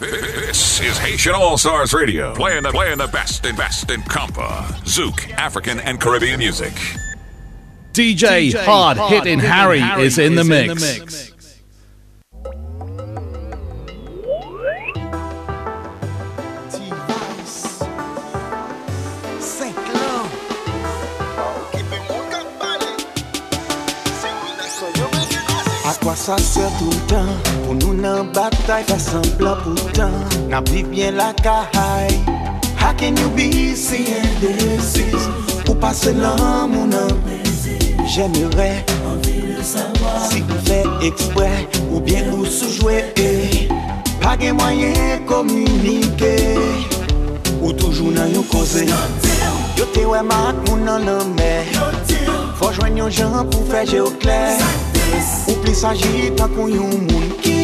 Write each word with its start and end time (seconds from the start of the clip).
This 0.00 0.80
is 0.80 0.96
Haitian 0.96 1.34
All 1.34 1.58
Stars 1.58 1.92
Radio, 1.92 2.34
playing 2.34 2.62
the 2.62 2.70
playing 2.70 2.96
the 2.96 3.08
best 3.08 3.44
and 3.44 3.54
best 3.54 3.90
in 3.90 4.00
compa, 4.00 4.64
zouk, 4.84 5.30
African 5.32 5.78
and 5.80 6.00
Caribbean 6.00 6.38
music. 6.38 6.72
DJ, 7.92 8.50
DJ 8.50 8.64
Hard, 8.64 8.96
Hard 8.96 9.12
Hitting 9.12 9.40
Harry, 9.40 9.80
Harry 9.80 10.04
is 10.04 10.16
in, 10.16 10.38
is 10.38 10.38
the, 10.38 10.44
mix. 10.44 10.70
in 10.70 10.78
the 10.78 11.04
mix. 11.04 11.30
quoi 26.02 26.16
ça 26.16 26.38
sert 26.38 26.70
tout 26.78 26.88
le 26.88 27.06
temps 27.08 27.49
Pou 27.70 27.78
nou 27.78 27.94
nan 27.94 28.32
batay, 28.34 28.82
fè 28.82 28.96
semblan 28.98 29.60
poutan 29.62 30.10
Nan 30.50 30.64
viv 30.72 30.88
bien 30.90 31.14
la 31.14 31.28
kahay 31.38 32.10
How 32.80 32.90
can 32.98 33.14
you 33.14 33.30
be 33.36 33.76
si 33.78 34.10
indécis 34.10 35.28
Ou 35.68 35.76
pase 35.78 36.10
lan 36.18 36.66
moun 36.72 36.90
an 36.98 37.14
J'aimerais 38.10 38.82
envie 39.06 39.54
de 39.54 39.62
savoir 39.62 40.18
Si 40.26 40.42
ou 40.42 40.58
fè 40.66 40.80
eksprè 41.06 41.52
Ou 41.92 42.00
bien 42.00 42.26
ou 42.34 42.42
soujouè 42.42 43.06
Pa 44.18 44.34
gen 44.42 44.58
mwayen 44.58 45.22
komunike 45.30 46.34
Ou 47.60 47.70
toujou 47.70 48.10
nan 48.10 48.34
yon 48.34 48.50
koze 48.50 48.82
Yo 49.78 49.86
te 49.94 50.08
wè 50.10 50.26
mak 50.26 50.58
moun 50.66 50.82
nan 50.90 51.06
nan 51.06 51.36
mè. 51.38 51.54
Fò 52.58 52.74
jwen 52.74 52.98
yon 52.98 53.14
jan 53.14 53.46
pou 53.46 53.62
fè 53.70 53.86
jè 53.86 54.02
ou 54.02 54.10
klè 54.18 54.42
Ou 55.46 55.54
plis 55.62 55.86
agit 55.86 56.42
akoun 56.42 56.74
yon 56.74 56.98
moun 57.06 57.30
ki 57.46 57.59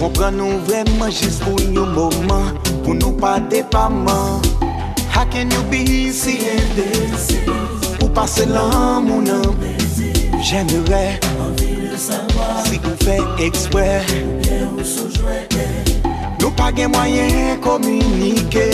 Kompran 0.00 0.38
nou 0.40 0.56
vreman 0.64 1.10
jist 1.12 1.42
pou 1.44 1.60
yon 1.60 1.92
mouman 1.92 2.54
Pou 2.80 2.96
nou 2.96 3.12
pa 3.20 3.36
depaman. 3.52 4.40
How 5.12 5.26
can 5.28 5.50
you 5.52 5.60
be 5.68 6.08
si 6.10 6.38
easy? 6.40 7.44
Ou 8.00 8.08
pase 8.08 8.48
lan 8.48 9.04
moun 9.04 9.28
Jemere 10.40 11.20
Si 12.00 12.80
ou 12.80 12.96
fe 13.04 13.20
ekspre 13.44 14.00
Nou 16.40 16.48
pa 16.56 16.70
gen 16.72 16.88
mwayen 16.94 17.60
komunike. 17.60 18.68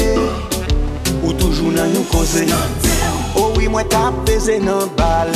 Ou 1.25 1.35
toujou 1.35 1.75
nan 1.75 1.91
yon 1.91 2.07
koze. 2.13 2.47
Ou 3.35 3.51
oui 3.59 3.67
mwen 3.67 3.91
tap 3.91 4.15
peze 4.29 4.61
nan 4.63 4.87
bal. 4.95 5.35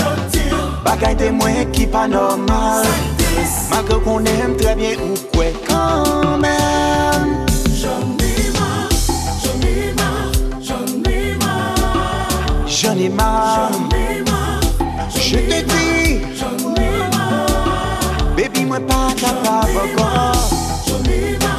Bagay 0.86 1.18
de 1.18 1.34
mwen 1.34 1.64
ki 1.74 1.91
pa 1.91 2.06
normal. 2.06 2.86
Malgré 3.70 4.00
qu'on 4.00 4.25
aime 4.25 4.56
très 4.56 4.75
bien 4.75 4.95
ou 4.98 5.14
quoi 5.34 5.45
quand 5.69 6.39
même. 6.39 7.47
J'en 7.75 8.00
ai 8.19 8.50
marre, 8.59 8.89
j'en 9.42 9.59
ai 9.67 9.92
marre, 9.95 10.33
j'en 10.62 10.86
ai 11.11 11.36
marre. 11.39 12.67
J'en 12.67 12.97
ai 12.97 13.08
marre, 13.08 13.70
je 15.14 15.36
te 15.36 15.62
dis. 15.62 16.20
J'en 16.39 16.75
ai 16.75 16.98
marre, 17.17 18.36
baby 18.36 18.64
moi 18.64 18.80
pas 18.80 19.13
capable 19.17 19.77
encore. 19.77 20.51
J'en 20.86 21.02
ai 21.11 21.39
marre 21.39 21.49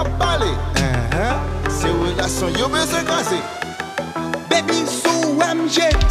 ka 0.00 0.10
pale. 0.16 0.50
Uh-huh. 0.80 1.36
Se 1.68 1.88
ou 1.88 2.08
yason 2.16 2.52
yo 2.56 2.68
bezon 2.68 3.04
kase. 3.04 3.40
Baby 4.48 4.86
sou 4.88 5.36
MG 5.36 6.09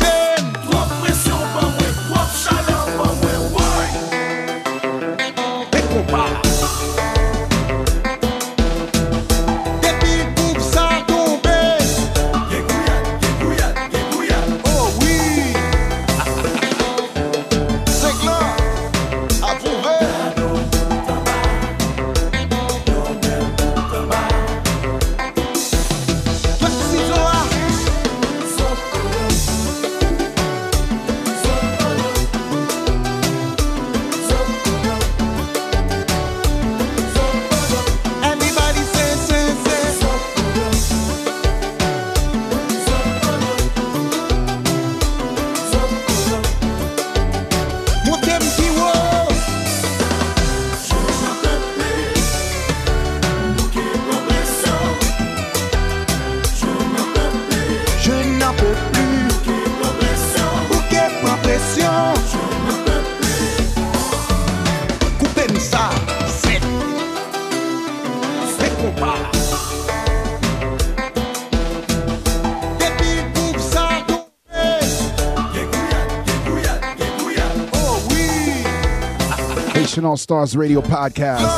Haitian 79.89 80.05
All 80.05 80.17
Stars 80.17 80.55
Radio 80.55 80.81
Podcast. 80.81 81.50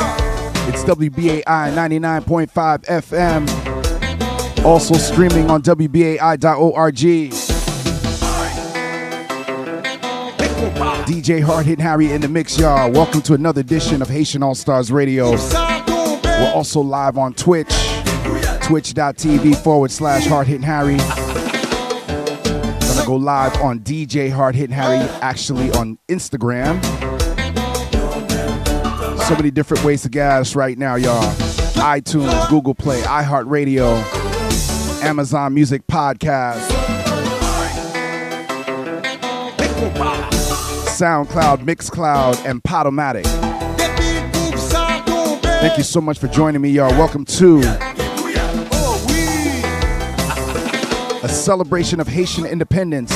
It's 0.66 0.82
WBAI 0.84 1.42
99.5 1.44 2.84
FM. 2.86 4.64
Also 4.64 4.94
streaming 4.94 5.50
on 5.50 5.60
WBAI.org. 5.60 6.94
DJ 11.04 11.42
Hard 11.42 11.66
Hit 11.66 11.78
Harry 11.78 12.10
in 12.10 12.22
the 12.22 12.28
mix, 12.28 12.58
y'all. 12.58 12.90
Welcome 12.90 13.20
to 13.20 13.34
another 13.34 13.60
edition 13.60 14.00
of 14.00 14.08
Haitian 14.08 14.42
All 14.42 14.54
Stars 14.54 14.90
Radio. 14.90 15.32
We're 15.32 16.52
also 16.54 16.80
live 16.80 17.18
on 17.18 17.34
Twitch, 17.34 17.68
twitch.tv 18.62 19.56
forward 19.62 19.90
slash 19.90 20.24
Hard 20.26 20.46
Hit 20.46 20.62
Harry. 20.62 20.96
Gonna 22.80 23.06
go 23.06 23.16
live 23.16 23.60
on 23.60 23.80
DJ 23.80 24.30
Hard 24.30 24.54
Hit 24.54 24.70
Harry, 24.70 25.06
actually 25.20 25.70
on 25.72 25.98
Instagram. 26.08 26.80
So 29.26 29.36
many 29.36 29.50
different 29.50 29.84
ways 29.84 30.02
to 30.02 30.20
us 30.20 30.56
right 30.56 30.76
now, 30.76 30.96
y'all. 30.96 31.22
iTunes, 31.76 32.48
Google 32.48 32.74
Play, 32.74 33.00
iHeartRadio, 33.02 34.02
Amazon 35.02 35.54
Music 35.54 35.86
Podcast, 35.86 36.68
SoundCloud, 40.88 41.64
Mixcloud, 41.64 42.44
and 42.44 42.62
Podomatic. 42.62 43.24
Thank 45.60 45.78
you 45.78 45.84
so 45.84 46.00
much 46.00 46.18
for 46.18 46.26
joining 46.28 46.60
me, 46.60 46.70
y'all. 46.70 46.90
Welcome 46.90 47.24
to 47.24 47.60
a 51.22 51.28
celebration 51.28 52.00
of 52.00 52.08
Haitian 52.08 52.44
independence. 52.44 53.12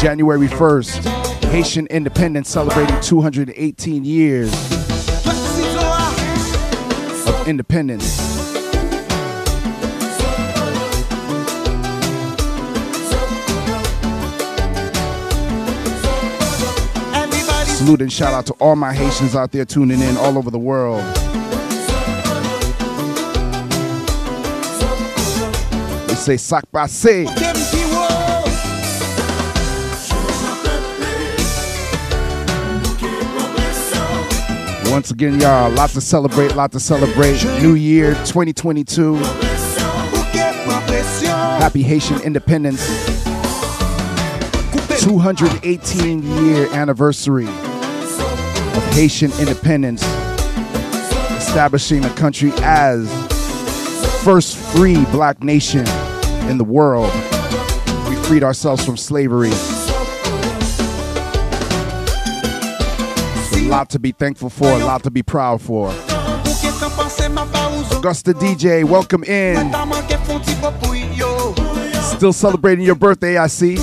January 0.00 0.48
1st, 0.48 1.21
Haitian 1.52 1.86
independence 1.88 2.48
celebrating 2.48 2.98
218 3.02 4.06
years 4.06 4.50
of 7.28 7.46
independence. 7.46 8.04
Salute 17.76 18.00
and 18.00 18.10
shout 18.10 18.32
out 18.32 18.46
to 18.46 18.54
all 18.54 18.74
my 18.74 18.94
Haitians 18.94 19.36
out 19.36 19.52
there 19.52 19.66
tuning 19.66 20.00
in 20.00 20.16
all 20.16 20.38
over 20.38 20.50
the 20.50 20.58
world. 20.58 21.02
They 26.08 26.14
say, 26.14 26.38
Sak 26.38 26.64
Passe. 26.72 27.91
Once 34.92 35.10
again, 35.10 35.40
y'all, 35.40 35.70
lot 35.70 35.88
to 35.88 36.02
celebrate, 36.02 36.54
lot 36.54 36.70
to 36.70 36.78
celebrate. 36.78 37.42
New 37.62 37.72
Year 37.72 38.12
2022. 38.26 39.14
Happy 41.56 41.82
Haitian 41.82 42.20
Independence. 42.20 42.86
218 45.00 46.22
year 46.44 46.66
anniversary 46.74 47.46
of 47.46 48.84
Haitian 48.92 49.32
independence, 49.40 50.02
establishing 51.38 52.02
the 52.02 52.10
country 52.10 52.52
as 52.58 53.10
first 54.22 54.58
free 54.58 55.06
black 55.06 55.42
nation 55.42 55.86
in 56.50 56.58
the 56.58 56.64
world. 56.64 57.10
We 58.10 58.16
freed 58.26 58.44
ourselves 58.44 58.84
from 58.84 58.98
slavery. 58.98 59.52
Lot 63.72 63.88
to 63.88 63.98
be 63.98 64.12
thankful 64.12 64.50
for, 64.50 64.70
a 64.70 64.84
lot 64.84 65.02
to 65.02 65.10
be 65.10 65.22
proud 65.22 65.62
for. 65.62 65.88
Augusta 67.96 68.34
DJ, 68.34 68.84
welcome 68.84 69.24
in. 69.24 69.72
Still 72.02 72.34
celebrating 72.34 72.84
your 72.84 72.96
birthday, 72.96 73.38
I 73.38 73.46
see. 73.46 73.76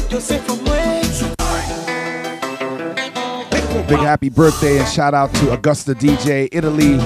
Big 3.87 3.97
happy 3.97 4.29
birthday 4.29 4.77
and 4.77 4.87
shout 4.87 5.15
out 5.15 5.33
to 5.33 5.53
Augusta 5.53 5.95
DJ 5.95 6.49
Italy 6.51 6.99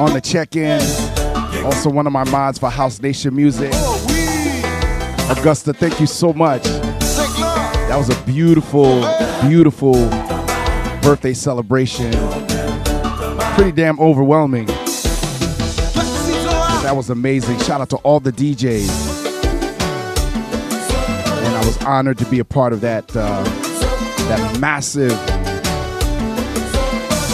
on 0.00 0.14
the 0.14 0.22
check-in. 0.24 0.80
Also 1.66 1.90
one 1.90 2.06
of 2.06 2.14
my 2.14 2.24
mods 2.30 2.58
for 2.58 2.70
House 2.70 3.02
Nation 3.02 3.36
Music. 3.36 3.74
Augusta, 5.28 5.74
thank 5.74 6.00
you 6.00 6.06
so 6.06 6.32
much. 6.32 6.62
That 6.62 7.96
was 7.98 8.08
a 8.08 8.18
beautiful, 8.22 9.06
beautiful 9.46 10.25
birthday 11.06 11.32
celebration. 11.32 12.10
Pretty 13.54 13.70
damn 13.70 14.00
overwhelming. 14.00 14.66
That 16.82 16.94
was 16.96 17.10
amazing. 17.10 17.60
Shout 17.60 17.80
out 17.80 17.90
to 17.90 17.96
all 17.98 18.18
the 18.18 18.32
DJs. 18.32 18.90
And 21.44 21.54
I 21.54 21.64
was 21.64 21.80
honored 21.84 22.18
to 22.18 22.24
be 22.24 22.40
a 22.40 22.44
part 22.44 22.72
of 22.72 22.80
that 22.80 23.14
uh, 23.14 23.44
that 24.26 24.58
massive 24.58 25.12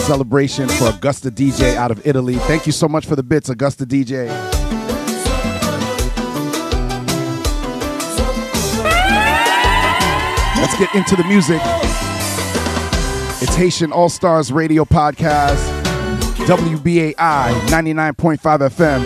celebration 0.05 0.69
for 0.69 0.89
Augusta 0.89 1.31
DJ 1.31 1.75
out 1.75 1.89
of 1.89 2.05
Italy. 2.05 2.35
Thank 2.35 2.67
you 2.67 2.71
so 2.71 2.87
much 2.87 3.07
for 3.07 3.15
the 3.15 3.23
bits, 3.23 3.49
Augusta 3.49 3.87
DJ. 3.87 4.27
Let's 10.57 10.77
get 10.77 10.93
into 10.93 11.15
the 11.15 11.23
music. 11.23 12.02
It's 13.45 13.55
Haitian 13.55 13.91
All 13.91 14.07
Stars 14.07 14.53
Radio 14.53 14.85
Podcast, 14.85 15.57
WBAI 16.45 17.13
99.5 17.13 18.37
FM. 18.39 19.03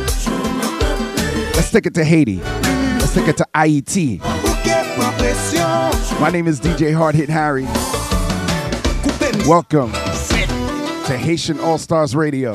Let's 1.56 1.72
take 1.72 1.88
it 1.88 1.96
to 1.96 2.04
Haiti. 2.04 2.38
Let's 2.38 3.16
take 3.16 3.28
it 3.30 3.38
to 3.38 3.48
IET. 3.56 4.20
My 6.20 6.30
name 6.30 6.48
is 6.48 6.62
DJ 6.62 6.94
Hard 6.94 7.16
Hit 7.16 7.30
Harry. 7.30 7.64
Welcome 9.48 9.92
to 9.92 11.18
Haitian 11.18 11.60
All 11.60 11.80
Stars 11.80 12.16
Radio. 12.16 12.54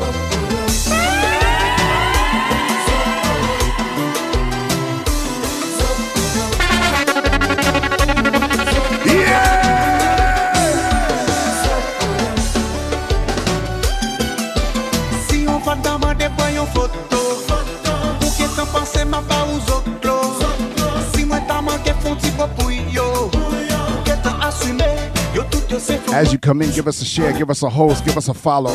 As 26.12 26.30
you 26.30 26.38
come 26.38 26.60
in, 26.60 26.70
give 26.72 26.86
us 26.86 27.00
a 27.00 27.06
share, 27.06 27.32
give 27.32 27.48
us 27.48 27.62
a 27.62 27.70
host, 27.70 28.04
give 28.04 28.18
us 28.18 28.28
a 28.28 28.34
follow. 28.34 28.72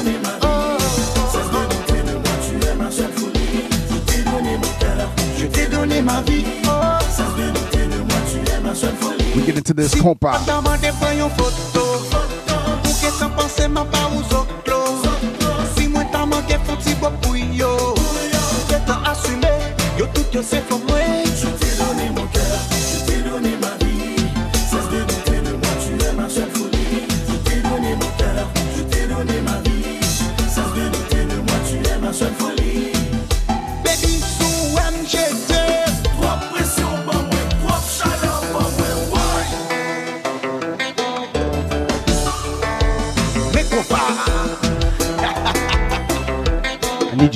We 9.36 9.46
get 9.46 9.58
into 9.58 9.74
this 9.76 9.94
compa. 9.94 10.44
Demander 10.48 10.92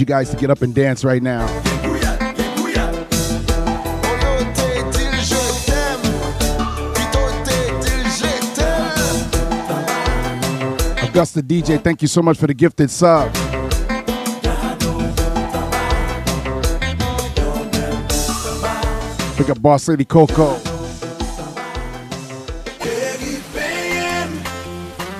you 0.01 0.05
guys 0.05 0.31
to 0.31 0.35
get 0.35 0.49
up 0.49 0.63
and 0.63 0.73
dance 0.73 1.05
right 1.05 1.21
now. 1.21 1.45
Augusta 11.03 11.43
DJ, 11.43 11.81
thank 11.81 12.01
you 12.01 12.07
so 12.07 12.23
much 12.23 12.39
for 12.39 12.47
the 12.47 12.53
gifted 12.53 12.89
sub. 12.89 13.31
Pick 19.37 19.49
up 19.49 19.61
Boss 19.61 19.87
Lady 19.87 20.05
Coco. 20.05 20.59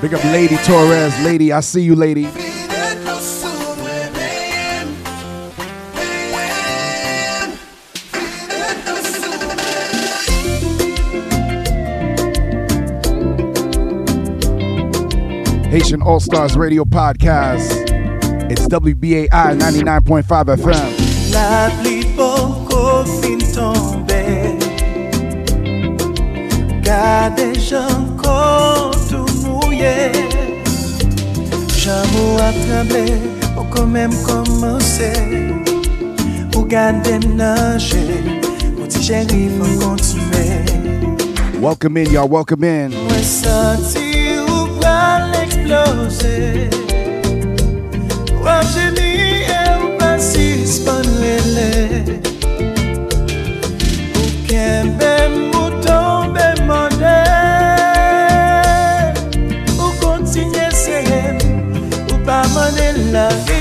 Big 0.02 0.14
up 0.16 0.24
Lady 0.24 0.58
Torres. 0.64 1.24
Lady, 1.24 1.52
I 1.54 1.60
see 1.60 1.84
you, 1.84 1.96
lady. 1.96 2.41
Haitian 15.72 16.02
All 16.02 16.20
Stars 16.20 16.58
Radio 16.58 16.84
Podcast. 16.84 17.72
It's 18.52 18.68
WBAI 18.68 19.30
99.5 19.30 20.58
FM. 20.58 21.32
La 21.32 21.72
pli 21.80 22.04
poko 22.18 23.06
fin 23.22 23.40
tombe 23.56 24.58
Gade 26.84 27.56
jan 27.56 28.18
kontou 28.20 29.24
mouye 29.46 30.12
Jamou 31.80 32.36
ap 32.44 32.60
tremble 32.68 33.16
Ou 33.56 33.64
kon 33.72 33.88
mèm 33.96 34.12
komanse 34.28 35.14
Ou 36.52 36.68
gade 36.68 37.16
nage 37.32 38.04
Mon 38.76 38.92
ti 38.92 39.08
chéri 39.08 39.48
fò 39.56 39.72
kontinue 39.86 40.52
Welcome 41.62 41.96
in, 41.96 42.12
y'all. 42.12 42.28
Welcome 42.28 42.66
in. 42.66 42.92
know 45.72 46.10
say 46.10 46.70
Wajeni 48.44 49.12
e 49.58 49.62
ou 49.80 49.98
pasis 49.98 50.80
pan 50.86 51.06
lele 51.22 52.20
Ou 54.18 54.28
kembe 54.50 55.14
mouton 55.54 56.34
be 56.34 56.48
mande 56.68 57.18
Ou 59.80 59.92
kontinye 60.02 60.68
se 60.84 60.98
hem 61.10 61.40
Ou 62.12 62.20
pa 62.28 62.44
mande 62.54 62.88
la 63.16 63.28
vi 63.46 63.61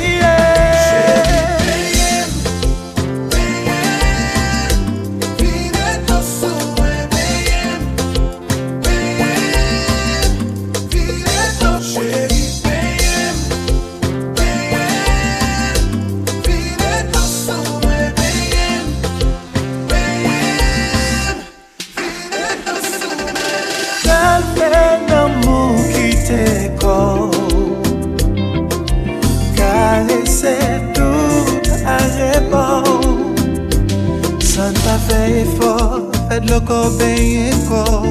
fait 35.11 35.41
effort, 35.43 36.03
fait 36.29 36.41
de 36.41 36.51
l'eau 36.51 36.61
payer 36.99 37.51
corps. 37.69 38.07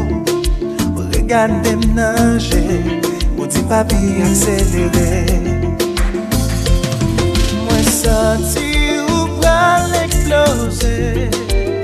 Regardez 1.15 1.75
nager, 1.93 3.01
ou 3.37 3.45
dit 3.45 3.63
papi. 3.69 3.95
Moi 7.65 7.83
senti 7.83 8.99
ou 9.07 9.27
pral 9.39 9.91
exploser. 10.05 11.29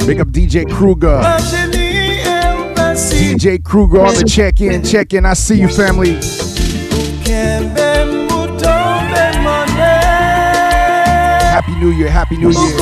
Big 0.05 0.19
up 0.19 0.29
DJ 0.33 0.65
Kruger. 0.65 1.19
Ma 1.21 1.37
chérie 1.37 2.19
est 2.19 2.53
ou 2.53 2.75
passé. 2.75 3.37
DJ 3.37 3.61
Kruger 3.63 3.99
on 3.99 4.13
the 4.13 4.27
check 4.27 4.61
in. 4.61 4.81
Check 4.83 5.13
in. 5.13 5.25
I 5.25 5.33
see 5.33 5.59
you, 5.59 5.69
family. 5.69 6.34
Happy 11.75 11.87
New 11.87 11.91
Year. 11.91 12.09
Happy 12.09 12.37
New 12.37 12.51
Year. 12.51 12.77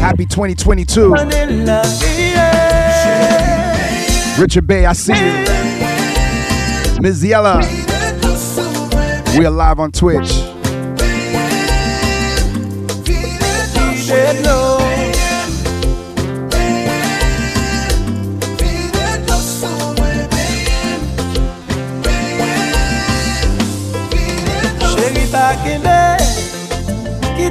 Happy 0.00 0.24
2022. 0.24 1.10
Mané 1.10 1.66
la 1.66 1.82
vie. 1.82 2.32
Richard 4.40 4.66
Bay, 4.66 4.86
I 4.86 4.94
see 4.94 5.12
you. 5.12 5.44
Ms. 7.02 7.22
Yella. 7.22 7.60
We 9.36 9.44
are 9.44 9.50
live 9.50 9.80
on 9.80 9.92
Twitch. 9.92 10.32
L'eau. 14.42 14.78
Chéri 24.94 25.26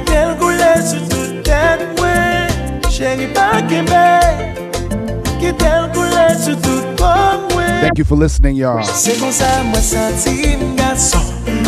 Kite 0.00 0.16
l 0.16 0.34
koule 0.38 0.72
sou 0.82 1.00
tout 1.10 1.42
tèt 1.44 1.80
mwen 1.98 2.48
Chéri 2.90 3.26
pa 3.34 3.60
kembe 3.68 4.04
Kite 5.40 5.68
l 5.68 5.88
koule 5.94 6.26
sou 6.38 6.56
tout 6.62 6.86
kon 6.98 7.48
mwen 7.52 7.80
Thank 7.82 7.98
you 7.98 8.04
for 8.04 8.16
listening, 8.16 8.56
y'all. 8.56 8.82
Se 8.84 9.12
kon 9.20 9.32
sa 9.32 9.62
mwen 9.66 9.82
santi 9.82 10.54
m 10.56 10.76
gason 10.78 11.20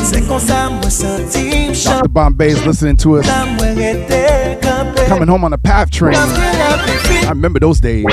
Se 0.06 0.22
kon 0.28 0.40
sa 0.40 0.68
mwen 0.70 0.90
santi 0.90 1.68
m 1.68 1.74
Dr. 1.74 2.08
Bombay 2.08 2.50
is 2.50 2.64
listening 2.66 2.96
to 2.96 3.18
us. 3.18 3.26
La 3.26 3.44
mwen 3.56 3.76
rete 3.76 4.58
kampe 4.62 5.06
Coming 5.08 5.28
home 5.28 5.44
on 5.44 5.50
the 5.50 5.58
PATH 5.58 5.90
train. 5.90 6.14
Kampe 6.14 6.38
la 6.58 6.76
pipi 6.86 7.26
I 7.26 7.30
remember 7.30 7.60
those 7.60 7.80
days. 7.80 8.04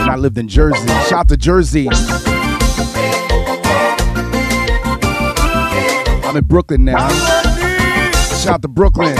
When 0.00 0.10
I 0.10 0.16
lived 0.16 0.38
in 0.38 0.48
Jersey. 0.48 0.86
Shout 1.08 1.12
out 1.12 1.28
to 1.28 1.36
Jersey. 1.36 1.88
I'm 6.30 6.36
in 6.36 6.44
Brooklyn 6.44 6.84
now. 6.84 7.08
Shout 8.38 8.54
out 8.54 8.62
to 8.62 8.68
Brooklyn. 8.68 9.16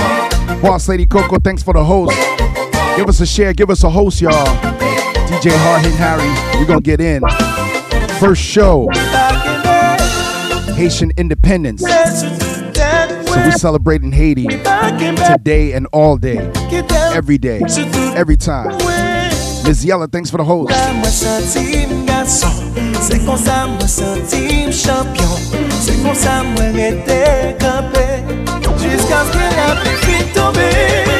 Boss 0.62 0.88
Lady 0.88 1.06
Coco, 1.06 1.40
thanks 1.40 1.60
for 1.60 1.74
the 1.74 1.82
host. 1.82 2.16
Give 2.96 3.08
us 3.08 3.18
a 3.18 3.26
share, 3.26 3.52
give 3.52 3.68
us 3.68 3.82
a 3.82 3.90
host, 3.90 4.20
y'all. 4.20 4.46
DJ 5.26 5.50
Hard 5.58 5.82
Hit 5.82 5.94
Harry, 5.94 6.30
we're 6.56 6.66
gonna 6.66 6.80
get 6.80 7.00
in. 7.00 7.20
First 8.20 8.40
show, 8.40 8.88
Haitian 10.76 11.10
independence. 11.16 11.80
So 11.80 13.44
we 13.44 13.50
celebrating 13.50 14.12
Haiti 14.12 14.46
today 14.46 15.72
and 15.72 15.88
all 15.92 16.16
day, 16.16 16.38
every 17.12 17.38
day, 17.38 17.60
every 18.14 18.36
time. 18.36 18.68
Ms. 19.64 19.84
Yella, 19.84 20.06
thanks 20.06 20.30
for 20.30 20.36
the 20.36 20.44
host. 20.44 20.70
Kon 26.02 26.14
sa 26.16 26.42
mwen 26.42 26.78
ete 26.80 27.20
kampe 27.60 28.06
Jiska 28.80 29.20
skè 29.28 29.48
la 29.56 29.72
pou 29.82 30.04
fin 30.06 30.30
tombe. 30.34 31.19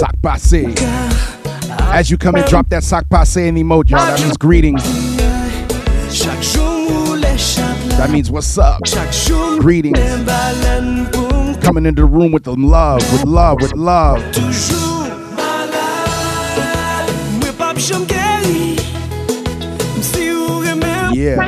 Sock 0.00 0.14
passe. 0.22 0.64
As 1.92 2.10
you 2.10 2.18
come 2.18 2.36
in, 2.36 2.44
drop 2.46 2.68
that 2.70 2.82
sock 2.84 3.08
passe 3.08 3.36
in 3.36 3.54
emoji, 3.56 3.90
y'all. 3.90 4.00
That 4.06 4.20
means 4.20 4.36
greetings. 4.36 4.82
Chak 6.12 6.40
jou 6.42 7.16
le 7.16 7.36
chak 7.38 7.76
la 7.88 7.96
That 7.98 8.10
means 8.10 8.30
what's 8.30 8.58
up. 8.58 8.80
Greetings. 9.60 9.98
mwen 9.98 10.24
balen 10.24 11.06
pou 11.12 11.60
Coming 11.62 11.86
into 11.86 12.02
the 12.02 12.06
room 12.06 12.32
with 12.32 12.44
the 12.44 12.54
love, 12.54 13.00
with 13.12 13.24
love, 13.24 13.60
with 13.60 13.74
love. 13.74 14.20
toujou 14.32 15.06
malade 15.36 17.12
Mwen 17.38 17.54
pap 17.58 17.76
jom 17.78 18.06
geri 18.06 18.76
Msi 19.98 20.30
ou 20.34 20.60
remè 20.64 21.12
Yeah. 21.14 21.46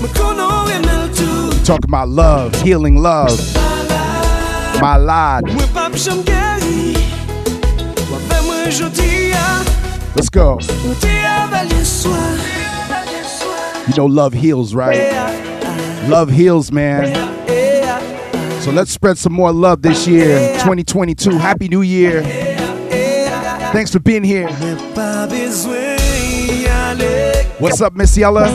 Mwen 0.00 0.12
konon 0.18 0.66
remè 0.68 0.98
l'tou 1.06 1.54
Talking 1.64 1.88
about 1.88 2.08
love, 2.08 2.54
healing 2.62 2.96
love. 2.98 3.38
My 4.80 4.96
lad. 4.96 5.44
Mwen 5.44 5.68
pap 5.74 5.92
jom 6.00 6.22
geri 6.24 6.94
Wapè 8.10 8.38
mwen 8.46 8.70
jodi 8.72 9.30
ya 9.30 9.44
Let's 10.16 10.30
go. 10.30 10.58
Mwen 10.84 10.96
te 11.00 11.12
avalye 11.28 11.84
swa 11.84 12.16
You 13.88 13.94
know 13.96 14.06
love 14.06 14.32
heals, 14.34 14.74
right? 14.74 15.12
Love 16.08 16.30
heals, 16.30 16.70
man. 16.70 17.12
So 18.62 18.70
let's 18.70 18.90
spread 18.92 19.18
some 19.18 19.32
more 19.32 19.52
love 19.52 19.82
this 19.82 20.06
year, 20.06 20.52
2022. 20.60 21.30
Happy 21.38 21.66
New 21.68 21.82
Year. 21.82 22.22
Thanks 23.72 23.90
for 23.92 23.98
being 24.00 24.22
here. 24.24 24.48
Mwen 24.48 24.76
pa 24.94 25.26
bezwen 25.26 25.98
ale 26.70 27.46
What's 27.58 27.80
up, 27.80 27.94
Miss 27.96 28.16
Yella? 28.16 28.46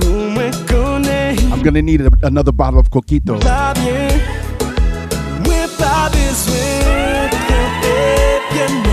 Pou 0.00 0.30
mwen 0.34 0.52
kone 0.66 1.36
I'm 1.52 1.62
gonna 1.62 1.82
need 1.82 2.00
a- 2.00 2.10
another 2.26 2.52
bottle 2.52 2.80
of 2.80 2.90
coquito. 2.90 3.38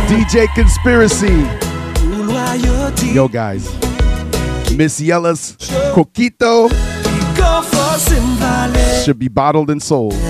DJ 0.07 0.47
Conspiracy. 0.53 1.45
Yo, 3.13 3.27
guys. 3.27 3.67
Miss 4.75 4.99
Yella's 4.99 5.55
coquito 5.93 6.67
Kon 7.37 7.63
fos 7.63 8.11
m 8.11 8.35
vale 8.37 9.03
should 9.03 9.19
be 9.19 9.27
bottled 9.27 9.69
and 9.69 9.81
sold. 9.81 10.13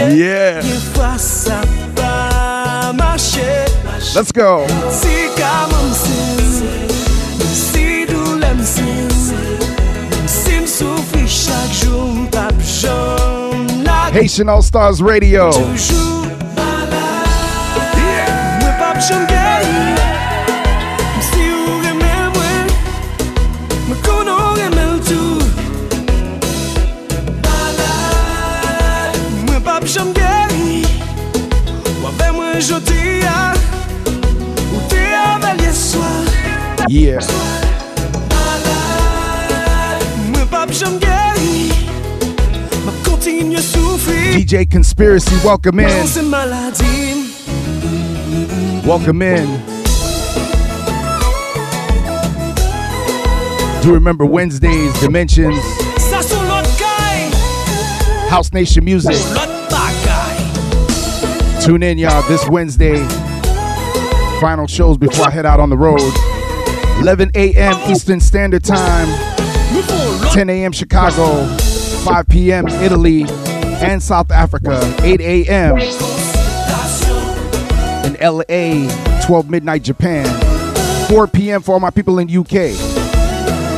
Yeah. 0.00 0.62
Gen 0.62 0.80
fwa 0.94 1.18
sa 1.18 1.60
pa 1.94 2.92
mache 2.96 3.66
Let's 4.14 4.32
go. 4.32 4.64
Si 4.90 5.28
kam 5.36 5.68
msin 5.90 6.88
Si 7.44 8.06
doule 8.06 8.54
msin 8.54 9.10
Si 10.26 10.54
m 10.56 10.66
soufri 10.66 11.26
chak 11.28 11.68
jou 11.82 12.06
m 12.14 12.26
pap 12.32 12.54
jom 12.62 13.84
la 13.84 14.08
Haitian 14.14 14.48
All 14.48 14.62
Stars 14.62 15.02
Radio. 15.02 15.50
DJ 44.50 44.68
Conspiracy, 44.68 45.36
welcome 45.44 45.78
in. 45.78 45.86
Welcome 48.84 49.22
in. 49.22 49.46
Do 53.80 53.94
remember 53.94 54.26
Wednesdays, 54.26 54.92
Dimensions, 54.98 55.54
ça 55.98 56.20
sont 56.20 56.42
l'autre 56.48 56.68
caille, 56.76 57.30
House 58.28 58.52
Nation 58.52 58.84
Music. 58.84 59.14
Tune 61.64 61.84
in, 61.84 61.96
y'all, 61.98 62.22
this 62.22 62.44
Wednesday. 62.48 63.06
Final 64.40 64.66
shows 64.66 64.98
before 64.98 65.28
I 65.28 65.30
head 65.30 65.46
out 65.46 65.60
on 65.60 65.70
the 65.70 65.78
road. 65.78 66.00
11 66.98 67.30
a.m. 67.36 67.76
Eastern 67.88 68.18
Standard 68.18 68.64
Time, 68.64 69.06
Nous 69.72 69.82
faut 69.82 70.24
l'autre 70.24 70.34
10 70.34 70.48
a.m. 70.48 70.72
Chicago, 70.72 71.46
5 72.02 72.26
p.m. 72.26 72.66
Italy 72.66 73.26
and 73.80 74.02
South 74.02 74.30
Africa, 74.30 74.80
8 75.02 75.20
a.m. 75.20 75.78
in 78.06 78.14
LA, 78.20 79.22
12 79.26 79.50
midnight 79.50 79.82
Japan, 79.82 80.26
4 81.08 81.26
p.m. 81.28 81.62
for 81.62 81.72
all 81.72 81.80
my 81.80 81.90
people 81.90 82.18
in 82.18 82.28
UK. 82.34 82.74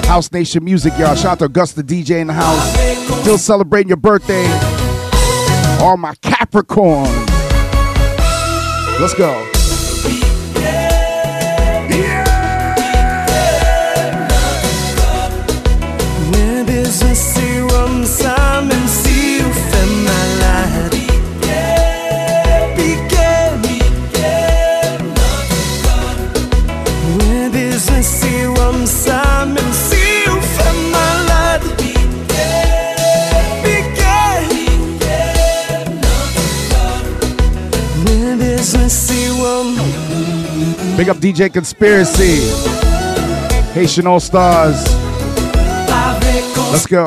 House 0.06 0.30
Nation 0.32 0.64
Music, 0.64 0.92
y'all. 0.98 1.14
Shout 1.14 1.32
out 1.32 1.38
to 1.38 1.44
Augusta 1.46 1.82
DJ 1.82 2.20
in 2.20 2.26
the 2.26 2.32
house. 2.34 3.20
Still 3.22 3.38
celebrating 3.38 3.88
your 3.88 3.96
birthday. 3.96 4.46
All 5.80 5.96
my 5.96 6.14
Capricorn. 6.22 7.08
Let's 9.00 9.14
go. 9.14 9.51
Big 41.02 41.08
up 41.08 41.16
DJ 41.16 41.52
Conspiracy. 41.52 42.38
Haitian 43.72 44.06
All 44.06 44.20
Stars. 44.20 44.84
Let's 46.70 46.86
go. 46.86 47.06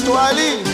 Maestro 0.00 0.16
Ali. 0.16 0.64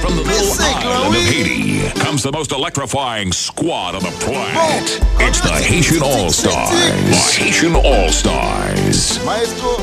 From 0.00 0.16
the 0.16 0.22
little 0.22 0.26
Missing, 0.26 0.66
island 0.66 1.14
of 1.14 1.22
Haiti 1.22 1.90
comes 2.00 2.22
the 2.24 2.32
most 2.32 2.50
electrifying 2.50 3.30
squad 3.32 3.94
on 3.94 4.02
the 4.02 4.10
planet. 4.18 4.98
Bon, 5.16 5.28
It's 5.28 5.40
the 5.40 5.48
comme 5.48 5.58
yo 5.58 5.62
dit 5.62 5.68
Haitian 5.68 6.02
All 6.02 6.30
Stars. 6.30 6.70
The 6.70 6.76
Haitian 7.38 7.76
All 7.76 8.10
Stars. 8.10 9.20
Maestro. 9.24 9.76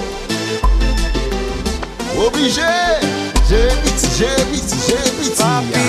Obligé. 2.17 2.99
J'ai 3.47 3.69
petit, 3.83 4.07
j'ai 4.17 4.35
petit. 4.51 5.31
Papi, 5.37 5.79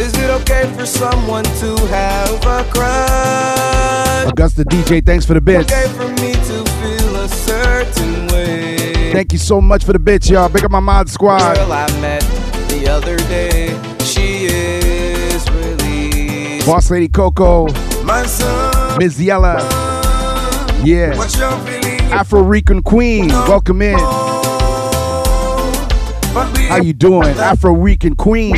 is 0.00 0.12
it 0.18 0.30
okay 0.40 0.64
for 0.76 0.86
someone 0.86 1.44
to 1.60 1.76
have 1.86 2.44
a 2.44 2.64
crush? 2.72 4.26
Augusta 4.32 4.64
DJ, 4.64 5.00
thanks 5.04 5.24
for 5.24 5.34
the 5.34 5.40
bits. 5.40 5.72
Okay 5.72 5.86
for 5.96 6.08
me 6.22 6.32
Thank 9.12 9.32
you 9.32 9.38
so 9.38 9.60
much 9.60 9.84
for 9.84 9.92
the 9.92 9.98
bits, 9.98 10.28
y'all. 10.30 10.48
Big 10.48 10.64
up 10.64 10.70
my 10.70 10.80
mod 10.80 11.08
squad. 11.08 11.56
girl 11.56 11.72
I 11.72 11.86
met 12.00 12.20
the 12.68 12.88
other 12.88 13.16
day. 13.16 13.68
She 14.04 14.44
is 14.44 15.50
really 15.50 16.60
Boss 16.64 16.90
Lady 16.90 17.08
Coco, 17.08 17.66
my 18.04 18.24
son. 18.26 18.98
Ms. 18.98 19.20
Yella. 19.20 19.56
Yeah. 20.84 21.16
What 21.16 21.36
you're 21.36 21.50
feeling? 21.60 22.00
Afro 22.12 22.42
Rican 22.42 22.82
Queen, 22.82 23.28
welcome 23.28 23.82
in. 23.82 23.98
How 26.68 26.80
you 26.80 26.92
doing? 26.92 27.28
Afro 27.38 27.72
Rican 27.72 28.14
Queen. 28.14 28.54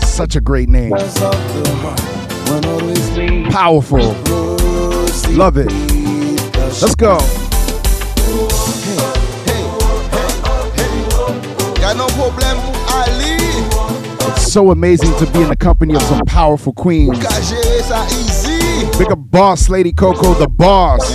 Such 0.00 0.34
a 0.34 0.40
great 0.40 0.68
name. 0.68 0.92
Cause 0.92 1.22
of 1.22 1.32
the 1.32 1.70
heart 1.76 2.48
won't 2.48 2.66
always 2.66 3.16
lead. 3.16 3.50
Powerful. 3.50 4.14
Love 5.36 5.56
it. 5.58 5.97
Let's 6.80 6.94
go. 6.94 7.18
Y'a 11.80 11.94
no 11.94 12.06
problème 12.06 12.56
pour 12.62 12.76
Ali. 13.02 13.36
It's 14.36 14.52
so 14.52 14.70
amazing 14.70 15.12
to 15.18 15.26
be 15.32 15.42
in 15.42 15.48
the 15.48 15.56
company 15.56 15.96
of 15.96 16.02
some 16.02 16.20
powerful 16.26 16.72
queens. 16.72 17.18
Qu'a 17.18 17.40
géré 17.40 17.82
ça 17.82 18.06
easy. 18.10 18.86
Big 18.96 19.10
up 19.10 19.18
Boss 19.18 19.68
Lady 19.68 19.92
Coco, 19.92 20.34
the 20.34 20.46
boss. 20.46 21.12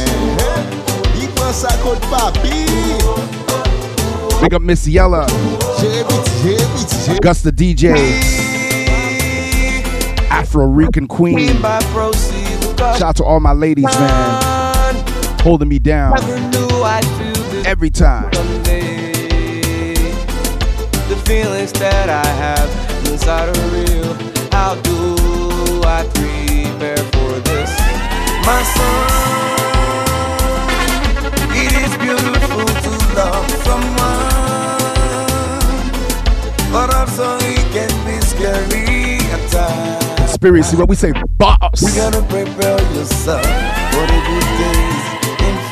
Il 1.21 1.29
prend 1.29 1.53
sa 1.53 1.69
côte 1.77 2.01
papi. 2.09 2.65
Big 4.41 4.53
up 4.53 4.61
Miss 4.61 4.85
Yella, 4.85 5.25
J'ai 5.79 6.03
petit, 6.03 6.31
j'ai 6.43 6.55
petit, 6.57 6.97
j'ai 7.05 7.13
Augusta 7.13 7.51
DJ, 7.51 7.85
Afro 10.29 10.67
Rican 10.67 11.07
Queen. 11.07 11.61
By 11.61 11.79
proceed 11.93 12.59
because 12.59 12.99
Shout 12.99 13.09
out 13.09 13.15
to 13.15 13.23
all 13.23 13.39
my 13.39 13.53
ladies, 13.53 13.85
man, 13.85 14.41
holding 15.43 15.67
me 15.67 15.77
down 15.77 16.13
never 16.13 16.39
knew 16.39 16.83
I'd 16.83 17.03
feel 17.17 17.43
this 17.51 17.67
every 17.67 17.89
time. 17.89 18.31
The 21.09 21.17
feelings 21.25 21.73
that 21.73 22.07
I 22.09 22.25
have 22.25 22.69
inside 23.07 23.49
are 23.49 23.67
real. 23.75 24.13
How 24.53 24.75
do 24.75 25.81
I 25.83 26.05
prepare 26.15 26.95
for 27.11 27.39
this? 27.43 27.71
My 28.47 28.63
son, 28.71 29.09
it 31.51 31.73
is 31.75 31.91
beautiful 31.99 32.65
to 32.85 32.91
love 33.13 33.49
someone, 33.67 34.31
but 36.71 36.95
also 36.95 37.35
it 37.41 37.65
can 37.75 37.91
be 38.07 38.17
scary 38.25 39.19
at 39.29 39.51
times. 39.51 40.05
Conspiracy, 40.19 40.77
what 40.77 40.87
we 40.87 40.95
say, 40.95 41.11
boss. 41.37 41.81
You 41.81 41.93
gotta 42.01 42.21
prepare 42.23 42.79
yourself 42.95 43.43
for 43.91 44.05
the 44.07 44.19
good 44.25 44.47
days 44.57 44.61
in 44.63 44.73
front. 44.73 44.82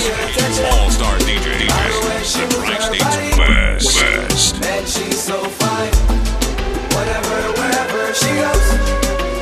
always 0.00 0.08
got 0.08 0.16
the 0.16 0.40
attention. 0.40 0.64
All 0.66 0.90
Star 0.90 1.18
DJ. 1.18 1.46
DJ. 1.60 2.48
The 2.48 2.56
Tri-State's 2.56 3.36
best. 3.36 4.00
Best. 4.00 4.60
Man, 4.60 4.86
she's 4.86 5.20
so 5.22 5.38
fine. 5.44 5.92
Whatever, 6.94 7.36
wherever 7.58 8.14
she 8.14 8.30
goes, 8.40 8.66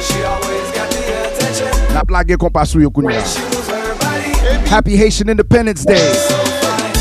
she 0.07 0.23
always 0.23 0.71
got 0.73 0.91
the 0.91 1.03
attention. 1.31 1.95
Na 1.95 2.03
plage 2.05 2.37
kompasou 2.37 2.81
yo 2.83 2.91
kunya. 2.91 3.23
She 3.25 3.41
moves 3.43 3.69
Happy 4.69 4.97
Haitian 4.97 5.29
Independence 5.29 5.85
Day. 5.85 5.97
so 5.97 6.37
fine. 6.61 6.95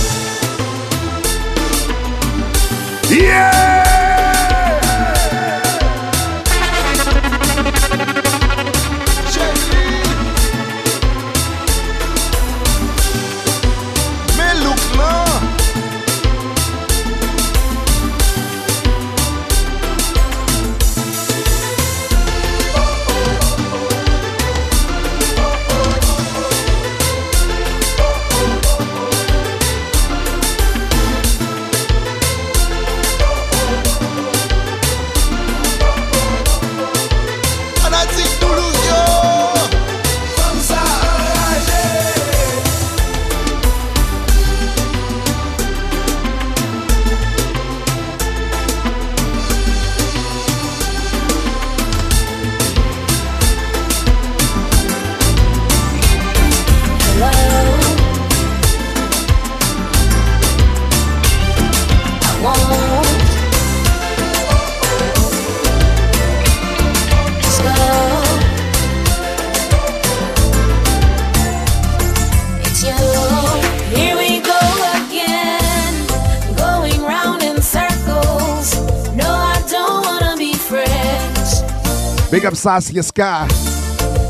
Saskia 82.57 83.03
Sky. 83.03 83.47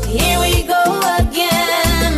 Here 0.06 0.38
we 0.38 0.62
go 0.64 1.00
again. 1.18 2.12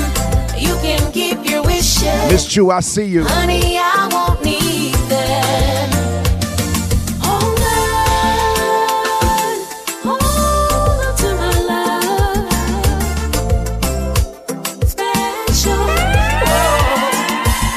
You 0.59 0.75
can 0.83 1.13
keep 1.13 1.49
your 1.49 1.63
wishes. 1.63 2.03
Miss 2.31 2.47
Chu, 2.47 2.71
I 2.71 2.81
see 2.81 3.05
you. 3.07 3.23
Honey, 3.25 3.79
I 3.79 4.09
won't 4.11 4.45
need 4.45 4.95
them. 5.09 5.91
Hold 7.23 7.61
on, 7.63 8.51
hold 10.03 10.23
on 11.07 11.15
to 11.17 11.29
my 11.37 11.55
love. 11.71 12.51
Special. 14.89 15.85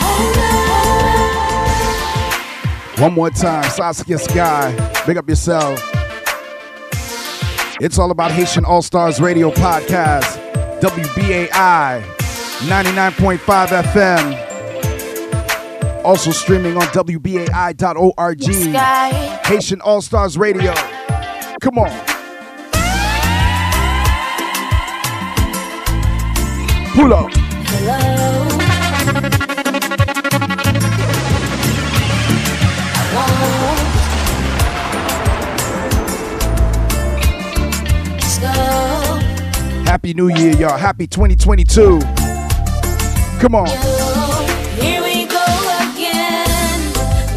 Hold 0.01 0.37
on. 2.97 3.03
One 3.03 3.13
more 3.13 3.29
time, 3.29 3.69
Saskia 3.69 4.17
Sky. 4.17 4.73
Big 5.05 5.17
up 5.17 5.29
yourself. 5.29 5.92
It's 7.81 7.97
all 7.97 8.11
about 8.11 8.31
Haitian 8.31 8.65
All 8.65 8.81
Stars 8.81 9.19
Radio 9.19 9.51
Podcast, 9.51 10.39
WBAI 10.79 12.01
99.5 12.67 13.67
FM. 13.93 14.39
Also 16.05 16.31
streaming 16.31 16.77
on 16.77 16.83
WBAI.org. 16.83 18.43
Haitian 19.45 19.81
All 19.81 20.01
Stars 20.01 20.37
Radio. 20.37 20.73
Come 21.61 21.79
on. 21.79 21.89
Pull 26.95 27.13
up. 27.13 27.32
Happy 40.03 40.15
New 40.15 40.27
Year, 40.27 40.51
y'all. 40.57 40.77
Happy 40.77 41.07
2022. 41.07 41.97
Come 43.39 43.55
on. 43.55 43.67
Here 44.75 45.01
we 45.01 45.23
go 45.27 45.45
again, 45.79 46.91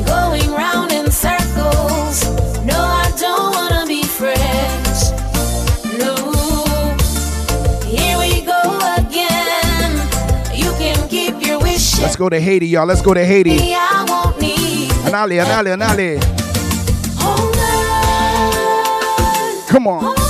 going 0.05 0.51
round 0.51 0.91
in 0.91 1.09
circles. 1.13 2.25
No, 2.65 2.75
I 2.75 3.09
don't 3.21 3.55
wanna 3.55 3.87
be 3.87 4.03
friends. 4.03 5.13
No. 5.97 6.17
Here 7.87 8.19
we 8.19 8.41
go 8.43 8.61
again. 8.99 9.93
You 10.53 10.73
can 10.73 11.09
keep 11.09 11.47
your 11.47 11.61
wishes. 11.61 12.01
Let's 12.01 12.17
go 12.17 12.29
to 12.29 12.41
Haiti, 12.41 12.67
y'all. 12.67 12.85
Let's 12.85 13.01
go 13.01 13.15
to 13.15 13.25
Haiti. 13.25 13.77
I 13.77 14.05
won't 14.09 14.41
need. 14.41 14.91
Anali, 15.07 15.39
Anali, 15.41 15.71
Anali. 15.71 16.19
Come 19.69 19.87
on 19.87 20.26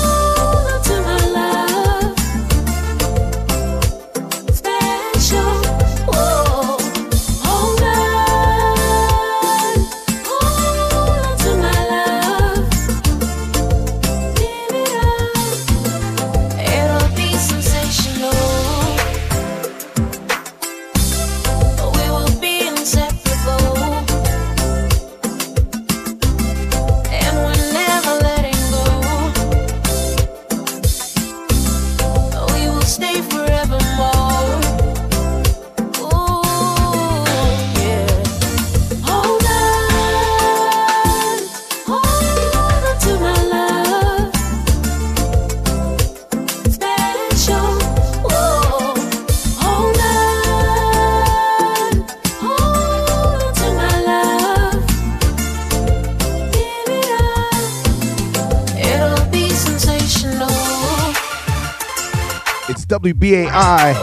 WBAI 63.06 63.94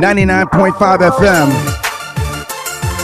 99.5 0.00 1.10
FM. 1.10 1.48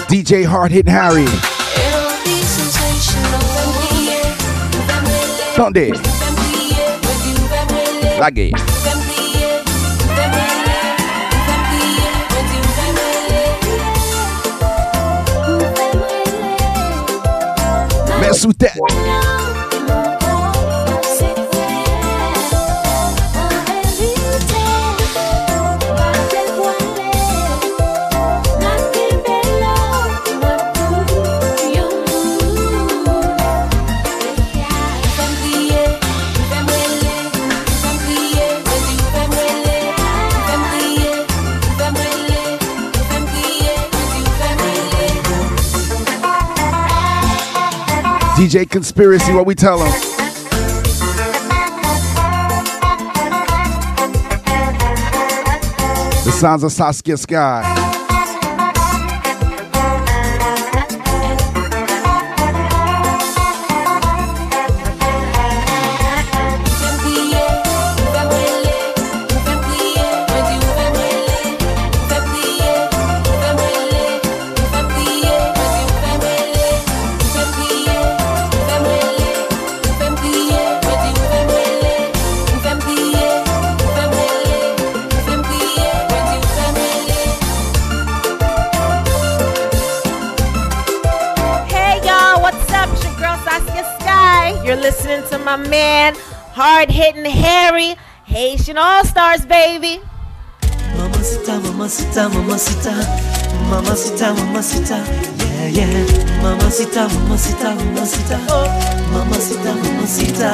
DJ 0.09 0.47
Hard 0.47 0.71
Hitting 0.73 0.91
Harry. 0.91 1.25
It'll 1.25 2.25
be 2.25 2.41
sensational. 2.43 3.41
Sunday. 5.55 5.91
Laggy. 8.19 8.53
Mess 18.21 18.47
DJ 48.45 48.69
Conspiracy, 48.69 49.33
what 49.33 49.47
we 49.47 49.55
tell 49.55 49.79
him. 49.79 49.91
The 56.25 56.31
sounds 56.31 56.63
of 56.63 56.71
Saskia 56.71 57.17
Sky. 57.17 57.94
My 95.57 95.69
man, 95.69 96.15
hard 96.53 96.91
hitting 96.91 97.25
Harry, 97.25 97.95
Haitian 98.25 98.77
All 98.77 99.05
Stars, 99.05 99.47
baby. 99.47 100.01
Mamacita, 100.97 101.61
mamacita, 101.63 102.29
mamacita, 102.29 102.93
mamacita, 103.71 104.35
mamacita, 104.35 104.99
yeah, 105.39 105.69
yeah. 105.79 106.43
Mamacita, 106.43 107.09
mamacita, 107.09 107.75
mamacita, 107.77 108.39
mamacita, 109.13 109.75
mamacita. 109.83 110.51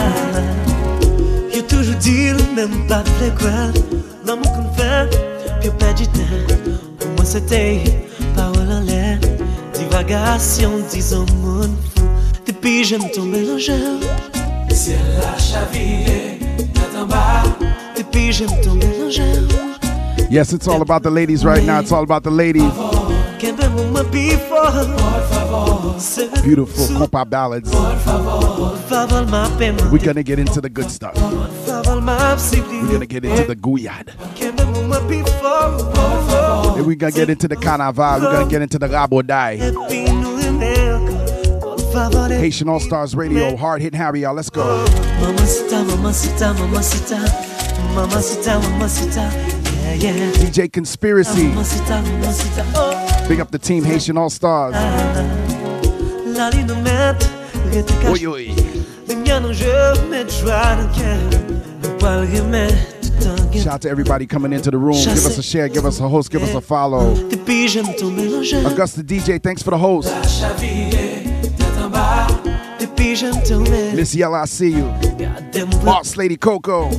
Yo 1.54 1.62
toujou 1.62 1.96
di 2.04 2.30
l 2.36 2.40
mèm 2.54 2.86
pa 2.88 3.00
vle 3.02 3.30
kwa, 3.40 3.72
l'amour 4.26 4.52
kon 4.52 4.68
fè, 4.76 5.08
pi 5.60 5.66
yo 5.68 5.72
pè 5.80 5.94
di 5.96 6.06
ten. 6.12 6.44
Pou 7.00 7.08
mwen 7.16 7.26
se 7.26 7.40
te, 7.48 7.64
parole 8.36 8.68
en 8.68 8.84
l'air, 8.84 9.16
divagation, 9.72 10.84
disons 10.92 11.24
moun 11.40 11.72
fou. 11.94 12.04
Depi 12.44 12.84
j'aime 12.84 13.08
mélangeur. 13.24 13.96
C'est 14.02 14.29
la 14.88 15.38
chaville, 15.38 16.38
tête 16.74 16.96
en 16.96 17.06
bas. 17.06 17.42
Depi 17.96 18.32
j'aime 18.32 18.50
ton 18.62 18.74
mélangeur. 18.74 19.42
Yes, 20.30 20.52
it's 20.52 20.68
all 20.68 20.80
about 20.80 21.02
the 21.02 21.10
ladies 21.10 21.44
right 21.44 21.62
now. 21.64 21.80
It's 21.80 21.92
all 21.92 22.02
about 22.02 22.22
the 22.22 22.30
ladies. 22.30 22.72
Kembe 23.38 23.68
mou 23.74 23.84
mwen 23.90 24.06
pi 24.12 24.36
fort. 24.48 24.86
Beautiful 26.42 26.86
compa 26.96 27.24
ballads. 27.28 27.70
We're 29.90 29.98
gonna 29.98 30.22
get 30.22 30.38
into 30.38 30.60
the 30.60 30.70
good 30.70 30.90
stuff. 30.90 31.14
We're 31.16 32.92
gonna 32.92 33.06
get 33.06 33.24
into 33.24 33.44
the 33.44 33.56
gouyad. 33.56 34.12
Kembe 34.36 34.64
mou 34.64 35.00
pi 35.08 35.22
fort 35.40 35.94
Por 35.94 36.22
favor 36.28 36.74
Then 36.76 36.86
we're 36.86 36.96
gonna 36.96 37.12
get 37.12 37.28
into 37.28 37.48
the 37.48 37.56
carnaval. 37.56 38.20
We're 38.20 38.32
gonna 38.32 38.48
get 38.48 38.62
into 38.62 38.78
the 38.78 38.88
rabodai. 38.88 40.39
Haitian 41.92 42.68
All 42.68 42.78
Stars 42.78 43.16
Radio, 43.16 43.56
hard 43.56 43.82
hitting 43.82 43.98
Harry, 43.98 44.20
y'all. 44.20 44.34
Let's 44.34 44.48
go. 44.48 44.62
Mamacita, 45.20 45.84
mamacita, 45.84 46.54
mamacita 46.54 47.18
Mamacita, 47.94 48.60
mamacita 48.60 49.30
Yeah, 49.98 50.12
yeah 50.12 50.30
DJ 50.32 50.72
Conspiracy. 50.72 51.48
Mamacita, 51.48 52.00
mamacita 52.02 52.64
Oh 52.76 53.26
Big 53.28 53.40
up 53.40 53.50
the 53.50 53.58
team, 53.58 53.82
Haitian 53.82 54.16
All 54.16 54.30
Stars. 54.30 54.74
Ah, 54.76 55.14
ah. 55.16 56.32
La 56.36 56.48
li 56.48 56.62
nou 56.62 56.76
met 56.80 57.26
Rete 57.72 57.92
kache 57.98 58.12
Oi, 58.12 58.26
oi. 58.26 58.54
Lumière 59.08 59.40
nou 59.42 59.52
jeu 59.52 60.06
Met 60.08 60.30
joie 60.30 60.76
nou 60.78 60.86
kèr 60.94 61.18
Nou 61.82 61.96
pal 61.98 62.22
remet 62.30 62.70
Tout 63.02 63.26
an 63.34 63.50
gen 63.50 63.64
Shout 63.64 63.74
out 63.74 63.82
to 63.82 63.90
everybody 63.90 64.26
coming 64.26 64.52
into 64.52 64.70
the 64.70 64.78
room. 64.78 64.94
Give 64.94 65.26
us 65.26 65.36
a 65.38 65.42
share, 65.42 65.68
give 65.68 65.84
us 65.84 65.98
a 65.98 66.08
host, 66.08 66.30
give 66.30 66.42
us 66.42 66.54
a 66.54 66.60
follow. 66.60 67.12
Augusta 68.64 69.02
DJ, 69.02 69.42
thanks 69.42 69.60
for 69.60 69.70
the 69.72 69.78
host. 69.78 70.08
Depi 73.00 73.14
jem 73.16 73.36
tou 73.48 73.62
mè 73.64 73.94
Miss 73.96 74.12
Yella, 74.12 74.42
I 74.42 74.46
see 74.46 74.68
you. 74.76 74.84
Boss 75.84 76.18
Lady 76.18 76.36
Coco. 76.36 76.90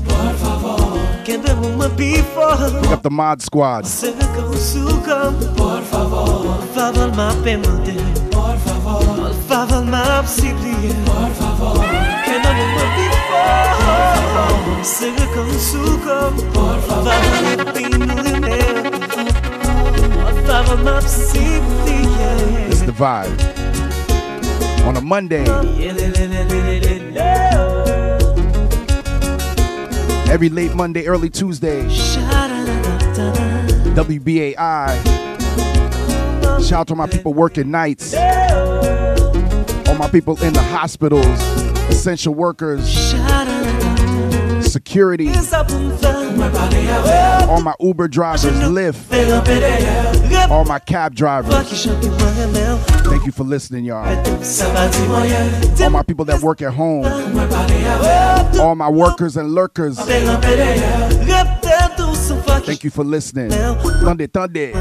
Kembe 1.28 1.54
mou 1.60 1.76
mè 1.78 1.90
pi 1.94 2.24
fort 2.34 2.74
Big 2.82 2.90
up 2.92 3.04
the 3.04 3.12
mod 3.14 3.44
squad. 3.46 3.86
Se 3.86 4.10
ve 4.18 4.26
kom 4.34 4.56
sou 4.58 4.98
kom 5.06 5.38
Por 5.60 5.84
favor 5.92 6.42
Por 6.42 6.66
favor. 6.74 7.12
Por 7.14 8.58
favor 8.66 9.06
Por 9.06 9.36
favor 9.46 9.86
m'apsibliye 9.86 10.98
Por 11.06 11.30
favor. 11.38 11.78
Kembe 12.26 12.50
mou 12.50 12.70
mè 12.74 12.90
pi 12.98 13.08
fort 13.30 14.84
Se 14.96 15.14
ve 15.20 15.30
kom 15.38 15.54
sou 15.70 16.00
kom 16.02 16.34
Por 16.58 16.82
favor 16.90 17.74
Pi 17.78 17.86
nou 17.94 18.18
remè 18.26 18.60
Por 20.18 20.46
favor 20.50 20.78
m'apsibliye 20.82 22.34
It's 22.72 22.82
the 22.90 22.92
vibe. 22.92 23.61
On 24.84 24.98
a 24.98 25.02
Monday, 25.02 25.46
every 30.32 30.50
late 30.50 30.74
Monday, 30.76 31.06
early 31.08 31.30
Tuesday, 31.30 31.84
WBAI. 33.96 35.04
Shout 36.68 36.74
out 36.82 36.88
to 36.88 36.96
my 36.96 37.08
people 37.08 37.34
working 37.34 37.70
nights. 37.72 38.14
All 38.14 39.96
my 39.96 40.10
people 40.12 40.42
in 40.44 40.54
the 40.54 40.62
hospitals, 40.64 41.26
essential 41.90 42.34
workers, 42.34 42.90
security, 44.72 45.30
all 47.48 47.62
my 47.62 47.74
Uber 47.80 48.08
drivers, 48.08 48.44
Lyft, 48.46 49.12
all 50.50 50.66
my 50.66 50.80
cab 50.80 51.14
drivers. 51.14 51.54
Thank 53.12 53.26
you 53.26 53.34
for 53.34 53.44
listening, 53.44 53.84
y'all. 53.84 54.08
All 55.84 55.90
my 55.90 56.02
people 56.02 56.24
that 56.26 56.40
work 56.42 56.62
at 56.62 56.74
home, 56.74 57.04
all 58.58 58.74
my 58.74 58.88
workers 58.90 59.36
and 59.36 59.54
lurkers. 59.54 60.00
Thank 62.66 62.84
you 62.86 62.90
for 62.90 63.04
listening. 63.04 63.52
Tunde, 63.52 64.28
tunde. 64.30 64.72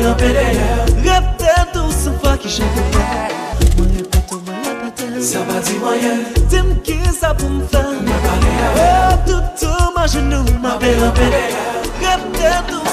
Repete 0.00 1.78
ou 1.78 1.92
se 1.92 2.10
fwa 2.22 2.36
ki 2.40 2.48
jante 2.48 2.82
fwa 2.90 3.02
Mwen 3.76 3.90
repete 3.98 4.34
ou 4.34 4.40
mwen 4.46 4.62
repete 4.64 5.20
Sa 5.20 5.42
pa 5.44 5.60
di 5.60 5.76
mwen 5.82 6.24
Dim 6.48 6.70
ki 6.86 6.96
sa 7.12 7.34
pou 7.36 7.50
m 7.52 7.60
fwa 7.68 7.82
Mwen 7.98 8.20
pale 8.24 8.54
ya. 8.56 9.18
Toutou 9.26 9.92
ma 9.94 10.06
jenou 10.08 10.44
ma 10.62 10.78
bel. 10.80 11.04
Repete 12.00 12.72
ou 12.78 12.89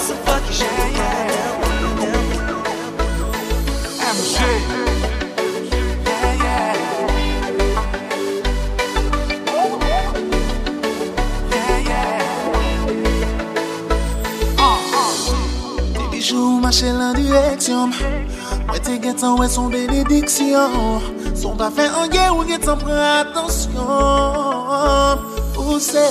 mache 16.67 16.91
lan 16.91 17.15
direksyon 17.15 17.93
Mwen 18.67 18.81
te 18.83 18.97
gen 18.99 19.15
tan 19.15 19.37
wè 19.39 19.47
son 19.47 19.69
benediksyon 19.71 20.99
Son 21.39 21.55
pa 21.59 21.69
fè 21.71 21.85
an 21.95 22.11
gen 22.11 22.33
ou 22.35 22.43
getan 22.47 22.79
pren 22.81 22.99
atensyon 23.21 23.85
Pousse, 25.55 26.03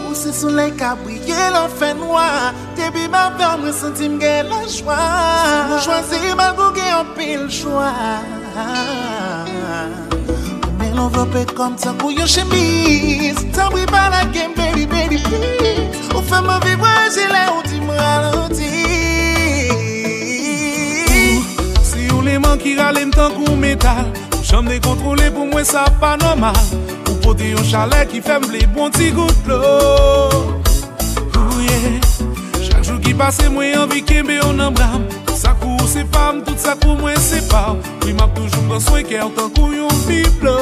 pousse 0.00 0.32
souley 0.38 0.72
ka 0.80 0.94
brye 1.02 1.50
lan 1.52 1.68
fè 1.76 1.90
noa 1.98 2.54
Debi 2.78 3.04
ma 3.12 3.26
vè 3.36 3.50
mwen 3.60 3.76
senti 3.76 4.08
gen 4.22 4.48
la 4.48 4.62
jwa 4.64 4.96
Mwen 5.68 5.84
chwazi 5.84 6.32
mal 6.40 6.56
go 6.56 6.70
gen 6.78 6.96
an 7.02 7.12
pil 7.18 7.44
jwa 7.52 7.90
Mwen 10.78 10.96
l'envelope 10.96 11.44
kom 11.52 11.76
tan 11.76 12.00
kou 12.00 12.16
yon 12.16 12.28
chemise. 12.28 13.44
Tan 13.52 13.68
bri 13.74 13.84
pa 13.92 14.08
la 14.08 14.24
gen 14.32 14.56
baby 14.56 14.88
baby 14.88 15.20
please. 15.28 16.08
Ou 16.14 16.24
fè 16.24 16.40
mwen 16.48 16.64
vivwa 16.64 16.96
jile 17.12 17.44
ou 17.52 17.68
di 17.68 17.84
mwen 17.84 18.00
aloti 18.00 18.99
an 22.50 22.58
ki 22.58 22.74
rale 22.76 23.04
m 23.06 23.10
tan 23.14 23.32
kou 23.36 23.56
metal 23.56 24.06
Ou 24.34 24.42
chanm 24.44 24.68
de 24.68 24.78
kontrole 24.82 25.30
pou 25.34 25.46
mwen 25.46 25.66
sa 25.66 25.84
pa 26.00 26.16
normal. 26.16 26.56
Ou 27.08 27.16
pote 27.22 27.50
yon 27.52 27.64
chalet 27.68 28.08
ki 28.10 28.22
fem 28.24 28.42
ble 28.48 28.64
bon 28.74 28.90
ti 28.94 29.10
gout 29.14 29.48
lo 29.50 29.60
Ouye, 31.38 32.00
chak 32.64 32.82
jou 32.82 32.98
ki 33.04 33.14
pase 33.18 33.48
mwen 33.52 33.78
anvi 33.84 34.02
kembe 34.06 34.40
yon 34.40 34.58
nan 34.58 34.74
bram 34.74 35.06
Sa 35.36 35.54
kou 35.60 35.78
se 35.88 36.04
pam, 36.12 36.42
tout 36.44 36.58
sa 36.60 36.74
kou 36.80 36.98
mwen 37.00 37.18
se 37.22 37.42
pa 37.50 37.70
Ou 37.76 38.10
imap 38.10 38.34
toujou 38.36 38.66
mwen 38.66 38.82
swen 38.84 39.06
kè 39.08 39.22
ou 39.24 39.34
tan 39.36 39.52
kou 39.56 39.72
yon 39.76 40.02
biblo 40.08 40.56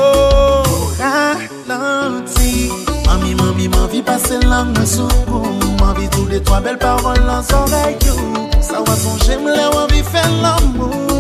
Ralanti, 0.99 2.69
mami 3.07 3.35
mami 3.39 3.71
mami 3.73 4.03
pase 4.05 4.43
lan 4.45 4.75
nan 4.77 4.87
soukou 4.87 5.57
Mami 5.81 6.11
tou 6.15 6.29
de 6.29 6.43
twa 6.43 6.61
bel 6.65 6.79
parol 6.83 7.23
lan 7.27 7.45
zorayou 7.49 8.51
Sa 8.61 8.83
wazon 8.85 9.17
jem 9.25 9.47
le 9.49 9.71
wavi 9.77 10.03
fe 10.05 10.27
l'amou 10.43 11.18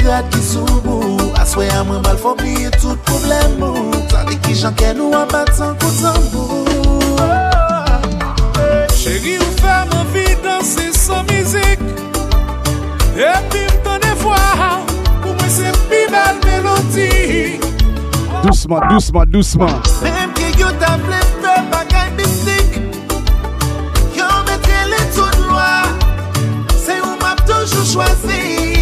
pirate 0.00 0.28
ki 0.30 0.42
soubou 0.42 1.32
Aswe 1.40 1.68
a 1.76 1.84
mwen 1.84 2.02
bal 2.04 2.18
fò 2.20 2.34
pliye 2.38 2.70
tout 2.80 2.98
problem 3.08 3.56
mou. 3.60 3.90
Tande 4.10 4.36
ki 4.44 4.56
jankè 4.56 4.92
nou 4.96 5.14
apat 5.16 5.52
san 5.56 5.76
koutan 5.80 6.18
mou 6.32 6.64
Chéri 9.00 9.38
ou 9.40 9.52
fè 9.60 9.76
mwen 9.90 10.10
vi 10.14 10.26
dansè 10.44 10.90
san 10.96 11.24
mizik 11.30 11.82
Epi 13.16 13.64
m 13.66 13.78
tonè 13.86 14.12
fwa 14.20 14.40
Pou 15.22 15.32
mwen 15.34 15.52
se 15.52 15.72
pi 15.88 16.04
bel 16.12 16.40
melodi 16.44 17.10
Douceman, 18.44 18.86
douceman, 18.88 19.32
douceman 19.32 19.74
Mèm 20.04 20.34
ki 20.38 20.52
yo 20.60 20.70
tablè 20.82 21.20
fè 21.40 21.56
bagay 21.72 22.12
mistik 22.18 22.78
Yo 24.16 24.28
mètre 24.48 24.84
lè 24.92 25.02
tout 25.16 25.40
lwa 25.46 25.72
Se 26.76 27.00
ou 27.00 27.16
map 27.24 27.40
toujou 27.48 27.84
chwazi 27.94 28.29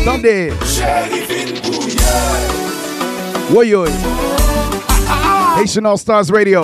Tunde. 0.04 0.52
Chéri 0.64 1.20
fin 1.28 1.46
bouillé 1.70 1.96
Oi, 3.54 3.74
oi. 3.74 3.90
Haitian 5.56 5.84
All 5.86 5.98
Stars 5.98 6.30
Radio. 6.30 6.62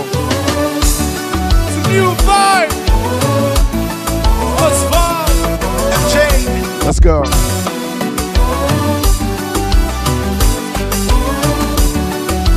New 1.88 2.10
vibe 2.26 2.72
What's 4.60 4.82
fun? 4.90 5.26
MJ 5.90 6.84
Let's 6.84 7.00
go. 7.00 7.22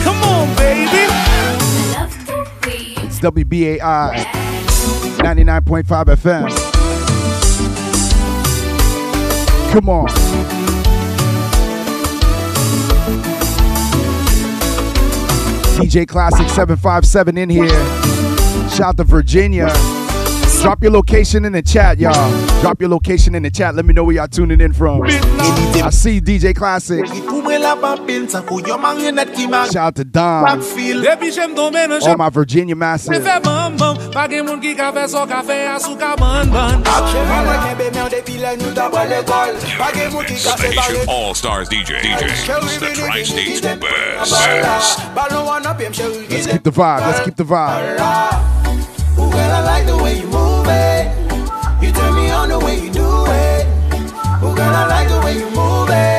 Come 0.03 0.23
on 0.23 0.47
baby 0.55 1.07
It's 3.05 3.19
WBAI 3.19 4.25
99.5 5.17 6.15
FM. 6.15 6.66
Come 9.71 9.89
on. 9.89 10.07
DJ 15.77 16.07
Classic 16.07 16.47
757 16.49 17.37
in 17.37 17.49
here. 17.49 17.69
Shout 18.69 18.81
out 18.81 18.97
to 18.97 19.03
Virginia. 19.03 19.67
Drop 20.61 20.81
your 20.81 20.91
location 20.91 21.45
in 21.45 21.51
the 21.53 21.61
chat, 21.61 21.99
y'all. 21.99 22.13
Drop 22.61 22.81
your 22.81 22.89
location 22.89 23.35
in 23.35 23.43
the 23.43 23.51
chat. 23.51 23.75
Let 23.75 23.85
me 23.85 23.93
know 23.93 24.03
where 24.03 24.15
y'all 24.15 24.27
tuning 24.27 24.59
in 24.59 24.73
from. 24.73 25.03
I 25.03 25.89
see 25.91 26.19
DJ 26.19 26.55
Classic. 26.55 27.05
Shout 29.71 29.77
out 29.77 29.95
to 29.95 30.03
Don. 30.05 30.61
Depi 31.03 31.31
jem 31.31 31.55
tombe 31.55 31.87
nan 31.87 32.01
All 32.03 32.17
my 32.17 32.29
Virginia 32.29 32.75
massive. 32.75 33.11
Me 33.11 33.19
fe 33.19 33.39
bam 33.43 33.75
bam 33.77 33.97
Pa 34.11 34.27
gen 34.27 34.45
moun 34.45 34.61
ki 34.61 34.73
ka 34.75 34.91
fe 34.91 35.07
so 35.07 35.25
ka 35.27 35.41
fe 35.41 35.65
a 35.67 35.79
sou 35.79 35.95
ka 35.97 36.15
ban 36.15 36.49
ban 36.49 36.83
Station 40.37 41.09
All 41.09 41.33
Stars 41.33 41.69
DJ. 41.69 41.99
DJs, 42.01 42.79
the 42.79 42.93
Tri 42.95 43.23
States 43.23 43.61
best. 43.61 44.31
Let's 46.29 46.47
keep 46.47 46.63
the 46.63 46.71
vibe. 46.71 47.01
Let's 47.01 47.19
keep 47.25 47.35
the 47.35 47.43
vibe. 47.43 47.99
Ooh, 49.19 49.29
girl, 49.31 49.51
I 49.51 49.61
like 49.63 49.85
the 49.87 49.97
way 49.97 50.19
you 50.19 50.27
move 50.27 50.67
it. 50.69 51.11
You 51.83 51.91
turn 51.91 52.15
me 52.15 52.29
on 52.31 52.49
the 52.49 52.59
way 52.59 52.79
you 52.79 52.91
do 52.91 53.25
it. 53.27 53.65
Ooh, 54.43 54.55
girl, 54.55 54.75
I 54.75 54.85
like 54.87 55.09
the 55.09 55.19
way 55.25 55.37
you 55.37 55.49
move 55.51 55.89
it. 55.89 56.16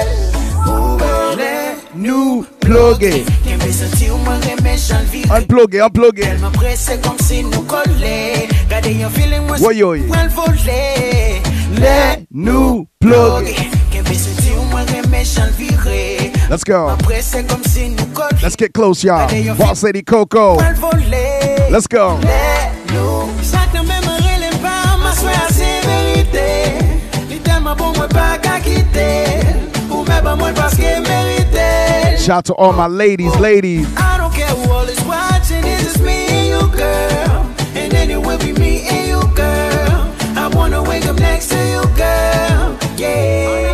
Move 1.98 1.98
it. 1.98 1.98
Let 1.98 2.10
New 2.10 2.44
plug 2.60 3.02
it. 3.02 3.26
Kembe 3.44 3.72
senti 3.72 4.10
ou 4.10 4.18
mwen 4.18 4.40
reme 4.42 4.76
chan 4.78 5.04
vire 5.10 5.30
Unplug 5.34 5.74
it, 5.74 5.82
unplug 5.82 6.18
it. 6.18 6.38
Mwen 6.40 6.52
prese 6.52 6.98
kom 7.02 7.18
si 7.18 7.42
nou 7.42 7.64
kole 7.66 8.46
Gade 8.70 8.92
yon 8.94 9.10
feeling 9.10 9.46
mwen 9.48 9.60
Woy, 9.60 9.82
woy. 9.82 10.00
mwen 10.06 10.30
vole 10.30 11.42
Let 11.80 12.26
New 12.30 12.86
plug 13.00 13.48
it. 13.48 13.74
Kembe 13.90 14.14
senti 14.14 14.54
ou 14.54 14.66
mwen 14.70 14.86
reme 14.92 15.24
chan 15.26 15.50
vire 15.58 16.30
Let's 16.48 16.64
go. 16.64 16.84
Mwen 16.86 17.02
prese 17.06 17.42
kom 17.48 17.64
si 17.66 17.88
nou 17.96 18.06
kole 18.14 18.38
Let's 18.42 18.56
get 18.56 18.72
close, 18.72 19.02
y'all. 19.02 19.26
Boss 19.56 19.82
Lady 19.82 20.02
Coco. 20.02 20.54
Mwen 20.60 20.78
vole 20.78 21.24
Let's 21.72 21.88
go. 21.90 22.18
Let 22.22 22.94
nou 22.94 23.26
Sak 23.42 23.74
nan 23.74 23.88
men 23.90 24.04
mwen 24.06 24.22
rele 24.28 24.52
pa 24.62 24.76
Mwen 25.02 25.18
swe 25.18 25.34
a 25.34 25.50
se 25.50 25.72
verite 25.88 26.46
Li 27.26 27.42
telman 27.42 27.74
bon 27.80 27.96
mwen 27.98 28.14
pa 28.14 28.36
ka 28.44 28.60
kite 28.62 29.10
Ou 29.88 30.04
mwen 30.04 30.22
ba 30.22 30.38
mwen 30.38 30.54
paske 30.58 30.94
merite 31.02 31.37
Shout 32.28 32.36
out 32.36 32.44
to 32.44 32.52
all 32.56 32.74
my 32.74 32.86
ladies, 32.86 33.34
ladies. 33.36 33.88
I 33.96 34.18
don't 34.18 34.30
care 34.34 34.48
who 34.48 34.70
all 34.70 34.84
is 34.84 35.02
watching, 35.06 35.64
it's 35.64 35.84
just 35.84 36.02
me 36.02 36.26
and 36.28 36.46
you, 36.46 36.60
girl. 36.76 37.50
And 37.74 37.90
then 37.90 38.10
it 38.10 38.20
will 38.20 38.36
be 38.36 38.52
me 38.52 38.86
and 38.86 39.08
you, 39.08 39.22
girl. 39.34 40.12
I 40.36 40.46
wanna 40.52 40.82
wake 40.82 41.06
up 41.06 41.16
next 41.16 41.48
to 41.48 41.56
you, 41.56 41.80
girl. 41.96 42.76
Yeah. 42.98 43.72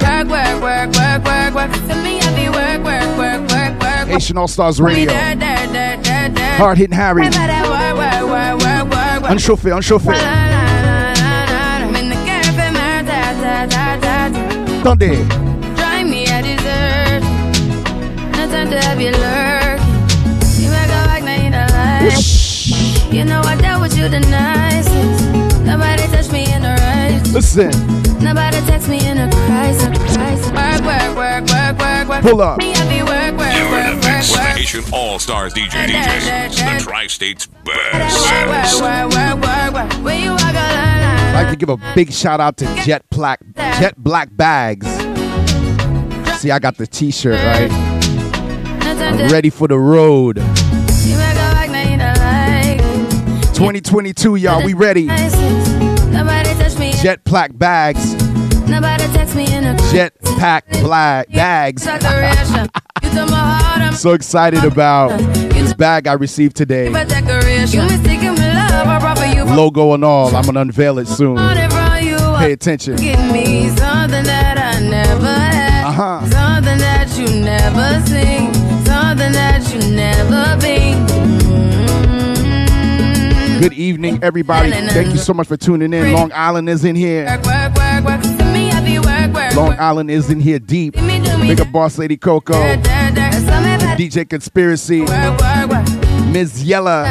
Work, 0.00 0.28
work, 0.30 0.62
work, 0.62 0.94
work, 0.96 1.22
work, 1.26 1.54
work. 1.54 1.72
To 1.72 1.94
me, 2.02 2.20
I 2.20 2.34
be 2.34 2.48
work, 2.48 2.82
work, 2.82 3.18
work, 3.18 3.42
work, 3.50 3.78
work. 3.82 4.08
Haitian 4.08 4.38
All 4.38 4.48
Stars 4.48 4.80
Radio. 4.80 5.12
Hard 6.56 6.78
hitting 6.78 6.96
Harry. 6.96 7.24
Remember 7.24 7.36
that 7.36 7.68
work, 7.68 7.84
No 18.94 19.00
time 19.00 19.00
to 19.00 19.00
have 19.00 19.00
you 19.00 19.10
lurking. 19.10 20.62
You 20.62 20.70
make 20.70 20.86
a 20.86 21.00
back, 21.04 21.22
now 21.24 21.34
you 21.34 21.50
don't 21.50 21.70
like. 21.72 23.12
You 23.12 23.24
know 23.24 23.40
I 23.40 23.56
dealt 23.56 23.82
with 23.82 23.96
you 23.96 24.08
the 24.08 24.20
nicest. 24.20 25.64
Nobody 25.64 26.02
touched 26.08 26.32
me 26.32 26.52
in 26.52 26.62
the 26.62 26.68
right. 26.68 27.20
Listen. 27.32 27.70
Nobody 28.22 28.56
text 28.66 28.88
me 28.88 29.04
in 29.06 29.18
a 29.18 29.30
crisis. 29.30 29.88
crisis. 29.98 30.50
Work, 30.50 30.80
work, 30.84 31.16
work, 31.16 31.48
work, 31.48 31.78
work, 31.78 32.08
work. 32.08 32.22
Pull 32.22 32.40
up. 32.40 32.58
Me, 32.58 32.72
I 32.72 32.88
be 32.88 33.02
work, 33.02 33.36
work, 33.36 33.54
work, 33.70 34.02
work, 34.02 34.24
work. 34.30 34.56
Station 34.56 34.84
All 34.92 35.18
Stars 35.18 35.52
DJ. 35.54 35.86
DJs, 35.86 36.78
the 36.78 36.84
Tri 36.84 37.06
States 37.08 37.46
best. 37.46 38.80
Work, 38.80 39.12
work, 39.12 39.12
work, 39.12 39.42
work, 39.42 39.74
work. 39.74 40.04
When 40.04 40.22
you 40.22 40.30
walk 40.30 40.40
a 40.40 40.54
line, 40.54 40.54
line, 40.54 41.34
I'd 41.34 41.42
like 41.42 41.50
to 41.50 41.56
give 41.56 41.68
a 41.68 41.76
big 41.94 42.12
shout 42.12 42.40
out 42.40 42.56
to 42.58 42.66
Jet 42.84 43.04
Black 43.10 43.40
Jet 43.56 43.94
Black 43.98 44.28
Bags. 44.36 44.86
See, 46.40 46.50
I 46.50 46.58
got 46.58 46.76
the 46.76 46.86
t-shirt, 46.86 47.36
right? 47.36 47.83
Ready 49.30 49.50
for 49.50 49.68
the 49.68 49.78
road. 49.78 50.38
You 50.38 51.16
make 51.16 51.32
a 51.32 51.34
back, 51.34 51.70
now 51.70 51.82
you 51.82 51.96
don't 51.98 52.18
like. 52.18 53.54
2022, 53.54 54.36
y'all, 54.36 54.64
we 54.64 54.74
ready. 54.74 55.06
Nobody 55.06 56.48
touch 56.54 56.78
me. 56.78 56.92
Jet 56.92 57.24
Black 57.24 57.56
Bags. 57.56 58.14
Nobody 58.68 59.04
text 59.12 59.36
me 59.36 59.46
Jet 59.92 60.14
Pack 60.38 60.68
Black 60.80 61.28
Bags. 61.30 61.84
decoration. 61.84 62.68
You 63.02 63.10
took 63.10 63.30
my 63.30 63.36
heart, 63.36 63.82
I'm 63.82 63.92
So 64.04 64.12
excited 64.12 64.64
about 64.64 65.18
this 65.50 65.74
bag 65.74 66.06
I 66.06 66.14
received 66.14 66.56
today. 66.56 66.86
a 66.88 67.04
decoration. 67.04 67.80
You 67.80 67.86
mistaken 67.86 68.36
for 68.36 68.42
love, 68.42 68.86
I 68.88 68.98
brought 69.00 69.18
for 69.18 69.26
you. 69.26 69.44
Logo 69.44 69.92
and 69.94 70.04
all. 70.04 70.34
I'm 70.34 70.44
gonna 70.44 70.60
unveil 70.60 70.98
it 70.98 71.08
soon. 71.08 71.34
Want 71.34 71.58
it 71.58 71.70
from 71.70 72.04
you. 72.04 72.16
Pay 72.38 72.52
attention. 72.52 72.96
Give 72.96 73.18
me 73.32 73.68
something 79.24 79.32
that 79.32 79.54
I 79.54 79.58
never 79.58 79.64
had. 79.64 79.64
Something 79.64 79.64
that 79.64 79.64
you 79.72 79.78
never 79.96 80.20
seen. 80.20 80.26
Something 80.26 80.36
that 80.36 80.36
you 80.36 80.36
never 80.36 80.60
been. 80.60 81.06
Mm-hmm. 83.54 83.60
Good 83.60 83.72
evening, 83.74 84.22
everybody. 84.22 84.70
Thank 84.70 85.12
you 85.12 85.18
so 85.18 85.32
much 85.32 85.46
for 85.48 85.56
tuning 85.56 85.92
in. 85.92 86.12
Long 86.12 86.32
Island 86.32 86.68
is 86.68 86.84
in 86.84 86.96
here. 86.96 87.26
Long. 89.54 89.72
Island 89.78 90.10
is 90.10 90.30
in 90.30 90.40
here 90.40 90.58
deep. 90.58 90.94
Do 90.94 91.02
me, 91.02 91.20
do 91.22 91.38
me. 91.38 91.48
Big 91.48 91.60
up 91.60 91.70
Boss 91.72 91.96
Lady 91.98 92.16
Coco, 92.16 92.54
DJ 93.96 94.28
Conspiracy. 94.28 95.00
Ms. 96.32 96.64
Yella. 96.64 97.04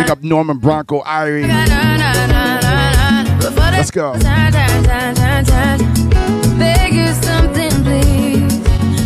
Big 0.00 0.10
up 0.10 0.22
Norman 0.22 0.58
Bronco, 0.58 1.02
Irie. 1.02 1.46
Let's 3.72 3.90
go. 3.90 4.14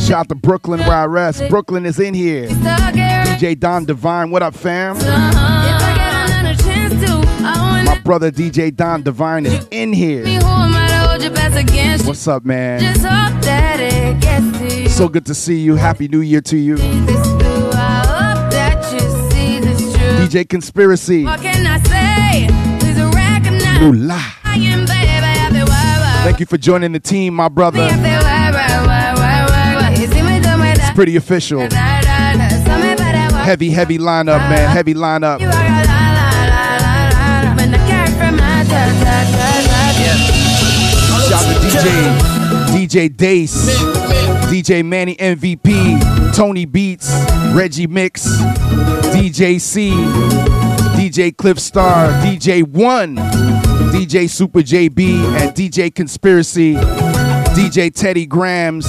Shout 0.04 0.20
out 0.20 0.28
to 0.28 0.34
Brooklyn 0.34 0.80
where 0.80 0.92
I 0.92 1.06
rest. 1.06 1.48
Brooklyn 1.48 1.86
is 1.86 1.98
in 1.98 2.12
here. 2.12 2.46
DJ 2.48 3.58
Don 3.58 3.86
Divine, 3.86 4.30
what 4.30 4.42
up, 4.42 4.54
fam? 4.54 4.98
My 7.38 8.00
brother 8.04 8.30
DJ 8.30 8.76
Don 8.76 9.02
Divine 9.02 9.46
is 9.46 9.66
in 9.70 9.94
here. 9.94 10.26
What's 12.04 12.28
up, 12.28 12.44
man? 12.44 12.80
So 14.90 15.08
good 15.08 15.24
to 15.24 15.34
see 15.34 15.60
you. 15.60 15.76
Happy 15.76 16.06
New 16.06 16.20
Year 16.20 16.42
to 16.42 16.58
you. 16.58 16.76
DJ 20.20 20.46
Conspiracy. 20.46 21.24
Why, 21.24 21.38
Thank 26.24 26.40
you 26.40 26.46
for 26.46 26.58
joining 26.58 26.92
the 26.92 27.00
team, 27.00 27.34
my 27.34 27.48
brother. 27.48 27.88
That 30.94 31.16
official. 31.16 31.60
Heavy, 33.44 33.70
heavy 33.70 33.98
lineup, 33.98 34.38
man. 34.48 34.70
Heavy 34.70 34.94
lineup. 34.94 35.40
Shout 41.28 41.44
out 41.44 41.52
to 41.52 41.68
DJ, 42.78 43.08
DJ 43.08 43.16
Dace, 43.16 43.68
DJ 44.50 44.84
Manny 44.84 45.16
MVP, 45.16 46.34
Tony 46.34 46.64
Beats, 46.64 47.10
Reggie 47.52 47.86
Mix, 47.86 48.26
DJ 49.12 49.60
C, 49.60 49.90
DJ 50.96 51.36
Cliff 51.36 51.58
Star, 51.58 52.10
DJ 52.22 52.62
One, 52.62 53.16
DJ 53.16 54.28
Super 54.28 54.60
JB, 54.60 55.24
and 55.40 55.54
DJ 55.54 55.94
Conspiracy, 55.94 56.74
DJ 56.74 57.92
Teddy 57.92 58.26
Grams. 58.26 58.86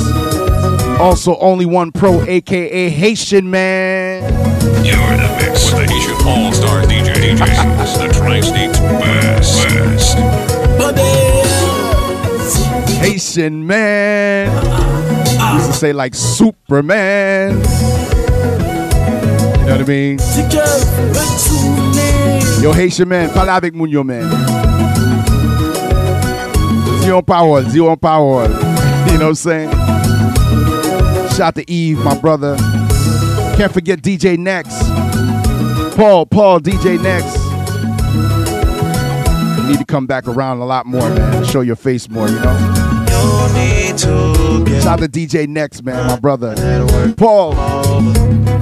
Also, 1.00 1.38
only 1.40 1.66
one 1.66 1.92
pro, 1.92 2.24
aka 2.24 2.90
Haitian 2.90 3.50
man. 3.50 4.24
You're 4.84 4.96
in 4.96 5.20
the 5.20 5.28
mix 5.40 5.72
with 5.74 5.88
the 5.88 5.94
Haitian 5.94 6.28
All 6.28 6.52
Stars 6.54 6.88
DJ. 6.88 7.14
DJs, 7.36 7.98
the 8.00 8.14
Tri 8.14 8.40
States 8.42 8.80
best. 8.80 9.68
best. 9.68 10.18
Haitian 13.00 13.68
man. 13.68 14.48
Used 15.56 15.68
to 15.68 15.74
say 15.74 15.94
like 15.94 16.16
Superman. 16.16 17.52
You 19.60 19.72
know 19.72 19.78
what 19.78 19.82
I 19.82 19.84
mean? 19.86 20.20
Yo, 22.62 22.72
Haitian 22.72 23.08
man, 23.10 23.30
parle 23.32 23.50
avec 23.50 23.74
moun 23.74 23.90
yo 23.90 24.04
man. 24.04 24.24
En 27.12 27.22
parole, 27.22 27.66
en 27.66 27.98
parole. 27.98 28.50
You 29.06 29.20
know 29.20 29.28
what 29.28 29.30
I'm 29.30 29.36
saying? 29.36 29.95
Shout 31.36 31.56
to 31.56 31.70
Eve, 31.70 31.98
my 32.00 32.18
brother. 32.18 32.56
Can't 33.58 33.74
forget 33.74 34.02
DJ 34.02 34.38
Next. 34.38 34.80
Paul, 35.96 36.26
Paul, 36.26 36.60
DJ 36.60 37.02
next. 37.02 37.38
You 39.62 39.70
need 39.70 39.80
to 39.80 39.86
come 39.86 40.08
back 40.08 40.28
around 40.28 40.60
a 40.60 40.66
lot 40.66 40.86
more, 40.86 41.10
man. 41.10 41.44
Show 41.46 41.62
your 41.62 41.76
face 41.76 42.10
more, 42.10 42.28
you 42.28 42.36
know? 42.40 42.52
You 43.68 44.82
Shout 44.82 44.88
out 44.88 45.00
to 45.00 45.08
DJ 45.08 45.48
next, 45.48 45.84
man, 45.84 46.08
my 46.08 46.20
brother. 46.20 46.54
Paul. 47.18 47.52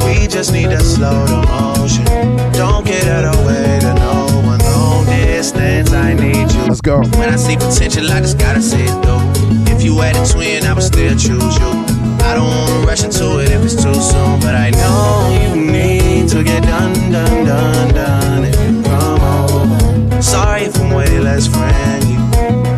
We 0.06 0.28
just 0.28 0.52
need 0.52 0.70
to 0.70 0.80
slow 0.80 1.26
the 1.26 1.46
motion. 1.78 2.06
Don't 2.54 2.86
get 2.86 3.08
out 3.08 3.26
of 3.26 3.46
way 3.46 3.80
to 3.82 3.94
no 3.96 4.42
one. 4.48 4.60
Long 4.60 5.06
distance, 5.06 5.92
I 5.92 6.14
need 6.14 6.52
you. 6.52 6.62
Let's 6.68 6.82
go. 6.82 7.00
When 7.00 7.30
I 7.30 7.36
see 7.36 7.56
potential, 7.56 8.12
I 8.12 8.20
just 8.20 8.38
gotta 8.38 8.62
see 8.62 8.84
it 8.84 9.04
through. 9.04 9.74
If 9.76 9.84
you 9.84 10.00
had 10.00 10.16
a 10.16 10.32
twin, 10.32 10.66
I 10.66 10.74
would 10.74 10.84
still 10.84 11.16
choose 11.18 11.58
you. 11.60 11.83
I 12.30 12.34
don't 12.36 12.50
wanna 12.50 12.88
rush 12.88 13.04
into 13.04 13.40
it 13.40 13.50
if 13.52 13.64
it's 13.64 13.76
too 13.76 13.94
soon, 13.94 14.40
but 14.40 14.56
I 14.56 14.70
know 14.72 15.30
you 15.42 15.72
need 15.72 16.30
to 16.30 16.44
get 16.44 16.64
done, 16.64 16.94
done, 17.12 17.46
done, 17.46 17.94
done. 17.94 18.44
If 18.46 18.56
you 18.66 18.82
come 18.84 19.22
over, 19.22 20.22
sorry 20.22 20.64
if 20.64 20.80
I'm 20.80 20.92
way 20.92 21.20
less 21.20 21.48
friendly. 21.48 22.18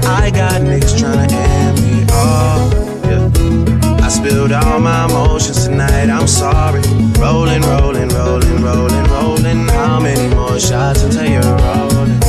I 0.07 0.31
got 0.31 0.61
niggas 0.61 0.95
tryna 0.99 1.31
end 1.31 1.77
me 1.83 2.03
off. 2.13 2.73
Yeah. 3.09 4.05
I 4.05 4.09
spilled 4.09 4.51
all 4.51 4.79
my 4.79 5.05
emotions 5.05 5.65
tonight. 5.65 6.09
I'm 6.09 6.27
sorry. 6.27 6.81
Rolling, 7.19 7.61
rolling, 7.73 8.09
rolling, 8.09 8.61
rolling, 8.61 9.05
rolling. 9.15 9.67
How 9.69 9.99
many 9.99 10.27
more 10.35 10.59
shots 10.59 11.03
until 11.03 11.27
you're 11.29 11.57
rolling? 11.65 12.19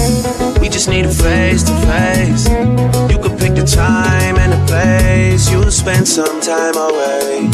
We 0.61 0.69
just 0.69 0.89
need 0.89 1.07
a 1.07 1.15
face 1.27 1.63
to 1.65 1.75
face. 1.91 2.49
You 3.11 3.19
could 3.23 3.39
pick 3.39 3.55
the 3.55 3.65
time 3.65 4.26
spend 5.87 6.09
some 6.09 6.41
time 6.41 6.75
away. 6.75 7.49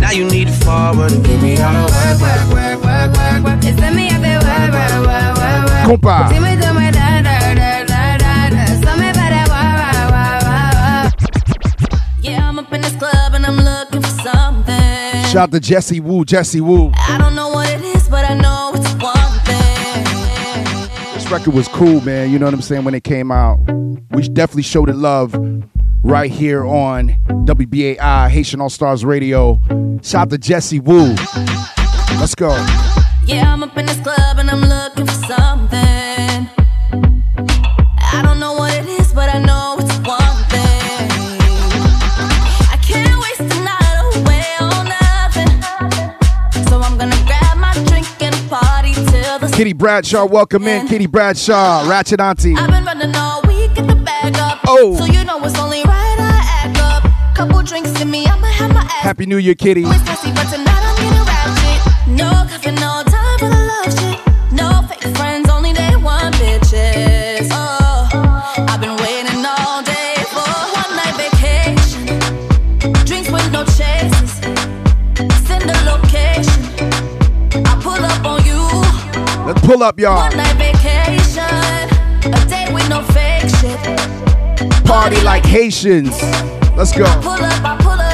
Now 0.00 0.10
you 0.12 0.24
need 0.24 0.48
to 0.48 0.54
forward 0.54 1.12
and 1.12 1.22
give 1.22 1.42
me 1.42 1.60
all 1.60 1.74
the 1.74 1.92
work, 1.92 2.18
work, 2.18 2.48
work, 2.48 2.82
work, 2.82 3.12
work, 3.12 3.44
work. 3.44 3.58
It's 3.62 3.78
the 3.78 3.90
me 3.90 4.08
hace 4.08 4.40
work, 4.42 4.72
work, 4.72 5.04
work, 5.04 5.36
work, 5.36 5.64
work. 5.68 6.00
Compa. 6.00 6.30
Si 6.30 6.40
me 6.40 6.56
toma 6.56 6.90
da, 6.90 7.20
da, 7.20 7.54
da, 7.54 7.84
da, 7.84 8.16
da, 8.16 8.48
da. 8.48 8.64
So 8.80 8.96
me 8.96 9.12
better 9.12 9.44
work, 9.52 9.76
work, 9.84 10.00
work, 10.16 10.40
work, 10.48 11.12
work. 11.12 12.22
Yeah, 12.22 12.48
I'm 12.48 12.58
up 12.58 12.72
in 12.72 12.80
this 12.80 12.96
club 12.96 13.34
and 13.34 13.44
I'm 13.44 13.56
looking 13.56 14.00
for 14.00 14.16
something. 14.22 15.24
Shout 15.28 15.36
out 15.36 15.52
to 15.52 15.60
Jesse 15.60 16.00
Woo, 16.00 16.24
Jesse 16.24 16.62
Woo. 16.62 16.90
I 16.96 17.18
don't 17.18 17.34
know 17.34 17.50
what 17.50 17.68
it 17.68 17.82
is, 17.82 18.08
but 18.08 18.24
I 18.24 18.32
know 18.32 18.72
it's 18.76 18.94
one 18.94 19.32
thing. 19.44 21.12
This 21.12 21.30
record 21.30 21.52
was 21.52 21.68
cool, 21.68 22.00
man. 22.00 22.30
You 22.30 22.38
know 22.38 22.46
what 22.46 22.54
I'm 22.54 22.62
saying? 22.62 22.84
When 22.84 22.94
it 22.94 23.04
came 23.04 23.30
out, 23.30 23.58
we 24.12 24.26
definitely 24.26 24.62
showed 24.62 24.88
it 24.88 24.96
love 24.96 25.34
right 26.02 26.30
here 26.30 26.64
on 26.64 27.16
WBAI 27.28 28.28
Haitian 28.28 28.60
All 28.60 28.70
Stars 28.70 29.04
Radio. 29.04 29.60
Shout 30.02 30.22
out 30.22 30.30
to 30.30 30.38
Jesse 30.38 30.80
Woo. 30.80 31.14
Let's 32.18 32.34
go. 32.34 32.50
Yeah, 33.24 33.52
I'm 33.52 33.62
up 33.62 33.76
in 33.76 33.86
this 33.86 34.00
club 34.00 34.38
and 34.38 34.50
I'm 34.50 34.60
looking 34.60 35.06
for 35.06 35.12
something. 35.12 35.78
I 38.10 38.22
don't 38.22 38.40
know 38.40 38.54
what 38.54 38.72
it 38.74 38.86
is, 38.86 39.12
but 39.12 39.28
I 39.34 39.38
know 39.38 39.76
it's 39.78 39.96
one 39.98 40.44
thing. 40.48 41.10
I 42.70 42.78
can't 42.82 43.20
waste 43.20 43.54
the 43.54 43.60
night 43.62 44.16
away 44.16 44.44
on 44.60 44.88
nothing. 44.88 46.64
So 46.68 46.80
I'm 46.80 46.96
gonna 46.96 47.22
grab 47.26 47.58
my 47.58 47.74
drink 47.86 48.06
and 48.22 48.34
party 48.48 48.94
till 48.94 49.38
the 49.40 49.52
Kitty 49.54 49.74
Bradshaw, 49.74 50.24
welcome 50.24 50.66
in. 50.66 50.88
Kitty 50.88 51.06
Bradshaw, 51.06 51.86
Ratchet 51.88 52.20
Auntie. 52.20 52.54
Oh. 54.70 54.94
So 54.96 55.06
you 55.06 55.24
know 55.24 55.42
it's 55.44 55.58
only 55.58 55.82
right 55.84 56.18
I 56.20 56.44
act 56.60 56.78
up. 56.78 57.34
Couple 57.34 57.62
drinks 57.62 57.98
in 58.02 58.10
me, 58.10 58.26
I'ma 58.26 58.48
have 58.48 58.70
my 58.74 58.82
ass. 58.82 59.00
Happy 59.00 59.24
New 59.24 59.38
Year, 59.38 59.54
Kitty. 59.54 59.80
It's 59.80 60.04
messy, 60.04 60.30
but 60.32 60.44
tonight 60.52 60.82
I'm 60.84 60.94
getting 61.00 61.24
ratchet. 61.24 61.80
No 62.06 62.28
coffee, 62.44 62.72
no 62.72 63.02
time 63.08 63.38
for 63.38 63.48
the 63.48 63.62
love 63.64 63.90
shit. 63.96 64.20
No 64.52 64.86
fake 64.86 65.16
friends, 65.16 65.48
only 65.48 65.72
day 65.72 65.96
one 65.96 66.32
bitches. 66.34 67.48
Oh, 67.50 68.10
I've 68.68 68.78
been 68.78 68.96
waiting 69.00 69.40
all 69.40 69.82
day 69.82 70.16
for 70.28 70.44
one 70.76 70.92
night 71.00 71.16
vacation. 71.16 72.04
Drinks 73.06 73.30
with 73.30 73.50
no 73.50 73.64
chases. 73.64 74.36
Send 75.48 75.64
the 75.64 75.78
location. 75.88 76.60
I 77.64 77.72
pull 77.80 78.04
up 78.04 78.22
on 78.26 78.44
you. 78.44 78.60
Let's 79.46 79.66
pull 79.66 79.82
up, 79.82 79.98
y'all. 79.98 80.28
One 80.28 80.36
night 80.36 80.56
vacation. 80.60 81.88
A 82.34 82.46
day 82.46 82.68
with 82.70 82.86
no 82.90 83.02
shit. 83.14 83.27
Party 84.88 85.20
like 85.22 85.44
Haitians. 85.44 86.10
Let's 86.76 86.92
go. 86.96 87.04
Pull 87.20 87.32
up, 87.32 87.42
I 87.62 87.76
pull 87.78 87.90
up. 87.92 88.08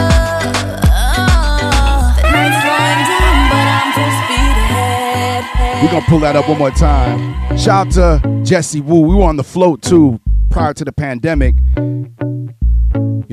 The 2.16 2.30
night's 2.32 2.58
slowing 2.64 3.02
down, 3.06 3.36
but 3.48 3.66
I'm 3.70 3.88
full 3.94 4.12
speed 4.24 4.56
ahead. 4.58 5.42
We're 5.84 5.90
gonna 5.92 6.06
pull 6.08 6.18
that 6.20 6.34
up 6.36 6.48
one 6.48 6.58
more 6.58 6.70
time. 6.72 7.56
Shout 7.56 7.86
out 7.96 8.20
to 8.22 8.40
Jesse 8.44 8.80
Woo. 8.80 9.00
We 9.02 9.14
were 9.14 9.22
on 9.24 9.36
the 9.36 9.44
float 9.44 9.82
too 9.82 10.18
prior 10.50 10.74
to 10.74 10.84
the 10.84 10.92
pandemic. 10.92 11.54
You 11.76 12.10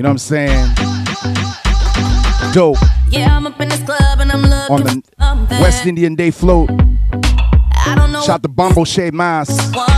know 0.02 0.08
what 0.08 0.10
I'm 0.10 0.18
saying? 0.18 0.74
Dope. 2.52 2.76
Yeah, 3.08 3.36
I'm 3.36 3.46
up 3.46 3.60
in 3.60 3.68
this 3.68 3.82
club 3.82 4.20
and 4.20 4.30
I'm 4.30 4.42
looking 4.42 4.70
On 4.76 4.82
the 4.84 5.02
something. 5.18 5.60
West 5.60 5.84
Indian 5.86 6.14
Day 6.14 6.30
float. 6.30 6.70
I 6.70 7.94
don't 7.96 8.12
know 8.12 8.20
Shout 8.20 8.36
out 8.36 8.42
to 8.44 8.48
Bombo 8.48 8.84
Shea 8.84 9.10
Mas. 9.10 9.48
one. 9.74 9.88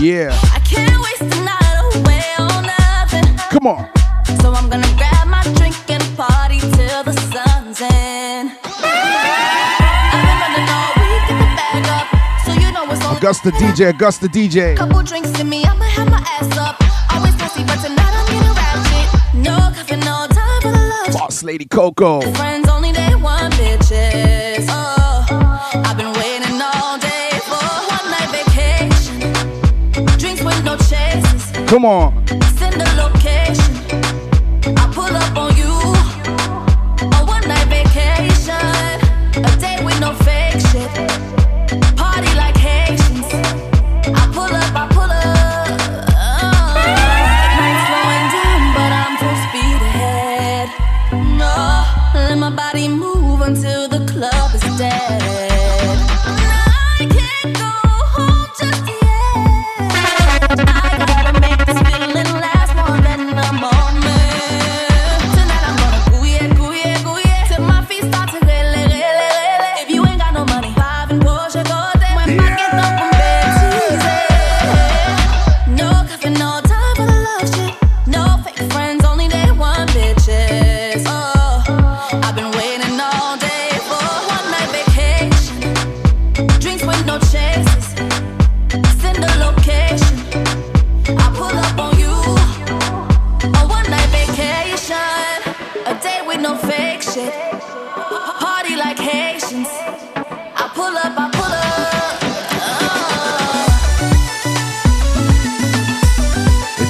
Yeah. 0.00 0.36
Come 3.52 3.66
on. 3.66 3.86
So 4.40 4.50
I'm 4.50 4.70
gonna 4.70 4.88
grab 4.96 5.28
my 5.28 5.42
drink 5.56 5.76
and 5.90 6.02
party 6.16 6.58
till 6.58 7.04
the 7.04 7.12
sun's 7.28 7.82
in. 7.82 8.50
I've 8.64 10.24
been 10.24 10.36
running 10.40 10.68
all 10.72 10.92
week, 10.96 11.22
get 11.28 11.36
the 11.36 11.48
bag 11.60 11.84
up. 11.92 12.08
So 12.46 12.52
you 12.54 12.72
know 12.72 12.90
it's 12.90 13.04
only 13.04 13.18
Augusta 13.18 13.50
DJ, 13.50 13.90
Augusta 13.90 14.26
DJ. 14.26 14.74
Couple 14.74 15.02
drinks 15.02 15.38
in 15.38 15.50
me, 15.50 15.66
I'ma 15.66 15.84
have 15.84 16.10
my 16.10 16.24
ass 16.40 16.56
up. 16.56 16.80
Always 17.12 17.36
messy, 17.36 17.62
but 17.64 17.76
tonight 17.82 18.00
I'm. 18.00 18.32
No 19.34 19.72
coffee, 19.74 19.96
no 19.96 20.26
time 20.28 20.62
for 20.62 20.70
the 20.70 20.78
love. 20.78 21.12
Boss 21.12 21.42
Lady 21.42 21.66
Coco. 21.66 22.22
Friends 22.32 22.70
only 22.70 22.92
day 22.92 23.14
one 23.16 23.50
bitches. 23.52 24.66
Oh, 24.70 25.26
I've 25.84 25.98
been 25.98 26.12
waiting 26.14 26.58
all 26.58 26.96
day 26.96 27.28
for 27.44 27.60
one 27.96 28.10
night 28.14 28.30
vacation. 28.32 30.16
Drinks 30.18 30.42
with 30.42 30.64
no. 30.64 30.78
Come 31.66 31.86
on. 31.86 32.51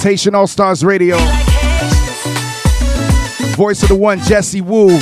Haitian 0.03 0.35
All 0.35 0.47
Stars 0.47 0.85
Radio. 0.85 1.17
Voice 3.57 3.83
of 3.83 3.89
the 3.89 3.95
one, 3.95 4.19
Jesse 4.21 4.61
yeah. 4.61 4.99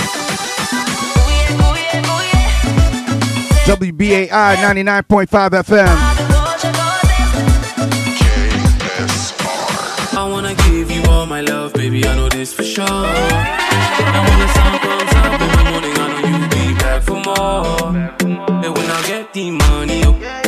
WBAI 3.65 4.57
99.5 4.57 5.51
FM. 5.51 5.97
I 10.17 10.29
wanna 10.31 10.55
give 10.55 10.91
you 10.91 11.03
all 11.05 11.25
my 11.27 11.41
love, 11.41 11.73
baby. 11.73 12.07
I 12.07 12.15
know 12.17 12.29
this 12.29 12.53
for 12.53 12.63
sure. 12.63 12.85
In 12.85 12.91
the 15.47 15.71
morning, 15.71 15.97
I 15.97 16.09
know 16.09 16.29
you'll 16.29 16.49
be 16.51 16.75
back 16.79 17.03
for 17.03 17.21
more. 17.21 17.97
And 18.65 18.77
when 18.77 18.91
want 18.91 19.33
the 19.33 19.51
money, 19.51 20.03
oh. 20.05 20.40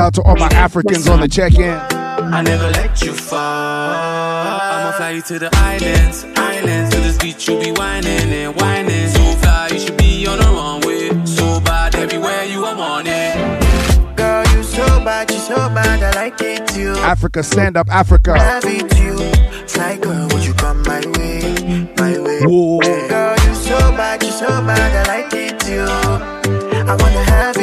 Out 0.00 0.14
to 0.14 0.22
all 0.22 0.36
my 0.36 0.48
Africans 0.48 1.06
on 1.08 1.20
the 1.20 1.28
check-in. 1.28 1.70
I 1.70 2.42
never 2.42 2.68
let 2.70 3.02
you 3.02 3.12
fall. 3.12 3.38
I'ma 3.38 4.92
fly 4.92 5.10
you 5.10 5.22
to 5.22 5.38
the 5.38 5.50
islands, 5.54 6.24
islands. 6.36 6.94
To 6.94 7.00
this 7.00 7.18
beach, 7.18 7.48
you 7.48 7.60
be 7.60 7.70
whining 7.72 8.32
and 8.32 8.58
whining. 8.60 9.08
So 9.08 9.20
fly, 9.42 9.68
you 9.72 9.78
should 9.78 9.96
be 9.98 10.26
on 10.26 10.38
the 10.38 10.44
runway. 10.44 11.26
So 11.26 11.60
bad, 11.60 11.94
everywhere 11.94 12.44
you 12.44 12.64
are 12.64 12.76
wanted. 12.76 13.36
Girl, 14.16 14.44
you 14.54 14.62
so 14.62 14.86
bad, 15.04 15.30
you 15.30 15.38
so 15.38 15.56
bad, 15.56 16.02
I 16.02 16.22
like 16.22 16.40
it 16.40 16.76
you. 16.76 16.92
Africa, 16.96 17.42
stand 17.42 17.76
up, 17.76 17.88
Africa. 17.90 18.38
Have 18.38 18.64
you. 18.64 18.88
Fly 19.80 19.96
girl, 19.98 20.28
would 20.32 20.44
you 20.44 20.52
come 20.54 20.82
my 20.82 21.00
way, 21.16 21.88
my 21.96 22.18
way? 22.18 22.40
Whoa. 22.42 22.80
Girl, 22.80 23.36
you 23.46 23.54
so 23.54 23.78
bad, 23.96 24.22
you 24.22 24.30
so 24.30 24.48
bad, 24.48 25.08
I 25.08 25.22
like 25.22 25.32
it 25.32 25.68
you. 25.68 25.84
I 25.84 26.96
wanna 26.96 27.24
have 27.24 27.59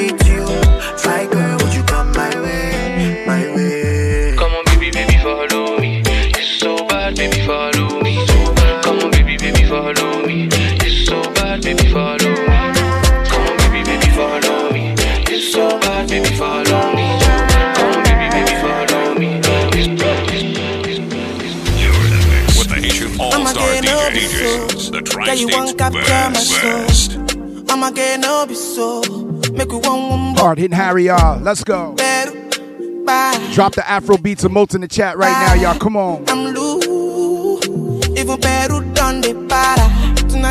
DJs, 25.27 25.35
the 25.35 25.35
Girl, 25.35 25.35
you 25.35 25.47
want 25.57 25.77
Tri-State's 25.77 25.77
capture 25.77 26.29
my 26.29 26.85
best. 26.87 27.11
soul. 27.11 27.65
I'ma 27.69 27.91
get 27.91 28.19
no 28.19 28.45
be 28.47 28.55
so. 28.55 29.01
Make 29.53 29.69
we 29.71 29.77
one 29.77 30.09
one 30.09 30.35
Hard 30.35 30.57
hitting 30.57 30.75
Harry, 30.77 31.05
y'all. 31.05 31.39
Let's 31.39 31.63
go. 31.63 31.93
bye. 33.05 33.49
Drop 33.53 33.73
the 33.75 33.87
Afro 33.89 34.17
beats 34.17 34.43
emotes 34.43 34.75
in 34.75 34.81
the 34.81 34.87
chat 34.87 35.17
right 35.17 35.31
now, 35.31 35.53
y'all. 35.61 35.79
Come 35.79 35.97
on. 35.97 36.23
I'm 36.29 36.53
loose. 36.53 36.85
Even 38.17 38.37
Peru 38.39 38.81
done 38.93 39.21
the 39.21 39.33
para. 39.49 39.85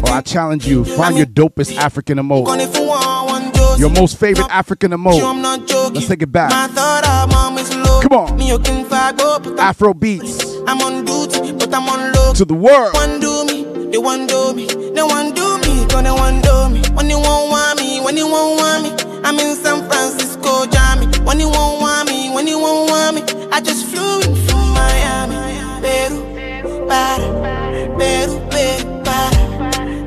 Oh, 0.05 0.13
I 0.13 0.21
challenge 0.21 0.67
you. 0.67 0.85
Find 0.85 1.17
your 1.17 1.27
dopest 1.27 1.77
African 1.77 2.17
gonna 2.17 2.29
emote. 2.45 2.61
if 2.69 2.77
you 2.77 2.87
want 2.87 3.31
one 3.31 3.51
dose. 3.53 3.79
Your 3.79 3.91
most 3.91 4.19
favorite 4.19 4.49
African 4.51 4.91
You, 4.93 4.97
I'm 4.99 5.05
emote. 5.05 5.43
not 5.43 5.67
joking. 5.67 5.95
Let's 5.95 6.09
take 6.09 6.23
it 6.23 6.33
back. 6.33 6.51
My 6.51 6.67
thought 6.69 7.07
of 7.07 7.31
mom 7.33 7.57
is 7.59 7.75
low. 7.75 8.01
Come 8.03 8.13
on. 8.13 8.37
Me 8.37 8.49
you 8.49 8.59
can 8.59 8.85
fag 8.87 9.21
up, 9.21 9.45
but 9.45 9.53
I'm, 9.55 9.59
Afro 9.61 9.95
beats 9.95 10.45
I'm 10.67 10.81
on 10.83 11.05
duty, 11.05 11.53
but 11.53 11.73
I'm 11.75 11.89
on 11.89 12.13
low. 12.13 12.33
to 12.35 12.45
the 12.45 12.55
world. 12.55 12.95
They 13.91 13.99
one 13.99 14.27
do 14.27 14.53
me, 14.53 14.67
they 14.67 15.03
one 15.03 15.33
do 15.33 15.59
me, 15.59 15.87
gonna 15.87 16.13
one 16.15 16.41
do 16.41 16.69
me. 16.69 16.83
When 16.95 17.09
you 17.09 17.19
won't 17.19 17.51
want 17.51 17.79
me, 17.79 18.01
when 18.01 18.17
you 18.17 18.27
won't 18.27 18.61
want 18.61 18.83
me, 18.83 18.91
I'm 19.23 19.39
in 19.39 19.55
San 19.57 19.89
Francisco, 19.89 20.67
Jammy. 20.67 21.07
When 21.25 21.39
you 21.39 21.49
won't 21.49 21.81
want 21.81 22.09
me, 22.09 22.31
when 22.31 22.47
you 22.49 22.59
won't 22.59 22.91
want 22.91 23.15
me, 23.17 23.23
I 23.53 23.61
just 23.61 23.87
flew 23.87 24.21
in 24.23 24.35
from 24.47 24.73
Miami, 24.75 25.37
Peru, 25.83 26.87
para, 26.89 27.29
Peru, 27.97 28.41
para. 29.05 29.39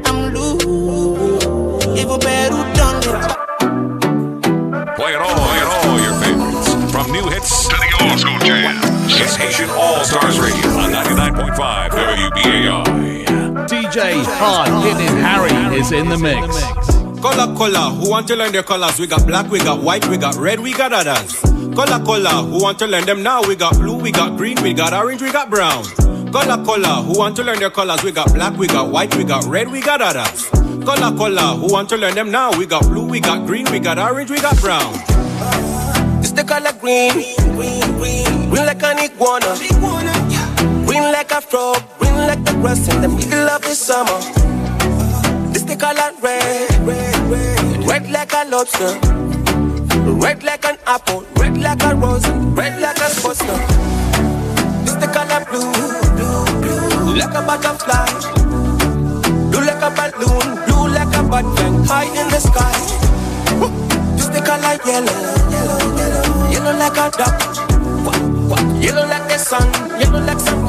I'm 0.05 0.33
loose, 0.33 1.85
even 1.97 2.19
Peru 2.19 2.59
done 2.75 2.99
it. 2.99 3.39
Play 4.97 5.13
it 5.13 5.21
all, 5.21 5.35
play 5.39 5.57
it 5.57 5.69
all, 5.75 5.99
your 6.01 6.15
favorites. 6.19 6.91
From 6.91 7.11
new 7.11 7.27
hits 7.29 7.67
to 7.69 7.75
the 7.75 7.89
old 8.03 8.19
school 8.19 8.39
jam. 8.39 8.75
It's 9.07 9.35
Haitian 9.35 9.69
All 9.69 10.03
Stars 10.03 10.39
Radio 10.39 10.69
on 10.77 10.91
99.5 10.91 11.89
WBAI. 11.89 12.98
DJ 13.69 14.23
Hard 14.25 14.83
Hitting 14.83 15.15
Harry 15.17 15.77
is 15.77 15.91
in 15.91 16.09
the 16.09 16.17
mix. 16.17 16.59
Color, 17.21 17.55
color, 17.55 17.93
who 17.93 18.09
want 18.09 18.27
to 18.29 18.35
learn 18.35 18.51
their 18.51 18.63
colors? 18.63 18.97
We 18.99 19.05
got 19.05 19.27
black, 19.27 19.51
we 19.51 19.59
got 19.59 19.83
white, 19.83 20.07
we 20.07 20.17
got 20.17 20.33
red, 20.37 20.59
we 20.59 20.73
got 20.73 20.91
others. 20.91 21.39
Color, 21.75 22.03
color, 22.03 22.49
who 22.49 22.63
want 22.63 22.79
to 22.79 22.87
learn 22.87 23.05
them 23.05 23.21
now? 23.21 23.43
We 23.43 23.55
got 23.55 23.75
blue, 23.75 23.97
we 23.97 24.11
got 24.11 24.37
green, 24.37 24.59
we 24.63 24.73
got 24.73 24.91
orange, 24.91 25.21
we 25.21 25.31
got 25.31 25.51
brown. 25.51 25.83
Color, 26.31 26.65
color, 26.65 27.03
who 27.03 27.19
want 27.19 27.35
to 27.35 27.43
learn 27.43 27.59
their 27.59 27.69
colors? 27.69 28.03
We 28.03 28.11
got 28.11 28.33
black, 28.33 28.57
we 28.57 28.65
got 28.65 28.89
white, 28.89 29.15
we 29.15 29.23
got 29.23 29.45
red, 29.45 29.71
we 29.71 29.81
got 29.81 30.01
others. 30.01 30.49
Color, 30.49 31.15
color, 31.15 31.55
who 31.59 31.71
want 31.71 31.89
to 31.89 31.97
learn 31.97 32.15
them 32.15 32.31
now? 32.31 32.49
We 32.57 32.65
got 32.65 32.81
blue, 32.87 33.07
we 33.07 33.19
got 33.19 33.45
green, 33.45 33.69
we 33.69 33.79
got 33.79 33.99
orange, 33.99 34.31
we 34.31 34.41
got 34.41 34.59
brown. 34.61 34.95
It's 36.21 36.31
the 36.31 36.43
color 36.43 36.73
green, 36.79 37.13
green, 37.53 37.81
green, 37.99 38.49
green 38.49 38.65
like 38.65 38.81
an 38.81 38.97
iguana, 38.97 39.53
green 40.99 41.13
like 41.13 41.31
a 41.31 41.41
frog, 41.41 41.81
green 41.97 42.15
like 42.27 42.43
the 42.43 42.53
grass 42.61 42.87
in 42.93 43.01
the 43.01 43.07
middle 43.07 43.49
of 43.49 43.61
the 43.61 43.75
summer. 43.75 44.19
It's 45.51 45.63
the 45.63 45.75
color 45.75 46.11
red, 46.21 46.69
red, 46.87 47.15
red, 47.31 47.87
red 47.87 48.11
like 48.11 48.33
a 48.33 48.43
lobster, 48.49 48.93
red 50.23 50.43
like 50.43 50.65
an 50.65 50.77
apple, 50.85 51.23
red 51.37 51.57
like 51.57 51.83
a 51.83 51.95
rose, 51.95 52.27
red 52.57 52.81
like 52.81 52.97
a 52.97 53.09
sponsor. 53.15 53.59
It's 54.83 54.95
the 54.95 55.07
color 55.07 55.41
blue, 55.49 55.71
blue, 56.17 56.45
blue, 56.61 57.15
like 57.15 57.35
a 57.35 57.41
butterfly, 57.47 58.07
blue 59.51 59.63
like 59.69 59.83
a 59.87 59.91
balloon, 59.97 60.47
blue 60.65 60.87
like 60.97 61.15
a 61.15 61.23
button 61.23 61.85
high 61.85 62.09
in 62.19 62.27
the 62.29 62.39
sky. 62.39 62.75
It's 64.17 64.27
the 64.27 64.41
color 64.41 64.75
yellow, 64.85 65.19
yellow, 65.53 65.79
yellow, 65.95 66.51
yellow 66.51 66.77
like 66.77 66.97
a 66.97 67.17
duck. 67.17 67.59
Yellow 68.81 69.05
like 69.07 69.27
the 69.27 69.37
sun, 69.37 69.67
yellow 69.99 70.21
like 70.25 70.39
some 70.39 70.65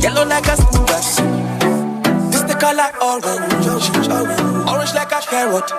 yellow 0.00 0.24
like 0.26 0.46
a 0.48 0.56
grass. 0.86 1.20
It's 2.32 2.42
the 2.44 2.56
color 2.58 2.90
orange, 3.02 3.66
orange 4.68 4.94
like 4.94 5.12
a 5.12 5.20
carrot, 5.20 5.70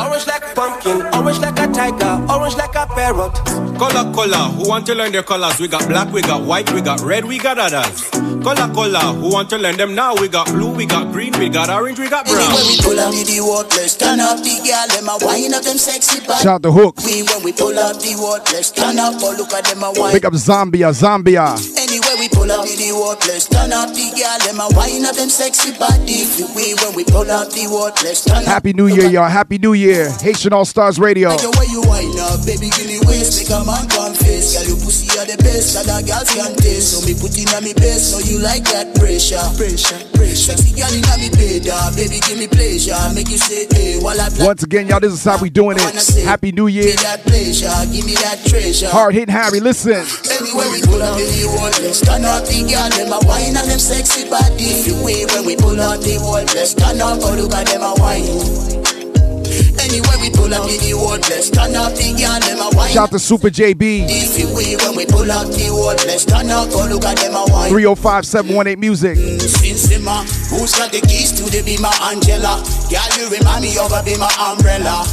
orange 0.00 0.26
like 0.26 0.44
a 0.44 0.54
pumpkin, 0.54 1.02
orange 1.14 1.38
like 1.40 1.58
a 1.58 1.66
tiger, 1.72 2.26
orange 2.32 2.56
like 2.56 2.74
a 2.74 2.86
parrot. 2.86 3.34
Color, 3.76 4.10
color, 4.14 4.48
who 4.56 4.68
want 4.68 4.86
to 4.86 4.94
learn 4.94 5.12
their 5.12 5.22
colors? 5.22 5.60
We 5.60 5.68
got 5.68 5.86
black, 5.86 6.10
we 6.10 6.22
got 6.22 6.42
white, 6.42 6.72
we 6.72 6.80
got 6.80 7.00
red, 7.02 7.26
we 7.26 7.38
got 7.38 7.58
others. 7.58 8.08
Color, 8.42 8.72
color, 8.72 9.12
who 9.20 9.30
want 9.30 9.50
to 9.50 9.58
learn 9.58 9.76
them 9.76 9.94
now? 9.94 10.14
We 10.14 10.28
got 10.28 10.46
blue, 10.46 10.72
we 10.74 10.86
got 10.86 11.12
green, 11.12 11.38
we 11.38 11.50
got 11.50 11.68
orange, 11.68 11.98
we 11.98 12.08
got 12.08 12.24
brown. 12.24 12.54
When 12.54 12.66
we 12.68 12.80
pull 12.80 12.98
up 12.98 13.12
the 13.12 13.40
worthless, 13.44 13.96
turn 13.98 14.20
up 14.20 14.38
the 14.38 14.56
girl, 14.64 14.88
them 14.96 15.08
a 15.10 15.18
wine 15.26 15.52
up 15.52 15.62
them 15.62 15.76
sexy 15.76 16.20
body. 16.26 16.42
Shout 16.42 16.54
out 16.54 16.62
to 16.62 16.72
Hooks. 16.72 17.04
We 17.04 17.22
when 17.24 17.42
we 17.44 17.52
pull 17.52 17.78
up 17.78 17.98
the 18.00 18.16
worthless, 18.16 18.70
turn 18.70 18.98
up, 18.98 19.14
oh 19.20 19.34
look 19.36 19.52
at 19.52 19.64
them 19.66 19.82
a 19.82 19.92
wine. 19.92 20.12
Pick 20.12 20.24
up 20.24 20.32
Zambia, 20.32 20.88
Zambia. 20.94 21.75
Anyway 22.46 22.62
we 22.62 22.62
pull 22.62 22.62
up 22.62 22.66
to 22.68 22.76
the 22.78 22.92
worthless, 22.94 23.48
turn 23.48 23.72
up 23.72 23.90
the 23.90 24.06
girl, 24.14 24.38
them 24.46 24.60
a 24.62 24.68
wine 24.78 25.04
up 25.04 25.16
them 25.16 25.28
sexy 25.28 25.74
body. 25.78 26.26
We 26.54 26.74
when 26.78 26.94
we 26.94 27.04
pull 27.04 27.26
up 27.30 27.50
the 27.50 27.66
worthless, 27.66 28.24
turn 28.24 28.38
up. 28.38 28.44
Happy 28.44 28.72
New 28.72 28.86
Year, 28.86 29.10
y'all. 29.10 29.28
Happy 29.28 29.58
New 29.58 29.74
Year. 29.74 30.10
Haitian 30.22 30.52
All 30.52 30.64
Stars 30.64 30.98
Radio. 30.98 31.30
Like 31.30 31.42
the 31.42 31.50
way 31.58 31.66
you 31.66 31.82
wine 31.82 32.14
up, 32.22 32.46
baby, 32.46 32.70
give 32.70 32.86
me 32.86 33.02
waist, 33.02 33.42
make 33.42 33.50
a 33.50 33.64
man 33.66 33.88
confess. 33.90 34.54
Girl, 34.54 34.62
you 34.70 34.76
pussy 34.78 35.10
are 35.18 35.26
the 35.26 35.36
best, 35.42 35.74
that 35.74 35.90
a 35.90 35.98
girl 36.06 36.22
can 36.22 36.54
taste. 36.56 36.94
So 36.94 37.02
me 37.02 37.18
put 37.18 37.34
in 37.34 37.50
on 37.50 37.64
me 37.66 37.74
best, 37.74 38.14
so 38.14 38.22
you 38.22 38.38
like 38.38 38.62
that 38.70 38.94
pressure, 38.94 39.42
pressure, 39.58 39.98
pressure. 40.14 40.54
Sexy 40.54 40.70
girl 40.78 40.92
in 40.94 41.02
me 41.18 41.30
bed, 41.34 41.66
ah, 41.72 41.90
baby, 41.98 42.22
give 42.22 42.38
me 42.38 42.46
pleasure, 42.46 42.94
make 43.10 43.28
you 43.28 43.38
say, 43.38 43.66
hey, 43.74 43.98
while 43.98 44.18
I 44.20 44.30
Once 44.38 44.62
again, 44.62 44.86
y'all, 44.86 45.00
this 45.02 45.12
is 45.12 45.24
how 45.24 45.38
we 45.42 45.50
doing 45.50 45.78
it. 45.80 45.90
Happy 46.22 46.52
New 46.52 46.70
Year. 46.70 46.94
Give 46.94 46.96
me 46.96 47.02
that 47.02 47.20
pleasure, 47.26 47.74
give 47.90 48.06
me 48.06 48.14
that 48.22 48.38
treasure. 48.46 48.88
Hard 48.88 49.14
hitting 49.14 49.34
Harry, 49.34 49.58
listen. 49.58 50.06
Anywhere 50.30 50.70
we 50.70 50.78
pull 50.86 51.02
up 51.02 51.18
in 51.18 51.26
the 51.26 51.50
wall, 51.50 51.72
turn 52.06 52.22
up 52.22 52.35
the 52.44 52.60
girl, 52.68 52.90
them 52.92 53.12
a 53.12 53.18
wine 53.24 53.56
and 53.56 53.68
them 53.70 53.78
sexy 53.78 54.28
body. 54.28 54.68
If 54.68 54.86
you 54.86 54.96
wave 55.00 55.32
when 55.32 55.46
we 55.46 55.56
pull 55.56 55.80
up 55.80 56.00
the 56.00 56.18
wall, 56.20 56.44
let's 56.52 56.74
turn 56.74 57.00
up, 57.00 57.18
oh 57.22 57.32
look 57.32 57.54
at 57.54 57.66
them 57.68 57.80
a 57.80 57.94
wine. 57.96 58.76
Anywhere 59.80 60.18
we 60.20 60.30
pull 60.30 60.50
the 60.50 60.92
wall, 60.98 61.16
let's 61.30 61.48
turn 61.48 61.74
up 61.76 61.94
the 61.94 62.12
girl, 62.18 62.40
them 62.42 62.58
a 62.58 62.68
wine. 62.76 62.90
Shout 62.90 63.10
to 63.12 63.18
Super 63.18 63.48
JB. 63.48 64.06
If 64.10 64.38
you 64.38 64.52
wave 64.54 64.82
when 64.82 64.96
we 64.96 65.06
pull 65.06 65.30
up 65.30 65.46
the 65.48 65.70
wall, 65.70 65.94
let's 66.04 66.24
turn 66.24 66.50
up, 66.50 66.68
oh 66.72 66.88
look 66.90 67.04
at 67.04 67.16
them 67.18 67.32
a 67.32 67.44
wine. 67.48 67.70
305 67.70 68.26
718 68.26 68.80
Music. 68.80 69.16
Sinsima, 69.16 70.26
who's 70.50 70.74
got 70.74 70.90
the 70.92 71.00
keys 71.00 71.32
to 71.32 71.44
the 71.48 71.62
Bima 71.62 71.94
Angela? 72.10 72.60
Girl, 72.90 73.10
you 73.16 73.30
remind 73.30 73.62
me 73.62 73.78
of 73.78 73.92
a 73.92 74.02
Bima 74.02 74.28
umbrella. 74.42 75.06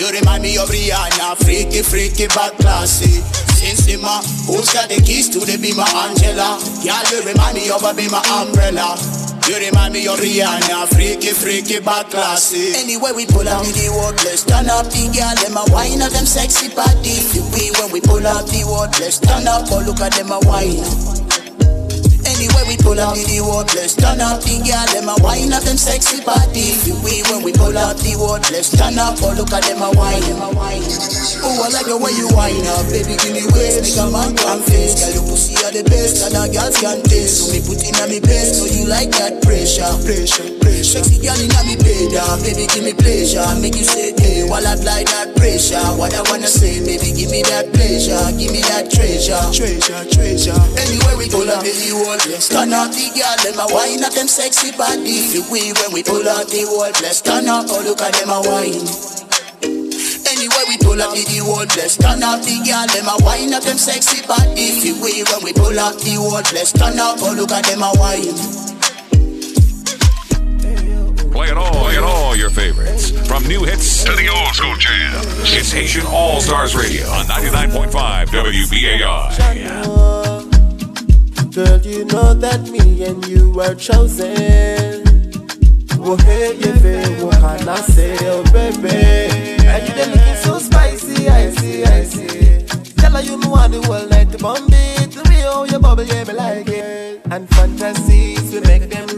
You 0.00 0.08
remind 0.08 0.42
me 0.42 0.56
of 0.56 0.72
Rihanna, 0.72 1.36
freaky, 1.44 1.82
freaky, 1.82 2.26
bad 2.32 2.56
classy. 2.56 3.20
Sinsima, 3.52 4.24
uh, 4.24 4.48
who's 4.48 4.72
got 4.72 4.88
the 4.88 4.96
keys 4.96 5.28
to 5.28 5.44
the 5.44 5.60
Bima 5.60 5.84
Angela? 5.92 6.56
Yeah, 6.80 7.04
you 7.12 7.20
remind 7.20 7.60
me 7.60 7.68
of 7.68 7.84
a 7.84 7.92
Bima 7.92 8.24
umbrella. 8.32 8.96
You 9.44 9.60
remind 9.60 9.92
me 9.92 10.08
of 10.08 10.16
Rihanna, 10.16 10.88
freaky, 10.88 11.36
freaky, 11.36 11.84
bad 11.84 12.08
classy. 12.08 12.72
Anyway, 12.80 13.12
we 13.12 13.26
pull 13.26 13.44
out 13.44 13.68
the 13.76 13.92
word, 13.92 14.16
let's 14.24 14.42
turn 14.42 14.72
up 14.72 14.88
the 14.88 15.04
girl, 15.12 15.36
them 15.36 15.60
a 15.60 15.68
wine 15.68 16.00
of 16.00 16.16
them 16.16 16.24
sexy 16.24 16.72
body. 16.72 17.20
We 17.52 17.68
when 17.76 17.92
we 17.92 18.00
pull 18.00 18.24
out 18.24 18.48
the 18.48 18.64
word, 18.64 18.96
let's 19.04 19.20
turn 19.20 19.44
up, 19.44 19.68
oh 19.68 19.84
look 19.84 20.00
at 20.00 20.16
them 20.16 20.32
a 20.32 20.40
wine. 20.48 21.29
Anyway, 22.50 22.74
we 22.74 22.76
pull 22.82 22.98
out 22.98 23.14
the 23.14 23.38
word, 23.46 23.70
let's 23.78 23.94
turn 23.94 24.18
up 24.18 24.42
the 24.42 24.58
girl, 24.66 24.86
them 24.90 25.06
a 25.06 25.14
wine 25.22 25.54
of 25.54 25.62
them 25.62 25.78
sexy 25.78 26.18
body. 26.26 26.74
We 27.06 27.22
when 27.30 27.46
we 27.46 27.52
pull 27.54 27.76
out 27.78 27.94
the 28.02 28.18
word, 28.18 28.42
let's 28.50 28.74
turn 28.74 28.98
up, 28.98 29.22
oh 29.22 29.30
look 29.38 29.54
at 29.54 29.62
them 29.62 29.78
a 29.78 29.90
wine, 29.94 30.18
them 30.26 30.42
a 30.42 30.50
wine. 30.50 30.82
Oh, 31.46 31.62
I 31.62 31.70
like 31.70 31.86
the 31.86 31.94
way 31.94 32.10
you 32.18 32.26
wine 32.34 32.66
up, 32.74 32.90
baby, 32.90 33.14
give 33.22 33.34
me 33.34 33.46
waist, 33.54 33.86
make 33.86 33.98
a 34.02 34.10
man 34.10 34.34
confess. 34.34 34.98
Girl, 34.98 35.22
your 35.22 35.24
pussy 35.30 35.54
are 35.62 35.70
the 35.70 35.86
best, 35.86 36.26
and 36.26 36.34
a 36.34 36.50
girls 36.50 36.74
can 36.82 36.98
taste. 37.06 37.38
So 37.38 37.54
me 37.54 37.62
put 37.62 37.80
in 37.86 37.94
on 38.02 38.10
me 38.10 38.18
best, 38.18 38.58
so 38.58 38.66
you 38.66 38.90
like 38.90 39.14
that 39.14 39.38
pressure, 39.46 39.86
pressure. 40.02 40.50
pressure. 40.58 40.98
Sexy 41.00 41.22
girl 41.22 41.38
inna 41.38 41.60
me 41.62 41.78
bed, 41.78 42.18
ah, 42.18 42.34
baby 42.42 42.66
give 42.66 42.82
me 42.82 42.92
pleasure. 42.98 43.46
Make 43.62 43.78
you 43.78 43.86
say, 43.86 44.10
hey, 44.18 44.42
while 44.48 44.66
I 44.66 44.74
apply 44.74 45.06
that 45.06 45.38
pressure. 45.38 45.78
What 45.94 46.10
I 46.18 46.22
wanna 46.26 46.50
say, 46.50 46.82
baby 46.82 47.14
give 47.14 47.30
me 47.30 47.46
that 47.46 47.70
pleasure, 47.70 48.18
give 48.34 48.50
me 48.50 48.64
that 48.66 48.90
treasure. 48.90 49.38
Treasure, 49.54 50.02
treasure. 50.10 50.58
Anywhere 50.74 51.14
we 51.14 51.30
pull 51.30 51.46
up 51.46 51.62
in 51.62 51.76
the 51.78 51.94
wall, 52.40 52.48
turn 52.48 52.72
up 52.72 52.90
the 52.92 53.10
girl, 53.12 53.36
them 53.44 53.60
a 53.60 53.66
wine 53.74 54.02
up 54.04 54.12
them 54.14 54.28
sexy 54.28 54.72
body. 54.72 55.28
The 55.28 55.40
way 55.52 55.72
when 55.76 55.92
we 55.92 56.02
pull 56.02 56.26
out 56.28 56.48
the 56.48 56.64
wall, 56.72 56.90
bless 57.00 57.20
turn 57.20 57.48
up, 57.48 57.66
oh 57.68 57.82
look 57.84 58.00
at 58.00 58.14
them 58.16 58.30
a 58.30 58.40
wine. 58.40 58.86
Anywhere 60.24 60.64
we 60.68 60.78
pull 60.80 61.00
up 61.02 61.12
the 61.12 61.24
the 61.28 61.42
wall, 61.44 61.66
bless 61.68 61.96
turn 61.96 62.22
up 62.22 62.40
the 62.40 62.56
girl, 62.64 62.86
them 62.88 63.08
a 63.12 63.16
wine 63.24 63.52
up 63.52 63.62
them 63.64 63.76
sexy 63.76 64.24
body. 64.26 64.80
The 64.80 64.92
way 65.04 65.20
when 65.28 65.44
we 65.44 65.52
pull 65.52 65.78
up 65.78 65.96
the 66.00 66.16
wall, 66.16 66.40
bless 66.48 66.72
turn 66.72 66.98
up, 66.98 67.18
oh 67.20 67.34
look 67.36 67.52
at 67.52 67.64
them 67.68 67.82
a 67.84 67.92
wine. 68.00 68.32
Playing 71.32 71.56
all, 71.56 71.72
playing 71.72 72.04
all 72.04 72.36
your 72.36 72.50
favorites. 72.50 73.10
From 73.28 73.46
new 73.46 73.64
hits 73.64 74.04
to 74.04 74.12
the 74.12 74.28
old 74.28 74.54
school 74.54 74.76
jams. 74.76 75.24
It's 75.52 75.72
Haitian 75.72 76.06
All 76.06 76.40
Stars 76.40 76.74
Radio 76.74 77.06
on 77.06 77.26
99.5 77.26 78.26
WBAI. 78.26 80.39
Girl, 81.52 81.80
you 81.80 82.04
know 82.04 82.32
that 82.34 82.70
me 82.70 83.04
and 83.04 83.26
you 83.26 83.50
were 83.50 83.74
chosen. 83.74 85.02
Oh, 85.98 86.16
hey, 86.18 86.54
yeah, 86.56 86.78
baby, 86.78 87.24
what 87.24 87.34
can 87.40 87.68
I 87.68 87.74
say, 87.80 88.16
oh, 88.20 88.44
baby? 88.52 88.94
And 89.66 89.88
you 89.88 89.94
them 89.94 90.10
looking 90.10 90.36
so 90.36 90.60
spicy, 90.60 91.28
I 91.28 91.50
see, 91.50 91.84
I 91.84 92.04
see. 92.04 92.64
Tell 92.94 93.12
her 93.12 93.20
you 93.22 93.36
know 93.38 93.54
I 93.54 93.66
the 93.66 93.82
whole 93.82 94.06
night 94.06 94.30
to 94.30 94.38
bomb 94.38 94.68
it. 94.70 95.16
Oh, 95.52 95.64
your 95.64 95.80
bubble, 95.80 96.04
yeah, 96.04 96.22
me 96.22 96.34
like 96.34 96.68
it. 96.68 97.20
And 97.32 97.48
fantasies, 97.50 98.52
we 98.52 98.60
make 98.60 98.88
them 98.88 99.09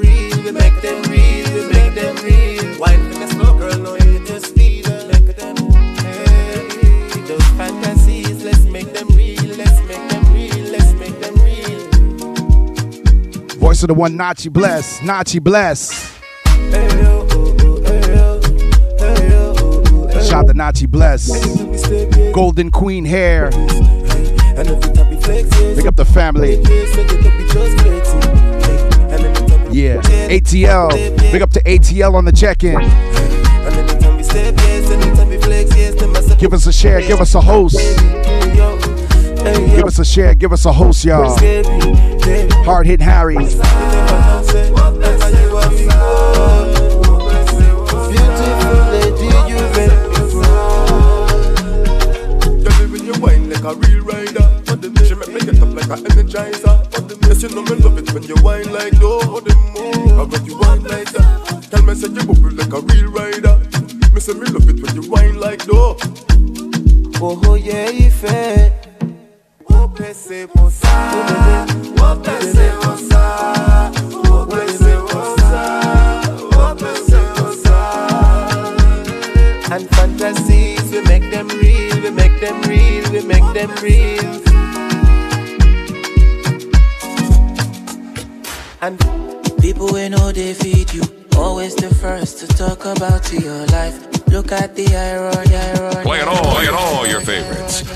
of 13.82 13.88
the 13.88 13.94
one, 13.94 14.16
Nachi 14.16 14.52
Bless. 14.52 15.00
Nachi 15.00 15.42
Bless. 15.42 15.90
Shout 20.28 20.46
to 20.46 20.54
Nachi 20.54 20.88
Bless. 20.88 21.30
Golden 22.32 22.70
Queen 22.70 23.04
hair. 23.04 23.50
Pick 25.74 25.86
up 25.86 25.96
the 25.96 26.04
family. 26.04 26.56
Yeah. 29.72 30.00
ATL. 30.28 31.32
Big 31.32 31.42
up 31.42 31.50
to 31.50 31.62
ATL 31.62 32.14
on 32.14 32.24
the 32.24 32.32
check 32.32 32.64
in. 32.64 32.78
Give 36.38 36.52
us 36.52 36.66
a 36.66 36.72
share. 36.72 37.00
Give 37.00 37.20
us 37.20 37.34
a 37.34 37.40
host. 37.40 37.78
Give 39.42 39.84
us 39.86 39.98
a 39.98 40.04
share. 40.04 40.34
Give 40.36 40.52
us 40.52 40.64
a 40.66 40.72
host, 40.72 41.04
y'all. 41.04 41.36
Hard 42.64 42.86
hit 42.86 43.00
Harry. 43.00 43.34
Tell 43.34 43.44
me 52.78 52.86
when 52.92 53.04
you 53.04 53.14
whine 53.14 53.50
like 53.50 53.64
a 53.64 53.74
real 53.74 54.04
rider. 54.04 54.46
She 55.04 55.14
make 55.16 55.32
me 55.32 55.40
get 55.40 55.60
up 55.60 55.74
like 55.74 55.90
an 55.90 56.04
energizer. 56.04 57.26
Yes, 57.26 57.42
you 57.42 57.48
know 57.48 57.62
me 57.62 57.82
love 57.82 57.98
it 57.98 58.12
when 58.12 58.22
you 58.22 58.36
whine 58.36 58.72
like 58.72 58.92
though. 58.92 59.38
And 59.38 60.30
when 60.30 60.44
you 60.46 60.56
whine 60.56 60.84
like 60.84 61.10
that, 61.12 61.68
tell 61.68 61.82
me 61.82 61.94
say 61.94 62.08
you 62.08 62.24
bubble 62.24 62.52
like 62.52 62.72
a 62.72 62.80
real 62.80 63.10
rider. 63.10 63.58
Me 64.12 64.20
say 64.20 64.34
me 64.34 64.46
love 64.46 64.68
it 64.68 64.80
when 64.80 64.94
you 64.94 65.10
whine 65.10 65.40
like 65.40 65.64
though. 65.64 65.96
Oh, 67.24 67.40
oh 67.44 67.54
yeah, 67.54 67.86
ife. 67.86 68.91
Oh 69.92 69.94
pensemos 69.94 70.72
Oh 72.00 72.16
pensemos 72.22 73.02
Oh 74.24 74.46
pensemos 74.48 75.36
Oh 76.56 76.74
pensemos 76.78 77.66
And 79.70 79.86
fantasies, 79.90 80.90
we 80.90 81.02
make 81.02 81.30
them 81.30 81.48
real, 81.48 82.00
we 82.02 82.10
make 82.10 82.40
them 82.40 82.62
real, 82.62 83.10
we 83.12 83.20
make 83.22 83.44
them 83.52 83.70
real. 83.82 84.40
And 88.80 88.98
people 89.60 89.92
we 89.92 90.08
know 90.08 90.32
they 90.32 90.54
feed 90.54 90.94
you. 90.94 91.02
Always 91.36 91.74
the 91.74 91.94
first 91.94 92.38
to 92.40 92.46
talk 92.48 92.86
about 92.86 93.30
your 93.30 93.66
life. 93.66 93.98
Look 94.28 94.52
at 94.52 94.74
the 94.74 94.86
irony, 94.96 95.54
irony. 95.54 96.02
Playing 96.02 96.28
all, 96.28 96.54
playing 96.54 96.70
all 96.70 97.06
your 97.06 97.11
favorites. 97.11 97.11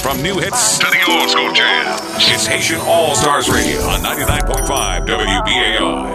From 0.06 0.22
new 0.22 0.38
hits 0.38 0.78
to 0.78 0.86
the 0.86 1.02
old 1.10 1.28
school 1.28 1.52
jams. 1.52 2.00
It's 2.30 2.46
Haitian 2.46 2.78
All 2.82 3.16
Stars 3.16 3.48
Radio 3.48 3.80
on 3.80 3.98
99.5 4.02 5.04
WBAI. 5.04 6.06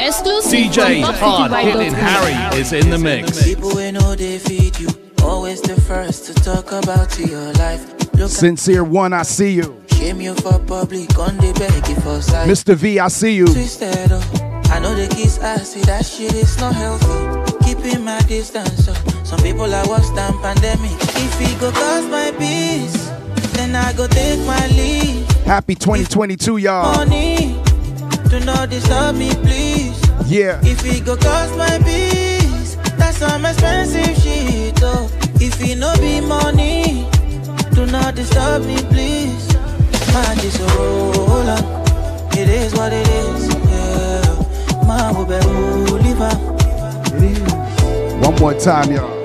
Exclusive 0.00 0.52
DJ 0.52 1.04
Hard 1.04 1.52
Hitting 1.64 1.94
Harry 1.94 2.34
is 2.60 2.72
in 2.72 2.90
the 2.90 2.98
mix. 2.98 3.44
People 3.44 3.76
we 3.76 3.92
know 3.92 4.16
they 4.16 4.40
feed 4.40 4.80
you. 4.80 4.88
Always 5.22 5.60
the 5.60 5.80
first 5.82 6.24
to 6.24 6.34
talk 6.34 6.72
about 6.72 7.16
your 7.20 7.52
life. 7.52 7.88
Look 8.14 8.32
Sincere 8.32 8.82
one, 8.82 9.12
I 9.12 9.22
see 9.22 9.52
you. 9.52 9.84
Shame 9.92 10.20
you 10.20 10.34
for 10.34 10.58
public 10.58 11.16
on 11.16 11.36
the 11.36 11.52
beg 11.52 11.88
you 11.88 11.94
for 12.02 12.20
sight. 12.20 12.48
Mr. 12.48 12.74
V, 12.74 12.98
I 12.98 13.06
see 13.06 13.36
you. 13.36 13.46
Twisted 13.46 14.10
up. 14.10 14.24
I 14.72 14.80
know 14.80 14.92
the 14.92 15.06
kiss 15.06 15.38
I 15.38 15.58
see 15.58 15.82
that 15.82 16.04
shit 16.04 16.34
is 16.34 16.58
not 16.58 16.74
healthy. 16.74 17.54
Keeping 17.64 18.02
my 18.02 18.18
distance 18.22 18.88
up. 18.88 19.13
Some 19.34 19.42
people 19.42 19.74
are 19.74 19.88
worse 19.88 20.10
than 20.10 20.32
pandemic. 20.38 20.92
If 20.92 21.40
it 21.40 21.58
go 21.58 21.72
cause 21.72 22.06
my 22.06 22.30
peace, 22.38 23.08
then 23.54 23.74
I 23.74 23.92
go 23.92 24.06
take 24.06 24.38
my 24.46 24.64
leave. 24.68 25.26
Happy 25.42 25.74
2022, 25.74 26.58
y'all. 26.58 26.94
Money, 26.98 27.60
do 28.30 28.38
not 28.44 28.70
disturb 28.70 29.16
me, 29.16 29.34
please. 29.34 30.00
Yeah. 30.26 30.60
If 30.62 30.84
it 30.86 31.04
go 31.04 31.16
cost 31.16 31.56
my 31.56 31.78
peace, 31.78 32.76
that's 32.96 33.18
some 33.18 33.44
expensive 33.44 34.16
shit. 34.22 34.78
Oh, 34.84 35.10
if 35.40 35.60
it 35.60 35.78
no 35.78 35.92
be 35.96 36.20
money, 36.20 37.08
do 37.74 37.86
not 37.86 38.14
disturb 38.14 38.64
me, 38.64 38.76
please. 38.84 39.52
Man, 40.14 40.36
this 40.38 40.60
a 40.60 40.66
roll 40.78 41.50
on. 41.50 42.38
It 42.38 42.48
is 42.48 42.72
what 42.74 42.92
it 42.92 43.08
is. 43.08 43.48
Yeah, 43.48 44.86
man, 44.86 45.26
we 45.26 45.34
on. 47.50 48.20
One 48.20 48.40
more 48.40 48.54
time, 48.54 48.92
y'all. 48.92 49.23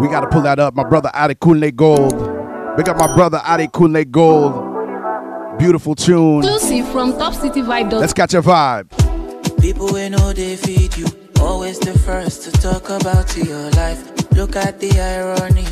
We 0.00 0.08
got 0.08 0.20
to 0.20 0.28
pull 0.28 0.42
that 0.42 0.58
up. 0.58 0.74
My 0.74 0.84
brother 0.84 1.10
Adekunle 1.14 1.74
Gold. 1.74 2.12
Big 2.76 2.88
up 2.88 2.96
my 2.96 3.12
brother 3.14 3.38
Adekunle 3.38 4.10
Gold. 4.10 5.58
Beautiful 5.58 5.94
tune. 5.96 6.38
Exclusive 6.44 6.86
from 6.92 7.12
TopCityVibe.com. 7.14 8.00
Let's 8.00 8.12
catch 8.12 8.34
a 8.34 8.40
vibe. 8.42 8.88
People 9.60 9.92
we 9.92 10.08
know 10.08 10.32
they 10.32 10.56
feed 10.56 10.96
you. 10.96 11.06
Always 11.40 11.80
the 11.80 11.98
first 11.98 12.42
to 12.44 12.52
talk 12.60 12.88
about 12.90 13.36
your 13.36 13.70
life. 13.70 14.30
Look 14.32 14.54
at 14.54 14.78
the 14.78 15.00
irony. 15.00 15.64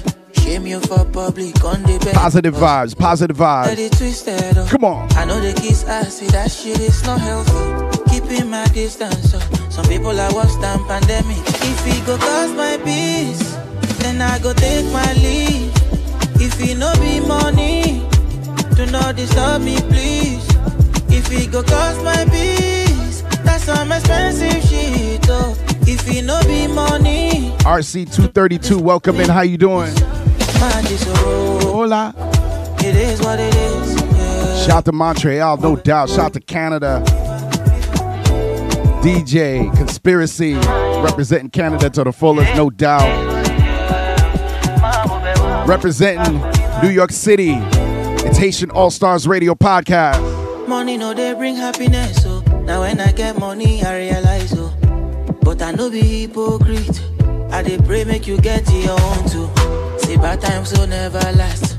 Shame 0.43 0.67
you 0.67 0.81
for 0.81 1.05
public 1.05 1.63
on 1.65 1.83
the 1.83 1.99
bed. 2.05 2.15
Positive 2.15 2.55
vibes, 2.55 2.97
positive 2.99 3.39
Let 3.39 3.69
vibes. 3.69 3.79
it 3.79 3.93
twisted 3.93 4.59
up. 4.59 4.69
Come 4.69 4.85
on. 4.85 5.13
I 5.13 5.25
know 5.25 5.41
the 5.41 5.53
kiss 5.61 5.85
I 5.85 6.03
see 6.05 6.27
that 6.29 6.51
shit 6.51 6.81
is 6.81 7.05
not 7.05 7.21
healthy. 7.21 8.11
Keeping 8.11 8.51
my 8.51 8.65
distance 8.67 9.35
up. 9.35 9.43
Some 9.73 9.87
people 9.87 10.19
are 10.19 10.35
worse 10.35 10.57
than 10.57 10.85
pandemic. 10.87 11.39
If 11.47 11.87
it 11.87 12.07
go 12.07 12.17
cause 12.19 12.53
my 12.53 12.77
peace, 12.85 13.57
then 13.99 14.21
I 14.21 14.39
go 14.39 14.53
take 14.53 14.87
my 14.93 15.13
leave. 15.15 15.73
If 16.41 16.61
it 16.61 16.77
no 16.79 16.93
be 17.01 17.21
money, 17.21 18.07
do 18.75 18.87
not 18.87 19.17
disturb 19.17 19.63
me, 19.63 19.77
please. 19.83 20.47
If 21.09 21.31
it 21.33 21.51
go 21.51 21.63
cost 21.63 22.03
my 22.03 22.25
peace, 22.27 23.23
that's 23.45 23.65
some 23.65 23.93
expensive 23.93 24.63
shit. 24.69 25.25
Oh, 25.29 25.57
if 25.83 26.07
it 26.09 26.25
no 26.25 26.41
be 26.45 26.67
money, 26.67 27.53
RC232, 27.61 28.81
welcome 28.81 29.21
in. 29.21 29.29
How 29.29 29.43
you 29.43 29.57
doing? 29.57 29.93
Hola. 31.63 32.15
It 32.81 32.95
is 32.95 33.21
what 33.21 33.41
it 33.41 33.55
is. 33.55 33.95
Yeah. 34.01 34.67
Shout 34.67 34.85
to 34.85 34.93
Montreal, 34.93 35.57
no 35.57 35.77
doubt. 35.77 36.09
Shout 36.09 36.35
to 36.35 36.41
Canada. 36.41 37.03
DJ 39.03 39.75
Conspiracy 39.77 40.55
representing 41.03 41.51
Canada 41.51 41.91
to 41.91 42.05
the 42.05 42.13
fullest, 42.13 42.55
no 42.55 42.71
doubt. 42.71 43.26
Representing 45.67 46.41
New 46.81 46.91
York 46.91 47.11
City. 47.11 47.55
It's 48.25 48.39
Haitian 48.39 48.71
All 48.71 48.89
Stars 48.91 49.27
Radio 49.27 49.55
Podcast. 49.57 50.69
Money 50.69 50.97
no 50.97 51.13
they 51.13 51.35
bring 51.35 51.57
happiness, 51.57 52.25
oh. 52.25 52.41
Now 52.65 52.83
when 52.83 53.01
I 53.01 53.11
get 53.11 53.39
money, 53.39 53.83
I 53.83 53.99
realize, 53.99 54.55
oh. 54.57 54.73
But 55.43 55.63
I 55.63 55.73
no 55.73 55.91
be 55.91 56.01
hypocrite. 56.27 57.01
I 57.51 57.63
dey 57.65 57.79
pray 57.79 58.05
make 58.05 58.29
you 58.29 58.39
get 58.39 58.71
your 58.73 58.93
own 59.01 59.29
too. 59.29 59.51
See 59.99 60.17
bad 60.17 60.41
times 60.41 60.73
will 60.79 60.87
never 60.87 61.19
last. 61.33 61.79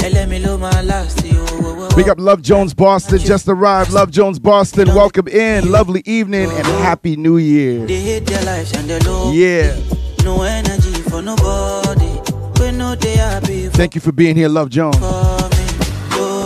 Hey, 0.00 0.10
let 0.10 0.28
me 0.28 0.38
low 0.38 0.56
my 0.56 0.80
last, 0.82 1.24
yo. 1.24 1.88
Big 1.96 2.08
up 2.08 2.20
Love 2.20 2.42
Jones 2.42 2.74
Boston, 2.74 3.18
just 3.18 3.48
arrived. 3.48 3.90
Love 3.90 4.12
Jones 4.12 4.38
Boston, 4.38 4.86
welcome 4.94 5.26
in. 5.26 5.72
Lovely 5.72 6.02
evening 6.06 6.48
and 6.50 6.66
happy 6.66 7.16
new 7.16 7.38
year. 7.38 7.84
They 7.86 8.00
hate 8.00 8.26
their 8.26 8.44
lives 8.44 8.72
and 8.72 8.88
they 8.88 9.00
low. 9.00 9.32
Yeah. 9.32 9.76
No 10.22 10.42
energy 10.42 10.92
for 11.02 11.22
nobody. 11.22 11.85
Thank 12.66 13.94
you 13.94 14.00
for 14.00 14.10
being 14.10 14.34
here, 14.34 14.48
Love 14.48 14.70
Jones. 14.70 14.96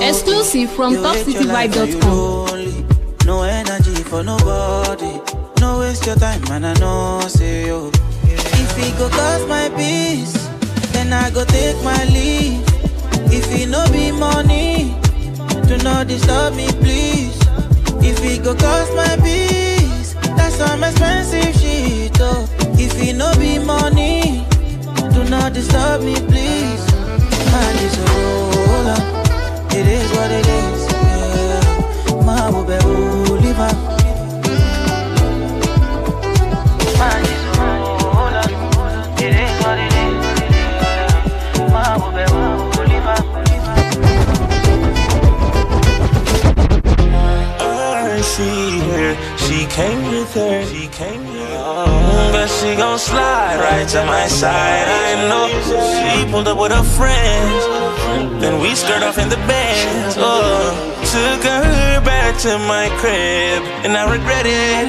Exclusive 0.03 0.71
from 0.71 0.93
You 0.93 1.03
hate 1.03 1.27
your 1.29 1.45
life 1.45 1.75
and 1.77 1.91
you 1.91 1.99
topcityvibe.com. 1.99 3.27
No 3.27 3.43
energy 3.43 4.03
for 4.03 4.23
nobody. 4.23 5.19
No 5.61 5.79
waste 5.81 6.05
your 6.05 6.17
time, 6.17 6.43
man. 6.43 6.65
I 6.67 6.75
know, 6.75 7.21
say 7.27 7.69
yo. 7.69 7.91
If 8.25 8.79
it 8.79 8.99
go 8.99 9.09
cost 9.09 9.49
my 9.49 9.71
peace, 9.71 10.33
then 10.93 11.13
I 11.13 11.31
go 11.31 11.45
take 11.45 11.83
my 11.83 12.05
leave. 12.05 12.63
If 13.33 13.47
it 13.53 13.69
no 13.69 13.85
be 13.91 14.11
money, 14.11 14.95
do 15.69 15.79
not 15.79 16.09
disturb 16.09 16.55
me, 16.55 16.67
please. 16.81 17.39
If 18.03 18.23
it 18.25 18.45
go 18.45 18.55
cost 18.55 18.93
my 18.95 19.17
peace, 19.23 20.15
that's 20.37 20.57
some 20.57 20.85
expensive 20.85 21.55
shit, 21.61 22.17
oh. 22.21 22.47
If 22.79 23.01
it 23.01 23.15
no 23.17 23.33
be 23.39 23.59
money, 23.59 24.21
do 24.23 24.40
not 25.31 25.53
disturb 25.53 26.03
me, 26.03 26.15
please. 26.15 26.85
Man, 27.53 27.75
it's 27.85 27.97
a 27.99 28.07
roller. 28.19 29.01
It 29.79 29.87
is 29.87 30.11
what 30.17 30.31
it 30.33 30.47
is. 30.47 30.80
Came 49.81 50.03
with 50.13 50.35
her, 50.35 50.65
she 50.67 50.89
came 50.89 51.25
with 51.33 51.49
her. 51.49 52.33
But 52.35 52.49
she 52.49 52.77
gon' 52.77 52.99
slide 52.99 53.59
right 53.67 53.89
to 53.95 54.05
my 54.05 54.27
side. 54.29 54.87
I 55.05 55.11
know 55.29 55.47
she 55.97 56.31
pulled 56.31 56.49
up 56.49 56.59
with 56.59 56.73
her 56.73 56.87
friends. 56.99 57.63
Then 58.43 58.61
we 58.63 58.75
skirt 58.75 59.03
off 59.03 59.19
in 59.19 59.29
the 59.29 59.41
bed. 59.53 60.15
Oh, 60.19 60.73
took 61.15 61.43
her 61.45 62.01
back 62.13 62.33
to 62.45 62.59
my 62.73 62.87
crib, 63.01 63.63
and 63.85 63.93
I 63.97 64.05
regret 64.17 64.47
it. 64.47 64.87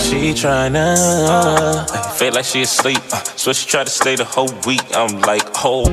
She 0.00 0.32
tryna 0.32 0.96
uh, 1.28 1.84
feel 2.18 2.32
like 2.32 2.44
she 2.44 2.62
asleep. 2.62 3.02
Uh, 3.12 3.22
so 3.42 3.52
she 3.52 3.66
tried 3.68 3.86
to 3.90 3.94
stay 4.02 4.16
the 4.16 4.24
whole 4.24 4.52
week. 4.66 4.84
I'm 4.94 5.20
like, 5.20 5.44
oh. 5.64 5.84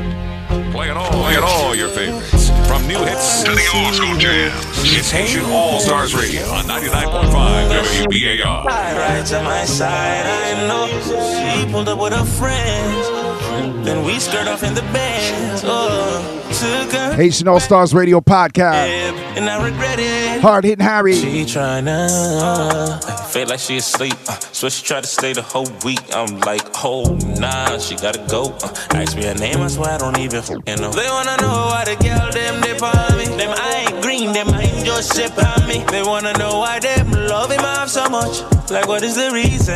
play 0.72 0.90
it 0.90 0.98
all, 0.98 1.12
play 1.12 1.34
it 1.34 1.44
all 1.44 1.76
your 1.76 1.90
favorites. 1.90 2.41
From 2.72 2.88
new 2.88 3.04
hits 3.04 3.44
to 3.44 3.52
the 3.52 3.68
old 3.76 3.94
school 3.94 4.16
jams. 4.16 4.66
It's 4.78 5.12
Haitian 5.12 5.44
All 5.52 5.82
Stars 5.82 6.16
Radio 6.16 6.44
on 6.52 6.64
99.5 6.64 8.08
WBAI. 8.08 8.64
Right 8.64 9.26
to 9.26 9.44
my 9.44 9.66
side, 9.66 10.26
I 10.26 10.68
know 10.70 10.88
she 11.04 11.70
pulled 11.70 11.90
up 11.90 12.00
with 12.00 12.14
her 12.14 12.24
friends. 12.24 13.86
Then 13.86 14.06
we 14.06 14.20
skirt 14.20 14.48
off 14.48 14.64
in 14.64 14.74
the 14.74 14.84
bands. 14.84 15.64
Oh, 15.66 15.82
took 16.22 16.32
her 16.32 16.41
Haitian 16.62 17.48
All 17.48 17.60
Stars 17.60 17.94
Radio 17.94 18.22
Podcast. 18.22 18.72
and 19.36 19.50
I 19.50 19.64
regret 19.66 19.98
it. 20.00 20.42
Hard 20.42 20.64
hitting 20.64 20.86
Harry. 20.86 21.16
She 21.16 21.44
tryna 21.44 22.08
uh, 22.10 23.00
feel 23.26 23.48
like 23.48 23.60
she 23.60 23.78
asleep. 23.78 24.14
Uh, 24.28 24.38
so 24.52 24.70
she 24.70 24.84
tried 24.86 25.02
to 25.02 25.08
stay 25.10 25.34
the 25.34 25.42
whole 25.42 25.68
week. 25.84 26.00
I'm 26.14 26.40
like, 26.42 26.62
oh 26.84 27.18
nah, 27.40 27.78
she 27.80 27.96
gotta 27.96 28.24
go. 28.30 28.54
Uh, 28.62 28.74
ask 28.94 29.16
me 29.18 29.26
her 29.26 29.34
name, 29.36 29.58
I 29.58 29.68
swear 29.68 29.92
I 29.92 29.98
don't 29.98 30.18
even 30.20 30.42
know. 30.80 30.92
They 30.92 31.08
wanna 31.10 31.38
know 31.42 31.70
why 31.74 31.84
the 31.86 31.96
girl 31.96 32.32
them 32.32 32.62
dip 32.62 32.82
on 32.84 33.18
me. 33.18 33.26
Them 33.38 33.54
I 33.58 33.88
ain't 33.90 34.02
green, 34.04 34.32
them 34.34 34.50
I 34.50 34.62
ain't 34.64 34.86
just 34.86 35.20
on 35.20 35.68
me. 35.68 35.84
They 35.90 36.04
wanna 36.04 36.34
know 36.38 36.60
why 36.60 36.80
them 36.80 37.12
love 37.12 37.52
him 37.52 37.62
off 37.66 37.90
so 37.90 38.08
much. 38.10 38.42
Like 38.70 38.88
what 38.88 39.04
is 39.04 39.16
the 39.16 39.32
reason? 39.32 39.76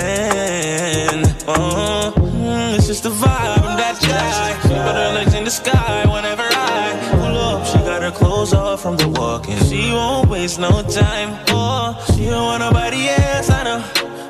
Uh, 1.47 2.11
mm, 2.11 2.75
it's 2.77 2.88
just 2.88 3.03
the 3.03 3.09
vibe. 3.09 3.57
I'm 3.57 3.77
that 3.77 3.99
guy. 4.01 4.53
Put 4.61 4.71
her 4.71 5.13
legs 5.13 5.33
in 5.33 5.43
the 5.43 5.51
sky 5.51 6.05
whenever 6.11 6.44
her 8.05 8.11
clothes 8.11 8.53
off 8.53 8.81
from 8.81 8.97
the 8.97 9.07
walking. 9.09 9.57
She 9.65 9.91
won't 9.91 10.29
waste 10.29 10.59
no 10.59 10.83
time. 10.83 11.29
Oh, 11.49 11.97
she 12.13 12.25
don't 12.25 12.45
want 12.45 12.61
nobody 12.61 13.07
else, 13.09 13.49
I 13.49 13.63
know. 13.63 13.81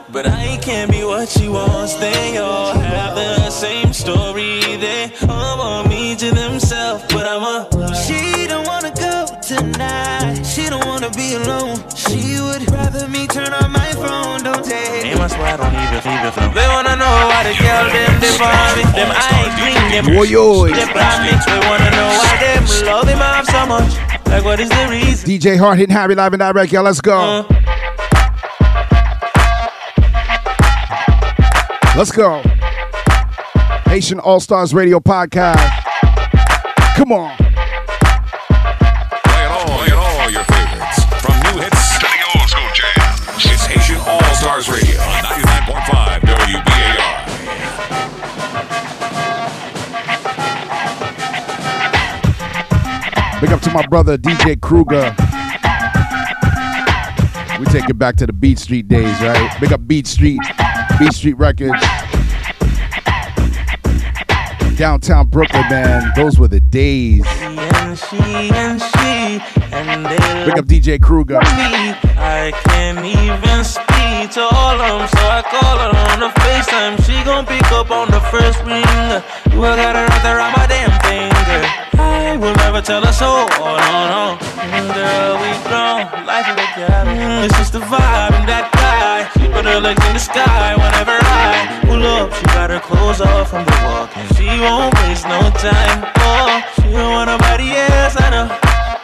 But 0.10 0.28
I 0.28 0.58
can't 0.62 0.90
be 0.90 1.04
what 1.04 1.28
she 1.28 1.50
wants. 1.50 1.96
They 1.96 2.38
all 2.38 2.74
have 2.74 3.16
the 3.16 3.50
same 3.50 3.92
story. 3.92 4.60
They 4.80 5.12
all 5.28 5.60
oh, 5.60 5.82
want 5.82 5.90
me 5.90 6.16
to 6.16 6.32
themselves, 6.32 7.04
but 7.12 7.28
I'm 7.28 7.44
a. 7.44 7.68
She 8.06 8.48
don't 8.48 8.66
wanna 8.66 8.94
go 8.96 9.28
tonight. 9.44 10.44
She 10.44 10.70
don't 10.70 10.86
wanna 10.86 11.12
be 11.12 11.36
alone. 11.36 11.76
She 11.96 12.40
would 12.40 12.64
rather 12.72 13.10
me 13.10 13.28
turn 13.28 13.52
on 13.52 13.72
my 13.72 13.92
phone. 13.92 14.40
Don't 14.44 14.64
take 14.64 15.04
Name 15.04 15.20
I 15.20 15.28
swear 15.28 15.52
I 15.52 15.58
don't 15.58 15.76
even 15.76 16.00
even 16.00 16.32
know. 16.32 16.54
They 16.56 16.68
wanna 16.72 16.96
know 16.96 17.16
why 17.28 17.44
the 17.44 17.54
girl 17.60 17.86
them 17.92 18.14
dip 18.24 18.40
me. 18.40 18.84
Them 18.96 19.12
I 19.12 19.28
ain't 19.36 19.54
green, 19.60 19.84
them 19.92 20.06
Oi, 20.16 20.32
oi. 20.32 20.72
dip 20.72 20.96
on 20.96 21.18
me. 21.28 21.34
They 21.44 21.60
wanna 21.68 21.92
know 21.92 22.10
why 22.24 22.34
them 22.40 22.64
love 22.88 23.08
him 23.12 23.20
much. 23.68 23.96
Like 24.28 24.44
what 24.44 24.60
is 24.60 24.70
the 24.70 24.88
reason? 24.90 25.30
DJ 25.30 25.58
Hard 25.58 25.78
hitting 25.78 25.96
Harry 25.96 26.16
live 26.16 26.34
and 26.34 26.40
direct, 26.40 26.72
y'all. 26.72 26.84
Let's 26.84 27.02
go. 27.02 27.18
Uh. 27.20 27.48
Let's 31.96 32.12
go. 32.12 32.42
Haitian 33.86 34.20
All 34.20 34.40
Stars 34.40 34.74
Radio 34.74 35.00
Podcast. 35.00 35.84
Come 36.98 37.12
on. 37.12 37.45
Big 53.46 53.54
up 53.54 53.62
to 53.62 53.72
my 53.72 53.86
brother 53.86 54.18
DJ 54.18 54.60
Kruger. 54.60 55.14
We 57.60 57.66
take 57.68 57.88
it 57.88 57.94
back 57.94 58.16
to 58.16 58.26
the 58.26 58.34
Beat 58.34 58.58
Street 58.58 58.88
days, 58.88 59.22
right? 59.22 59.56
Big 59.62 59.72
up 59.72 59.88
Beat 59.88 60.08
Street, 60.08 60.40
Beat 60.98 61.14
Street 61.14 61.38
Records. 61.38 61.80
Downtown 64.78 65.28
Brooklyn, 65.28 65.62
man. 65.70 66.12
Those 66.16 66.40
were 66.40 66.48
the 66.48 66.60
days. 66.60 67.24
And 67.28 67.96
she 67.96 68.18
and 68.18 68.82
she 68.82 69.40
and 69.72 70.08
Big 70.48 70.58
up 70.58 70.66
DJ 70.66 71.00
Kruger. 71.00 71.38
I 71.44 72.52
can't 72.64 73.06
even 73.06 73.64
speak 73.64 74.32
to 74.34 74.42
all 74.42 74.82
of 74.82 75.02
them, 75.02 75.08
so 75.08 75.20
I 75.20 75.44
call 75.44 75.78
her 75.78 76.14
on 76.14 76.20
the 76.20 76.30
FaceTime. 76.40 77.06
She 77.06 77.24
gon' 77.24 77.46
pick 77.46 77.72
up 77.72 77.92
on 77.92 78.10
the 78.10 78.22
first 78.22 78.58
ring. 78.64 78.82
You 79.54 79.62
got 79.62 79.96
her 79.96 80.08
right 80.08 80.42
on 80.42 80.52
my 80.52 80.66
damn 80.66 80.90
finger. 81.04 81.85
I 82.06 82.38
will 82.38 82.56
never 82.66 82.82
tell 82.82 83.04
her 83.06 83.14
so. 83.14 83.48
Oh 83.60 83.78
no 83.90 84.02
no, 84.14 84.24
girl 84.94 85.34
we 85.42 85.50
grown, 85.68 86.00
life 86.26 86.48
is. 86.48 86.56
Mm, 86.76 87.46
It's 87.46 87.58
just 87.58 87.74
the 87.74 87.80
vibe 87.80 88.34
and 88.38 88.48
that 88.52 88.68
guy. 88.76 89.26
She 89.40 89.48
put 89.52 89.66
her 89.66 89.80
legs 89.80 90.04
in 90.08 90.14
the 90.14 90.20
sky 90.20 90.76
whenever 90.76 91.16
I 91.16 91.82
pull 91.88 92.04
up. 92.04 92.34
She 92.36 92.44
got 92.58 92.70
her 92.70 92.80
clothes 92.80 93.22
off 93.22 93.50
from 93.50 93.64
the 93.66 93.78
walking. 93.88 94.28
She 94.36 94.48
won't 94.60 94.94
waste 95.08 95.26
no 95.28 95.40
time. 95.56 96.00
Oh, 96.20 96.62
she 96.76 96.92
don't 96.92 97.12
want 97.16 97.28
nobody 97.32 97.72
else. 97.76 98.16
I 98.20 98.28
know. 98.30 98.48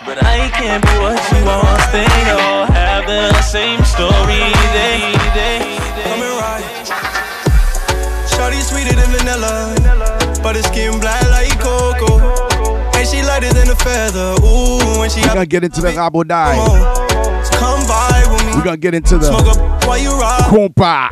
But 0.05 0.17
I 0.25 0.49
can't 0.59 0.83
be 0.83 0.93
what 0.99 1.17
she 1.29 1.39
wants. 1.47 1.87
They 1.95 2.09
all 2.35 2.65
have 2.67 3.05
the 3.07 3.31
same 3.41 3.79
story. 3.85 4.43
They, 4.75 4.99
they, 5.37 5.79
Coming 6.03 6.35
right. 6.41 6.65
Shawty 8.33 8.59
sweeter 8.59 8.95
than 8.99 9.09
vanilla, 9.15 9.71
but 10.43 10.55
her 10.57 10.63
skin 10.63 10.99
black 10.99 11.23
like 11.29 11.55
cocoa. 11.59 12.50
And 13.01 13.09
she 13.09 13.23
lighter 13.23 13.51
than 13.51 13.67
a 13.67 13.75
feather. 13.77 14.35
Ooh, 14.45 14.99
when 14.99 15.09
she 15.09 15.21
We're 15.21 15.33
gonna 15.33 15.47
get 15.47 15.63
into 15.63 15.81
the 15.81 15.87
Rabo 15.87 16.21
Die. 16.23 16.53
come 17.57 17.79
vibe 17.89 18.31
with 18.31 18.45
me. 18.45 18.53
We're 18.53 18.63
gonna 18.63 18.77
get 18.77 18.93
into 18.93 19.17
the 19.17 19.25
Smoke 19.25 19.57
up 19.57 19.87
while 19.87 19.97
you 19.97 20.11
rock. 20.11 20.41
Compa. 20.41 21.09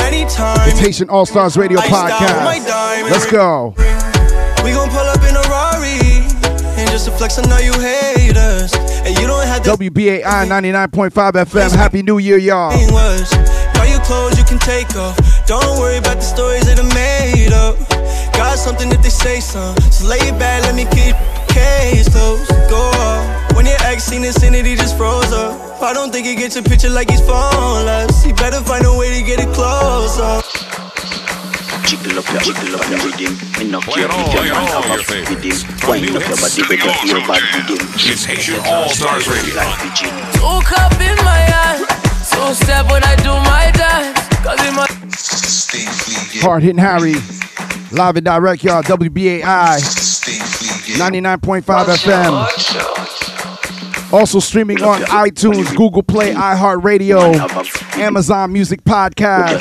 Anytime. 0.00 0.66
It's 0.66 0.78
Haitian 0.78 1.10
All 1.10 1.26
Stars 1.26 1.58
Radio 1.58 1.78
Iced 1.78 1.92
out 1.92 2.20
with 2.22 2.42
my 2.42 2.58
Podcast. 2.58 3.10
Let's 3.10 3.30
go. 3.30 3.74
We 4.64 4.72
gon' 4.72 4.88
pull 4.88 5.00
up 5.00 5.20
in 5.28 5.36
a 5.36 5.42
Rari. 5.52 6.24
And 6.80 6.88
just 6.88 7.04
to 7.04 7.10
flex, 7.10 7.38
I 7.38 7.42
know 7.42 7.58
you 7.58 7.74
hate 7.74 8.38
us. 8.38 8.74
And 9.04 9.14
you 9.18 9.26
don't 9.26 9.46
have 9.46 9.62
to 9.64 9.72
WBAI 9.76 10.46
99.5 10.48 11.34
FM. 11.34 11.70
Happy 11.76 12.02
New 12.02 12.16
Year, 12.16 12.38
y'all. 12.38 12.70
thing 12.70 12.90
was. 12.94 13.30
All 13.98 14.04
clothes 14.04 14.38
you 14.38 14.44
can 14.44 14.58
take 14.60 14.96
off. 14.96 15.16
Don't 15.46 15.78
worry 15.78 15.98
about 15.98 16.16
the 16.16 16.22
stories 16.22 16.64
that 16.64 16.78
are 16.78 16.94
made 16.94 17.52
up. 17.52 17.76
Got 18.38 18.54
something 18.56 18.88
that 18.94 19.02
they 19.02 19.10
say 19.10 19.40
some. 19.40 19.74
So 19.90 20.06
lay 20.06 20.22
it 20.22 20.38
back, 20.38 20.62
let 20.62 20.78
me 20.78 20.86
keep 20.94 21.18
case 21.50 22.06
closed. 22.06 22.46
Go 22.70 22.78
off. 22.78 23.26
When 23.58 23.66
your 23.66 23.74
ex 23.82 24.04
seen 24.06 24.22
this 24.22 24.38
in 24.46 24.54
just 24.78 24.96
froze 24.96 25.32
up. 25.34 25.82
I 25.82 25.92
don't 25.92 26.12
think 26.14 26.24
he 26.24 26.36
gets 26.36 26.54
a 26.54 26.62
picture 26.62 26.88
like 26.88 27.10
he's 27.10 27.20
phoneless. 27.20 28.22
He 28.22 28.30
better 28.32 28.62
find 28.62 28.86
a 28.86 28.94
way 28.94 29.10
to 29.18 29.26
get 29.26 29.42
it 29.42 29.50
close 29.58 30.22
up. 30.22 30.46
jiggle 31.82 32.22
up 32.22 32.30
your 32.30 32.38
jiggle 32.46 32.78
up 32.78 32.86
your 32.86 33.02
rhythm. 33.10 33.34
Me 33.58 33.74
no 33.74 33.82
care 33.82 34.06
if 34.06 34.30
your 34.30 34.54
man 34.54 34.70
have 34.70 34.86
a 34.86 35.02
fit 35.02 35.26
with 35.26 35.42
him. 35.42 35.58
Wind 35.90 36.14
up 36.14 36.22
your 36.22 36.38
body 36.38 36.62
with 36.62 36.78
your 36.78 36.94
feel 36.94 37.18
bad 37.26 37.42
with 37.42 37.74
him. 37.74 37.90
It's 38.06 38.22
Haitian 38.22 38.62
All 38.70 38.86
Stars 38.86 39.26
Radio. 39.26 39.58
Two 40.38 40.62
cup 40.62 40.94
in 41.02 41.18
my 41.26 41.42
hand. 41.42 41.90
Two 42.22 42.54
step 42.54 42.86
when 42.86 43.02
I 43.02 43.18
do 43.18 43.34
my 43.50 43.74
dance. 43.74 44.14
Cause 44.46 44.62
it 44.62 44.74
must 44.78 44.94
Hard 46.38 46.62
hitting 46.62 46.78
Harry. 46.78 47.18
Live 47.90 48.16
and 48.16 48.24
direct, 48.24 48.62
y'all. 48.64 48.82
WBAI 48.82 49.78
99.5 50.98 51.62
FM. 51.96 52.34
Also 54.12 54.40
streaming 54.40 54.82
on 54.82 55.00
iTunes, 55.02 55.74
Google 55.74 56.02
Play, 56.02 56.34
iHeartRadio, 56.34 57.34
Amazon 57.98 58.52
Music 58.52 58.82
Podcast, 58.84 59.60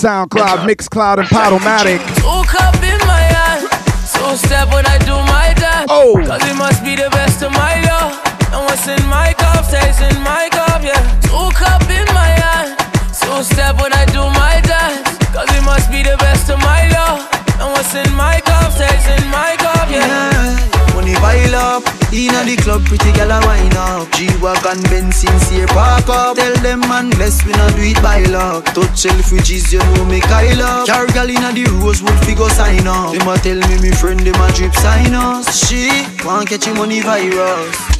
SoundCloud, 0.00 0.66
Mixcloud, 0.68 1.18
and 1.18 1.28
Podomatic. 1.28 1.98
Two 2.16 2.42
cup 2.48 2.74
in 2.82 2.98
my 3.06 3.20
hand. 3.20 3.68
Two 4.12 4.36
step 4.36 4.68
when 4.72 4.86
I 4.86 4.98
do 4.98 5.12
my 5.28 5.54
dance. 5.58 5.90
Oh. 5.90 6.16
Cause 6.26 6.42
it 6.48 6.54
must 6.56 6.82
be 6.84 6.96
the 6.96 7.10
best 7.10 7.42
of 7.42 7.52
my 7.52 7.80
love. 7.82 8.12
And 8.52 8.64
what's 8.64 8.86
in 8.88 9.06
my 9.08 9.34
cup 9.34 9.64
stays 9.64 10.00
in 10.00 10.22
my 10.22 10.48
cup, 10.52 10.82
yeah. 10.82 11.20
Two 11.20 11.50
cup 11.52 11.82
in 11.90 12.06
my 12.14 12.28
hand. 12.28 12.78
Two 13.20 13.42
step 13.42 13.76
when 13.80 13.92
I 13.92 14.04
do 14.06 14.20
my 14.20 14.60
dance. 14.64 15.13
Cause 15.34 15.50
it 15.50 15.64
must 15.64 15.90
be 15.90 16.00
the 16.06 16.16
best 16.18 16.48
of 16.48 16.58
my 16.62 16.86
love. 16.94 17.26
And 17.58 17.74
what's 17.74 17.92
in 17.92 18.06
my 18.14 18.38
cup 18.46 18.70
stays 18.70 19.06
in 19.18 19.26
my 19.34 19.56
cup, 19.58 19.90
yeah. 19.90 20.54
Money 20.94 21.14
pile 21.14 21.54
up, 21.56 21.82
inna 22.14 22.46
the 22.46 22.54
club, 22.62 22.84
pretty 22.84 23.10
gal 23.10 23.34
a 23.34 23.42
wine 23.42 23.74
up. 23.74 24.06
G-Wagon, 24.12 24.80
Benz, 24.84 25.16
sincere 25.16 25.66
park 25.74 26.08
up. 26.08 26.36
Tell 26.36 26.54
them 26.62 26.80
man, 26.86 27.10
bless 27.10 27.44
we 27.44 27.50
not 27.50 27.74
do 27.74 27.82
it 27.82 28.00
by 28.00 28.22
luck. 28.30 28.66
Touch 28.78 28.94
Selfridges, 28.94 29.72
you 29.72 29.82
know 29.98 30.04
me 30.04 30.20
Kyle 30.20 30.62
up. 30.62 30.86
Car 30.86 31.06
gal 31.08 31.28
inna 31.28 31.50
the 31.50 31.66
Rosewood, 31.82 32.14
figure 32.24 32.48
sign 32.50 32.86
up. 32.86 33.10
Them 33.10 33.26
a 33.26 33.34
tell 33.38 33.58
me, 33.58 33.82
me 33.82 33.90
friend, 33.90 34.20
them 34.20 34.38
a 34.38 34.52
drip 34.52 34.72
sign 34.74 35.14
us. 35.14 35.66
She 35.66 35.90
want 36.24 36.48
catch 36.48 36.68
money 36.78 37.00
virus. 37.00 37.93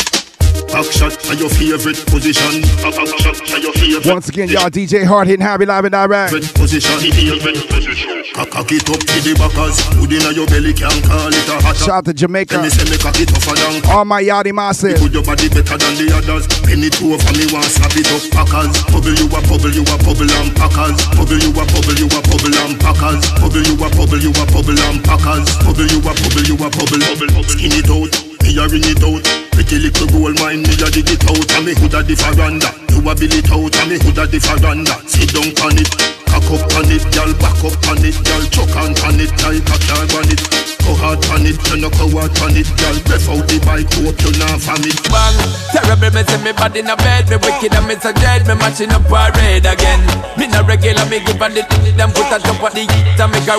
Back 0.73 0.87
shot 0.91 1.13
for 1.13 1.35
your 1.35 1.49
favorite 1.51 1.99
position. 2.07 2.63
Back 2.83 2.95
shot 2.95 3.37
for 3.37 3.59
your 3.59 3.73
favorite 3.73 4.07
Once 4.07 4.29
again, 4.29 4.49
y'all, 4.49 4.71
DJ 4.71 5.05
Hard 5.05 5.27
hitting 5.27 5.45
Harry 5.47 5.67
live 5.67 5.85
and 5.85 5.93
direct. 5.93 6.33
position. 6.55 6.99
Favorite. 7.01 8.25
Cock 8.35 8.51
cock 8.51 8.67
it 8.75 8.83
up 8.91 8.99
to 8.99 9.17
the 9.23 9.31
backers. 9.39 9.79
Put 9.95 10.11
inna 10.11 10.35
your 10.35 10.51
belly, 10.51 10.75
can't 10.75 10.99
call 11.07 11.31
it 11.31 11.47
a 11.47 11.55
hot. 11.63 11.79
Shout 11.79 12.03
out 12.03 12.05
to 12.07 12.15
Jamaica. 12.15 12.59
Me 12.59 12.67
say 12.67 12.83
me 12.91 12.99
cock 12.99 13.15
it 13.15 13.31
tougher 13.31 13.55
than 13.55 13.79
All 13.95 14.03
my 14.05 14.19
yachty 14.19 14.51
massive. 14.51 14.99
Put 14.99 15.15
your 15.15 15.23
body 15.23 15.47
better 15.47 15.79
than 15.79 15.95
the 15.95 16.11
others. 16.11 16.51
Penny 16.67 16.91
two 16.91 17.15
over 17.15 17.33
me 17.39 17.47
want 17.55 17.71
slap 17.71 17.95
it 17.95 18.11
up 18.11 18.27
packers. 18.35 18.75
Bubble 18.91 19.15
you 19.15 19.31
a 19.31 19.39
bubble 19.47 19.71
you 19.71 19.87
a 19.87 19.95
bubble 20.03 20.27
and 20.27 20.51
packers. 20.51 20.99
Bubble 21.15 21.39
you 21.39 21.55
a 21.55 21.63
bubble 21.63 21.95
you 21.95 22.11
a 22.11 22.19
bubble 22.27 22.57
and 22.59 22.75
packers. 22.83 23.23
Bubble 23.39 23.63
you 23.63 23.79
a 23.79 23.87
bubble 23.95 24.19
you 24.19 24.35
a 24.35 24.45
bubble 24.51 24.83
and 24.83 24.99
packers. 25.07 25.47
Bubble 25.63 25.87
you 25.87 26.03
a 26.03 26.11
bubble 26.11 26.43
you 26.43 26.57
a 26.59 26.67
bubble 26.75 27.03
bubble. 27.07 27.47
Skin 27.47 27.71
it 27.71 27.87
out. 27.87 28.34
Me 28.45 28.59
a 28.59 28.69
ring 28.69 28.85
it 28.85 29.03
out. 29.03 29.25
Pretty 29.53 29.79
little 29.79 30.07
gold 30.09 30.39
mine, 30.39 30.61
me 30.63 30.77
a 30.77 30.91
dig 30.93 31.09
it 31.09 31.25
out. 31.25 31.53
And 31.57 31.65
me 31.65 31.73
hood 31.73 31.95
a 31.95 32.03
the 32.05 32.15
veranda. 32.15 32.69
You 32.93 33.01
a 33.01 33.15
bill 33.17 33.33
it 33.33 33.51
out. 33.51 33.75
And 33.81 33.89
me 33.89 33.97
hood 33.97 34.19
a 34.19 34.27
the 34.29 34.39
veranda. 34.39 35.01
Sit 35.09 35.33
down 35.33 35.49
on 35.65 35.79
it. 35.81 36.24
Cock 36.35 36.51
up 36.51 36.75
on 36.75 36.91
it, 36.91 37.07
girl. 37.15 37.31
Back 37.39 37.63
up 37.63 37.79
on 37.87 38.03
it, 38.03 38.19
girl. 38.27 38.43
Choke 38.51 38.75
on 38.75 38.91
on 39.07 39.23
it 39.23 39.31
like 39.39 39.63
a 39.71 39.77
dog 39.87 40.11
on 40.19 40.27
it. 40.27 40.43
Go 40.83 40.93
hard 40.99 41.23
on 41.33 41.47
it, 41.49 41.57
you 41.71 41.81
no 41.81 41.89
go 41.95 42.11
hard 42.13 42.35
on 42.45 42.53
it, 42.53 42.69
girl. 42.77 42.97
Breath 43.09 43.25
out 43.31 43.47
the 43.49 43.57
bike, 43.65 43.89
hope 43.97 44.21
you 44.21 44.37
not 44.37 44.61
vomit. 44.61 44.99
Bang, 45.09 45.39
terrible, 45.73 46.13
me 46.13 46.23
say 46.29 46.37
me 46.45 46.53
body 46.53 46.85
in 46.85 46.91
a 46.93 46.97
bed, 46.99 47.25
me 47.33 47.41
wicked 47.41 47.73
and 47.73 47.87
me 47.89 47.97
so 47.97 48.13
dead, 48.13 48.45
me 48.45 48.53
matching 48.61 48.93
up 48.93 49.01
parade 49.09 49.65
again. 49.65 50.03
Me 50.37 50.45
no 50.51 50.61
regular, 50.67 51.07
me 51.09 51.25
give 51.25 51.41
a 51.41 51.47
the 51.49 51.63
them 51.97 52.13
put 52.13 52.29
a 52.29 52.37
top 52.37 52.61
of 52.61 52.75
the 52.77 52.85
heat 52.85 53.17
and 53.17 53.31
make 53.33 53.49
a 53.49 53.57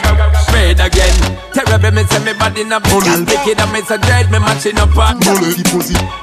red 0.53 0.77
again. 0.77 1.15
Terrible, 1.49 1.97
me 1.97 2.03
say 2.05 2.21
me 2.21 2.37
body 2.37 2.61
in 2.61 2.69
a 2.69 2.77
bed, 2.77 3.25
wicked 3.25 3.57
and 3.57 3.71
me 3.73 3.81
so 3.87 3.97
dead, 3.97 4.29
me 4.29 4.37
matching 4.37 4.77
up 4.77 4.93
parade. 4.93 5.65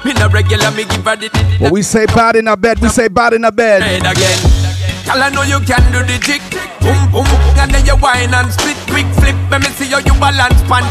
Me 0.07 0.15
no 0.15 0.31
regular, 0.31 0.71
me 0.71 0.87
give 0.87 1.03
a 1.03 1.19
the 1.19 1.27
When 1.59 1.73
we 1.75 1.83
say 1.83 2.07
bad 2.07 2.37
in 2.39 2.47
our 2.47 2.57
bed, 2.61 2.79
we 2.79 2.87
say 2.93 3.09
bad 3.09 3.35
in 3.35 3.43
our 3.43 3.51
bed. 3.51 3.83
red 3.83 4.07
again. 4.07 4.62
Girl, 5.05 5.23
I 5.23 5.29
know 5.31 5.43
you 5.43 5.59
can 5.61 5.83
do 5.91 6.01
the 6.07 6.19
jig. 6.23 6.43
Boom, 6.81 7.11
boom, 7.11 7.27
and 7.59 7.71
then 7.71 7.85
you 7.87 7.97
whine 7.99 8.33
and 8.33 8.53
split, 8.53 8.79
quick 8.87 9.07
flip. 9.19 9.35
Let 9.51 9.63
me 9.63 9.69
see 9.75 9.91
how 9.91 9.99
you 9.99 10.15
balance 10.19 10.63
pan. 10.71 10.87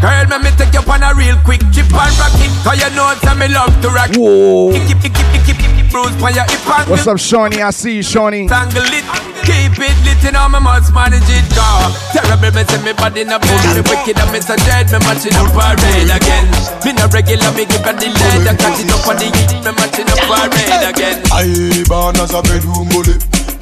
Girl, 0.00 0.26
let 0.28 0.42
me 0.42 0.50
take 0.58 0.74
you 0.74 0.82
on 0.90 1.02
a 1.02 1.14
real 1.14 1.36
quick 1.46 1.62
chip 1.72 1.86
and 1.88 2.14
rock 2.18 2.34
it. 2.42 2.52
Cause 2.66 2.78
you 2.82 2.90
know 2.94 3.14
that 3.14 3.36
me 3.38 3.48
love 3.48 3.72
to 3.82 3.88
rock. 3.88 4.10
Whoa. 4.14 4.72
Kick, 4.72 4.98
kick, 4.98 5.14
kick, 5.14 5.26
kick, 5.32 5.56
kick, 5.56 5.58
kick, 5.58 5.90
bruise 5.90 6.14
on 6.22 6.34
your 6.34 6.44
hip 6.50 6.66
and 6.66 6.90
What's 6.90 7.06
up, 7.06 7.18
Shawnee? 7.18 7.62
I 7.62 7.70
see 7.70 7.96
you, 7.96 8.02
Shawnee. 8.02 8.48
Tangle 8.48 8.82
it, 8.82 9.06
keep 9.46 9.78
it 9.78 9.96
lit, 10.02 10.18
you 10.26 10.32
know 10.34 10.50
me 10.50 10.58
must 10.58 10.90
manage 10.90 11.30
it, 11.30 11.46
girl. 11.54 11.94
Terrible, 12.10 12.50
me 12.50 12.62
say 12.66 12.82
me 12.82 12.92
body 12.98 13.22
in 13.22 13.30
a 13.30 13.38
bed, 13.38 13.62
me 13.78 13.82
wicked 13.86 14.18
and 14.18 14.30
me 14.34 14.42
so 14.42 14.58
dead, 14.66 14.90
me 14.90 14.98
matching 15.06 15.38
up 15.38 15.54
parade 15.54 16.10
again. 16.10 16.46
Me 16.82 16.90
no 16.92 17.06
regular, 17.14 17.50
me 17.54 17.64
give 17.64 17.86
her 17.86 17.94
the 17.94 18.10
lead, 18.10 18.50
I 18.50 18.54
catch 18.58 18.82
it 18.82 18.90
up 18.90 19.06
on 19.06 19.16
the 19.22 19.30
heat, 19.30 19.52
me 19.62 19.70
matching 19.70 20.10
up 20.10 20.18
parade 20.26 20.84
again. 20.90 21.22
I 21.30 21.46
born 21.86 22.18
as 22.18 22.34
a 22.34 22.42
bedroom 22.42 22.90
bully, 22.90 23.14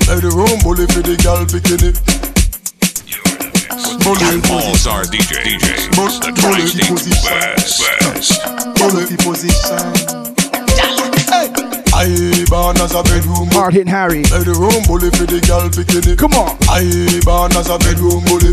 bedroom 0.09 0.59
bully 0.65 0.89
for 0.89 1.05
the 1.05 1.15
girl 1.21 1.45
bikini. 1.45 1.93
Haitian 4.05 4.43
All 4.53 4.75
Stars 4.75 5.11
DJ. 5.11 5.33
DJ. 5.45 5.91
The 6.21 6.33
Tri-State 6.33 7.11
Best. 7.25 7.81
Best. 8.01 8.45
Bully 8.77 9.17
position. 9.17 10.24
I 11.95 12.11
born 12.51 12.77
as 12.83 12.91
a 12.91 13.03
bedroom 13.07 13.47
Hard 13.55 13.73
hitting 13.73 13.87
Harry. 13.87 14.23
Bedroom 14.27 14.83
bully 14.91 15.15
for 15.15 15.31
the 15.31 15.39
girl 15.47 15.71
bikini. 15.71 16.19
Come 16.19 16.35
on. 16.35 16.59
I 16.67 16.83
born 17.23 17.55
as 17.55 17.71
a 17.71 17.79
bedroom 17.79 18.19
bully. 18.27 18.51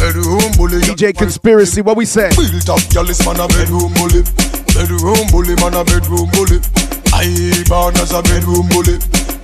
Bedroom 0.00 0.48
bully. 0.56 0.80
DJ 0.80 1.12
Conspiracy, 1.12 1.84
what 1.84 2.00
we 2.00 2.08
say? 2.08 2.32
Built 2.32 2.64
up 2.72 2.80
girl 2.88 3.04
is 3.12 3.20
man 3.28 3.36
a 3.36 3.46
bedroom 3.46 3.92
bully. 3.92 4.24
Bedroom 4.72 5.20
bully 5.28 5.52
man 5.60 5.76
a 5.76 5.84
bedroom 5.84 6.32
bully. 6.32 6.64
I 7.12 7.28
born 7.68 7.92
as 8.00 8.16
a 8.16 8.24
bedroom 8.24 8.64
bully. 8.72 8.96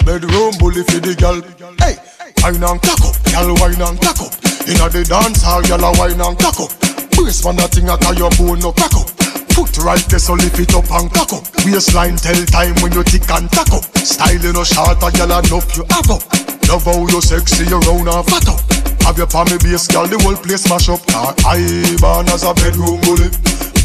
Bedroom 0.09 0.57
bully 0.57 0.81
for 0.89 1.05
the 1.05 1.13
girl. 1.13 1.37
Hey, 1.85 2.01
wine 2.41 2.65
and 2.65 2.81
cock 2.81 3.05
up, 3.05 3.15
girl 3.29 3.53
wine 3.61 3.77
and 3.77 4.01
cock 4.01 4.25
up. 4.25 4.33
Inna 4.65 4.89
the 4.89 5.05
dance 5.05 5.45
hall, 5.45 5.61
girl 5.69 5.85
a 5.85 5.93
wine 6.01 6.17
and 6.17 6.39
cock 6.41 6.65
up. 6.65 6.73
Brace 7.13 7.45
man 7.45 7.61
a 7.61 7.69
thing 7.69 7.93
a 7.93 7.97
tie 8.01 8.17
your 8.17 8.33
bone 8.41 8.65
no 8.65 8.73
crack 8.73 8.97
up. 8.97 9.24
Foot 9.55 9.79
right 9.87 10.03
there 10.11 10.19
so 10.19 10.35
lift 10.35 10.59
it 10.59 10.75
up 10.75 10.91
and 10.91 11.07
cock 11.15 11.33
up. 11.33 11.47
Waistline 11.63 12.17
tell 12.19 12.35
time 12.51 12.75
when 12.83 12.91
you 12.91 13.05
tick 13.07 13.31
and 13.31 13.47
tack 13.55 13.71
up. 13.71 13.87
Style 14.03 14.43
you 14.43 14.53
no 14.53 14.65
short 14.65 14.99
a 14.99 15.09
girl 15.15 15.31
enough 15.31 15.71
you 15.79 15.87
have 15.95 16.11
up. 16.11 16.23
Love 16.67 16.83
how 16.83 17.07
you 17.07 17.23
sexy, 17.23 17.63
you 17.71 17.79
round 17.87 18.09
and 18.09 18.27
fat 18.27 18.49
up. 18.51 18.59
Have 19.07 19.17
your 19.17 19.29
palmy 19.29 19.59
base, 19.63 19.87
girl, 19.87 20.09
the 20.11 20.19
whole 20.27 20.35
place 20.35 20.67
mash 20.69 20.89
up. 20.89 20.99
I 21.47 21.63
born 22.03 22.27
as 22.35 22.43
a 22.43 22.51
bedroom 22.55 22.99
bully, 23.07 23.31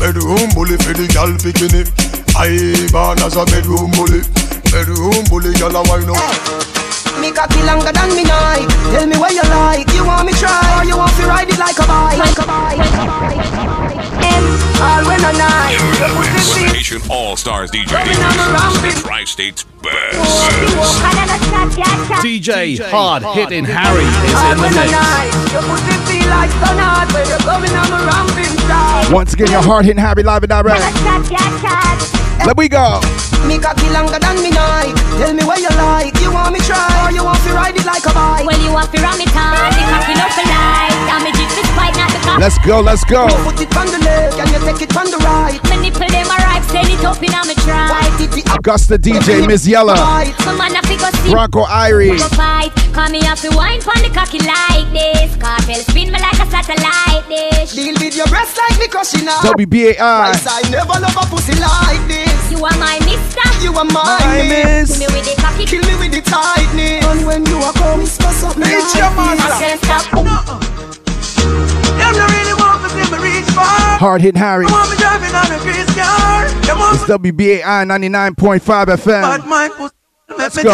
bedroom 0.01 0.49
bully 0.57 0.73
for 0.81 0.97
the 0.97 1.05
girl 1.13 1.37
bikini. 1.37 1.85
I 2.33 2.89
born 2.89 3.19
as 3.21 3.37
a 3.37 3.45
bedroom 3.45 3.91
bully, 3.93 4.25
bedroom 4.73 5.21
bully, 5.29 5.53
girl 5.59 5.75
a 5.75 5.83
wine 5.85 6.09
up. 6.09 6.88
Me 7.17 7.31
cocky 7.31 7.61
longer 7.65 7.91
than 7.91 8.13
me 8.15 8.23
night. 8.23 8.69
Tell 8.93 9.07
me 9.07 9.17
where 9.17 9.33
you 9.33 9.43
like. 9.49 9.89
You 9.93 10.05
want 10.05 10.25
me 10.27 10.33
try 10.33 10.61
or 10.77 10.85
you 10.85 10.95
want 10.95 11.11
to 11.17 11.25
ride 11.25 11.49
it 11.49 11.57
like 11.57 11.77
a 11.79 11.87
bike? 11.89 12.17
Like 12.17 12.37
a 12.37 12.45
bike. 12.45 12.79
M 14.21 14.43
all 14.81 15.03
when 15.09 15.19
a 15.19 15.33
night. 15.33 15.73
Your 15.99 16.09
pussy 16.13 16.83
sweet. 16.83 17.09
All 17.09 17.35
Stars 17.35 17.71
DJ. 17.71 17.89
Coming 17.89 18.15
the 18.15 19.01
Tri-State's 19.01 19.63
Best. 19.81 20.19
DJ 22.23 22.79
Hard 22.89 23.23
Hitting 23.35 23.65
Harry 23.65 24.05
is 24.05 24.39
in 24.49 24.57
the 24.57 24.69
mix. 24.75 24.91
Your 25.51 25.63
pussy 25.63 25.95
feel 26.07 26.29
like 26.29 26.51
sun 26.51 26.77
hot 26.77 27.11
when 27.13 27.27
you're 27.27 27.39
coming 27.39 27.73
on 27.75 27.89
the 27.89 27.99
ramping 28.05 28.57
side. 28.67 29.11
Once 29.11 29.33
again, 29.33 29.51
your 29.51 29.61
hard 29.61 29.85
hitting 29.85 30.01
Harry 30.01 30.23
live 30.23 30.43
and 30.43 30.49
direct. 30.49 30.83
Let 32.45 32.55
we 32.57 32.69
go. 32.69 33.01
Me 33.47 33.57
cocky 33.57 33.89
longer 33.89 34.19
than 34.19 34.41
me 34.43 34.51
night. 34.51 34.95
Tell 35.19 35.33
me 35.33 35.43
where 35.43 35.59
you 35.59 35.71
like. 35.77 36.15
You 36.19 36.31
want 36.31 36.53
me 36.53 36.59
try 36.63 36.87
or 37.05 37.11
you 37.11 37.23
want 37.23 37.39
to 37.43 37.51
ride 37.53 37.75
it 37.75 37.85
like 37.85 38.05
a 38.05 38.13
bike? 38.13 38.45
Well, 38.45 38.59
you 38.59 38.71
want 38.71 38.91
to 38.91 38.99
run 39.01 39.19
it 39.19 39.29
tight, 39.29 39.73
the 39.75 39.83
cocky 39.87 40.13
no 40.15 40.25
for 40.35 40.45
life. 40.47 40.97
Damage 41.07 41.39
it 41.39 41.51
despite 41.53 41.95
not 41.95 42.09
the 42.11 42.19
cock. 42.25 42.39
Let's 42.39 42.57
go, 42.59 42.81
let's 42.81 43.03
go. 43.05 43.27
You 43.27 43.37
put 43.43 43.59
it 43.61 43.71
on 43.75 43.87
the 43.87 43.99
left 44.03 44.39
and 44.39 44.49
you 44.51 44.59
take 44.65 44.81
it 44.83 44.95
on 44.95 45.07
the 45.09 45.17
right. 45.23 45.59
My 45.69 45.77
nipple 45.81 46.07
them 46.07 46.29
arrive, 46.59 46.71
send 46.71 46.89
it 46.89 47.05
up 47.05 47.21
in 47.23 47.33
a 47.33 47.45
me. 47.45 48.43
Augusta 48.53 48.97
DJ, 48.97 49.47
Miss 49.47 49.65
Yella. 49.67 49.95
So 50.43 50.57
man, 50.57 50.75
I 50.75 50.81
figure 50.81 51.11
see. 51.23 51.31
Bronco 51.31 51.63
Irie. 51.63 52.17
Go 52.17 52.27
fight. 52.35 52.71
Call 52.93 53.09
me 53.09 53.21
up 53.27 53.37
to 53.39 53.49
wine 53.55 53.81
pon 53.81 54.01
the 54.01 54.09
cocky 54.09 54.39
like 54.39 54.91
this. 54.91 55.35
Cartel 55.37 55.81
spin 55.87 56.11
me 56.11 56.19
like 56.19 56.39
a 56.39 56.45
satellite 56.49 57.27
dish. 57.27 57.73
Deal 57.73 57.93
with 57.99 58.15
your 58.15 58.27
breast 58.27 58.57
like 58.57 58.79
me 58.79 58.87
crushing 58.87 59.27
out. 59.27 59.43
WBAI. 59.43 59.99
I 59.99 60.69
never 60.69 60.99
love 60.99 61.15
a 61.15 61.25
pussy 61.29 61.55
like 61.55 62.01
this. 62.07 62.51
You 62.51 62.63
are 62.65 62.77
my 62.77 62.99
mister. 63.05 63.45
You 63.63 63.73
are 63.77 63.85
my, 63.85 64.03
My 64.03 64.43
miss. 64.43 64.97
Kill 64.97 65.07
me 65.07 65.15
with 65.15 65.25
the 65.25 65.41
cocky. 65.41 65.65
Kill 65.65 65.83
me 65.83 65.95
with 65.99 66.11
the 66.11 66.21
tightness. 66.21 67.05
And 67.05 67.25
when 67.25 67.45
you 67.45 67.57
are 67.57 67.73
coming, 67.73 68.07
space 68.07 68.43
up 68.43 68.57
me 68.57 68.65
Reach 68.65 68.95
your 68.95 69.11
lightness. 69.15 69.45
I 69.45 69.59
can't 69.59 69.79
stop. 69.83 70.05
Them 71.99 72.15
no 72.15 72.38
car. 73.99 74.19
Them 74.19 74.35
Harry. 74.35 74.65
It's 76.91 77.03
WBAI 77.03 77.85
99.5 77.85 78.85
FM. 78.97 79.23
Let's 80.37 80.61
go. 80.61 80.69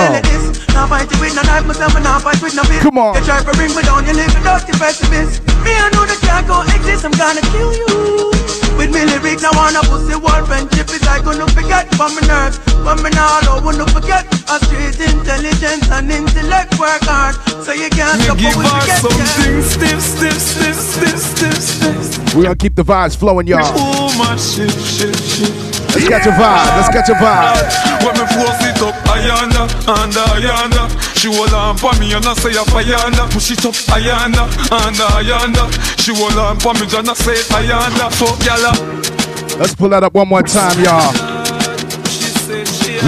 Now 0.73 0.87
fight 0.87 1.09
it 1.09 1.19
with 1.19 1.35
no 1.35 1.41
knife, 1.43 1.65
myself 1.65 1.95
and 1.95 2.03
now 2.03 2.19
fight 2.19 2.41
with 2.41 2.55
no 2.55 2.63
fist. 2.63 2.81
Come 2.81 2.97
on. 2.97 3.15
Try 3.23 3.41
to 3.43 3.51
bring 3.53 3.73
me 3.73 3.81
down, 3.83 4.05
you 4.05 4.13
live 4.13 4.35
a 4.35 4.43
dirty 4.43 4.73
pessimist. 4.77 5.41
Me, 5.63 5.71
I 5.71 5.89
know 5.93 6.05
that 6.05 6.19
can't 6.21 6.45
go 6.47 6.61
exist, 6.61 7.05
I'm 7.05 7.11
gonna 7.11 7.41
kill 7.41 7.73
you. 7.73 8.44
With 8.77 8.91
me 8.91 9.05
lyrics, 9.05 9.43
I 9.43 9.51
wanna 9.55 9.81
pussy 9.87 10.15
war 10.15 10.43
friendship 10.45 10.89
is 10.89 11.03
like 11.05 11.23
gonna 11.23 11.47
forget 11.47 11.87
from 11.95 12.15
my 12.15 12.21
nerves. 12.27 12.59
But 12.83 13.01
me 13.01 13.09
now 13.11 13.39
I 13.41 13.61
wanna 13.63 13.87
forget 13.87 14.25
a 14.49 14.59
street 14.65 14.99
intelligence 14.99 15.89
and 15.91 16.11
intellect 16.11 16.79
work 16.79 17.03
hard. 17.03 17.35
So 17.63 17.73
you 17.73 17.89
can't 17.89 18.21
stop 18.21 18.37
give 18.37 18.55
what 18.55 18.65
we 18.65 18.69
her 18.69 18.85
get. 18.85 19.01
something 19.01 19.63
stiff, 19.63 20.01
stiff, 20.01 20.37
stiff, 20.39 20.77
stiff, 20.77 21.17
stiff, 21.17 21.59
stiff. 21.61 22.35
We're 22.35 22.43
gonna 22.43 22.55
keep 22.55 22.75
the 22.75 22.83
vibes 22.83 23.15
flowing, 23.17 23.47
y'all. 23.47 23.63
Oh 23.63 24.13
my 24.17 24.35
shit, 24.35 24.71
shit, 24.71 25.15
shit. 25.15 25.53
Let's 25.95 26.07
catch 26.09 26.27
a 26.27 26.31
vibe. 26.35 26.75
Let's 26.75 26.89
catch 26.89 27.09
a 27.09 27.15
vibe. 27.15 28.03
When 28.03 28.13
me 28.19 28.25
force 28.35 28.61
it 28.67 28.81
up, 28.83 29.04
ayanda, 29.15 29.63
and 29.87 30.13
ayanda. 30.13 30.83
She 31.17 31.27
hold 31.33 31.53
on 31.53 31.77
for 31.77 31.93
me 31.99 32.13
and 32.13 32.25
I 32.25 32.33
say 32.33 32.51
a 32.51 32.63
ayanda. 32.63 33.31
Push 33.31 33.51
it 33.51 33.65
up, 33.65 33.73
ayanda, 33.95 34.43
and 34.71 34.95
ayanda. 34.95 35.63
She 35.99 36.13
hold 36.15 36.37
on 36.37 36.59
for 36.59 36.73
me 36.73 36.85
and 36.91 37.09
I 37.09 37.13
say 37.13 37.39
ayanda. 37.55 38.11
Fuck 38.13 38.43
yalla. 38.45 38.71
Uh, 38.75 39.57
Let's 39.59 39.75
pull 39.75 39.89
that 39.89 40.03
up 40.03 40.13
one 40.13 40.27
more 40.27 40.43
time, 40.43 40.77
y'all. 40.83 41.13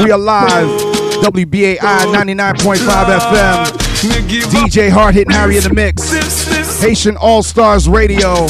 We 0.03 0.13
live. 0.13 0.97
WBAI 1.17 1.77
99.5 1.77 2.77
FM. 3.19 3.65
DJ 4.51 4.89
Hard 4.89 5.15
Hitting 5.15 5.33
Harry 5.33 5.57
in 5.57 5.63
the 5.63 5.73
mix. 5.73 6.79
Haitian 6.79 7.17
All 7.17 7.41
Stars 7.43 7.89
Radio. 7.89 8.47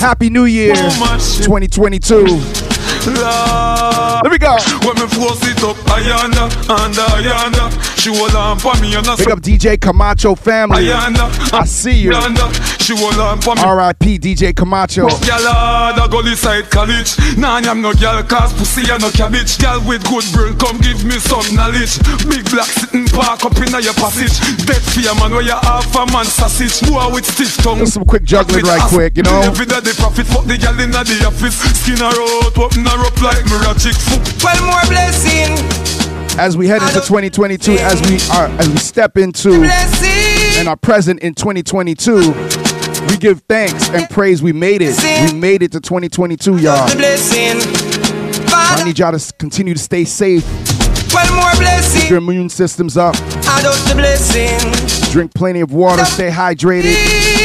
Happy 0.00 0.30
New 0.30 0.46
Year 0.46 0.74
2022. 0.74 2.67
Let 3.06 4.32
me 4.32 4.38
go. 4.38 4.56
When 4.86 4.96
me 4.96 5.06
force 5.14 5.46
it 5.46 5.62
up, 5.62 5.76
ayanda, 5.94 6.48
and 6.68 6.94
ayanda. 6.94 7.98
She 7.98 8.14
hold 8.16 8.34
on 8.34 8.58
for 8.58 8.74
me 8.80 8.94
and 8.94 9.06
I 9.06 9.16
Big 9.16 9.30
up 9.30 9.40
DJ 9.40 9.80
Camacho 9.80 10.34
family. 10.34 10.84
ayanda. 10.86 11.28
I 11.52 11.64
see 11.64 11.98
you. 11.98 12.10
Ayanda. 12.10 12.48
She 12.80 12.96
hold 12.96 13.18
on 13.18 13.40
for 13.40 13.54
me. 13.54 13.62
R.I.P. 13.62 14.18
DJ 14.18 14.54
Camacho. 14.54 15.08
Gyal 15.08 15.44
da 15.96 16.06
gully 16.08 16.34
side 16.34 16.70
college 16.70 17.16
Nah, 17.36 17.56
I'm 17.58 17.80
no 17.82 17.92
gyal 17.92 18.26
cause 18.28 18.52
pussy 18.54 18.90
and 18.90 19.02
no 19.02 19.10
cabbage 19.10 19.58
Gyal 19.58 19.86
with 19.86 20.02
good 20.08 20.24
brain 20.32 20.56
come 20.58 20.78
give 20.78 21.04
me 21.04 21.18
some 21.18 21.44
knowledge 21.54 21.98
Big 22.28 22.48
black 22.50 22.66
sitting 22.66 23.06
park 23.06 23.44
up 23.44 23.56
in 23.58 23.70
your 23.82 23.94
passage 23.94 24.38
Dead 24.64 24.80
fear 24.82 25.14
man 25.20 25.32
where 25.32 25.42
you 25.42 25.52
half 25.52 25.94
a 25.94 26.06
man 26.12 26.24
sausage 26.24 26.80
Boy 26.88 27.12
with 27.12 27.26
stiff 27.26 27.56
tongue 27.58 27.78
Just 27.78 27.94
some 27.94 28.04
quick 28.04 28.22
juggling 28.24 28.64
right 28.64 28.80
quick, 28.88 29.16
you 29.16 29.22
know. 29.22 29.40
Every 29.42 29.66
day 29.66 29.80
the 29.80 29.94
profit 29.98 30.26
fuck 30.26 30.44
the 30.44 30.54
gyal 30.56 30.80
in 30.80 30.90
the 30.90 31.24
office 31.26 31.58
Skin 31.82 31.98
her 31.98 32.08
out, 32.08 32.56
open 32.58 32.87
her 32.88 33.06
up 33.06 33.20
like 33.22 33.44
Mirachic 33.44 33.94
foot 34.08 34.42
Well, 34.42 34.60
more 34.66 34.82
blessing. 34.88 35.52
As 36.38 36.56
we 36.56 36.68
head 36.68 36.82
into 36.82 37.00
2022, 37.00 37.72
as 37.72 38.00
we 38.08 38.16
are 38.36 38.46
as 38.60 38.68
we 38.68 38.76
step 38.76 39.16
into 39.16 39.64
and 40.58 40.68
are 40.68 40.76
present 40.76 41.20
in 41.20 41.34
2022, 41.34 42.32
we 43.08 43.16
give 43.16 43.42
thanks 43.48 43.88
and 43.90 44.08
praise 44.08 44.42
we 44.42 44.52
made 44.52 44.80
it. 44.82 44.96
We 45.32 45.38
made 45.38 45.62
it 45.62 45.72
to 45.72 45.80
2022, 45.80 46.58
y'all. 46.58 46.88
The 46.88 46.96
blessing. 46.96 47.58
I 48.50 48.84
need 48.84 48.98
y'all 48.98 49.16
to 49.16 49.32
continue 49.34 49.74
to 49.74 49.80
stay 49.80 50.04
safe. 50.04 50.44
Well, 51.12 51.34
more 51.34 51.50
Keep 52.00 52.10
your 52.10 52.18
immune 52.18 52.48
systems 52.48 52.96
up. 52.96 53.16
I 53.48 53.60
don't 53.62 53.76
the 53.88 53.94
blessing. 53.94 55.10
Drink 55.10 55.34
plenty 55.34 55.60
of 55.60 55.72
water. 55.72 56.04
Stay 56.04 56.30
hydrated. 56.30 57.37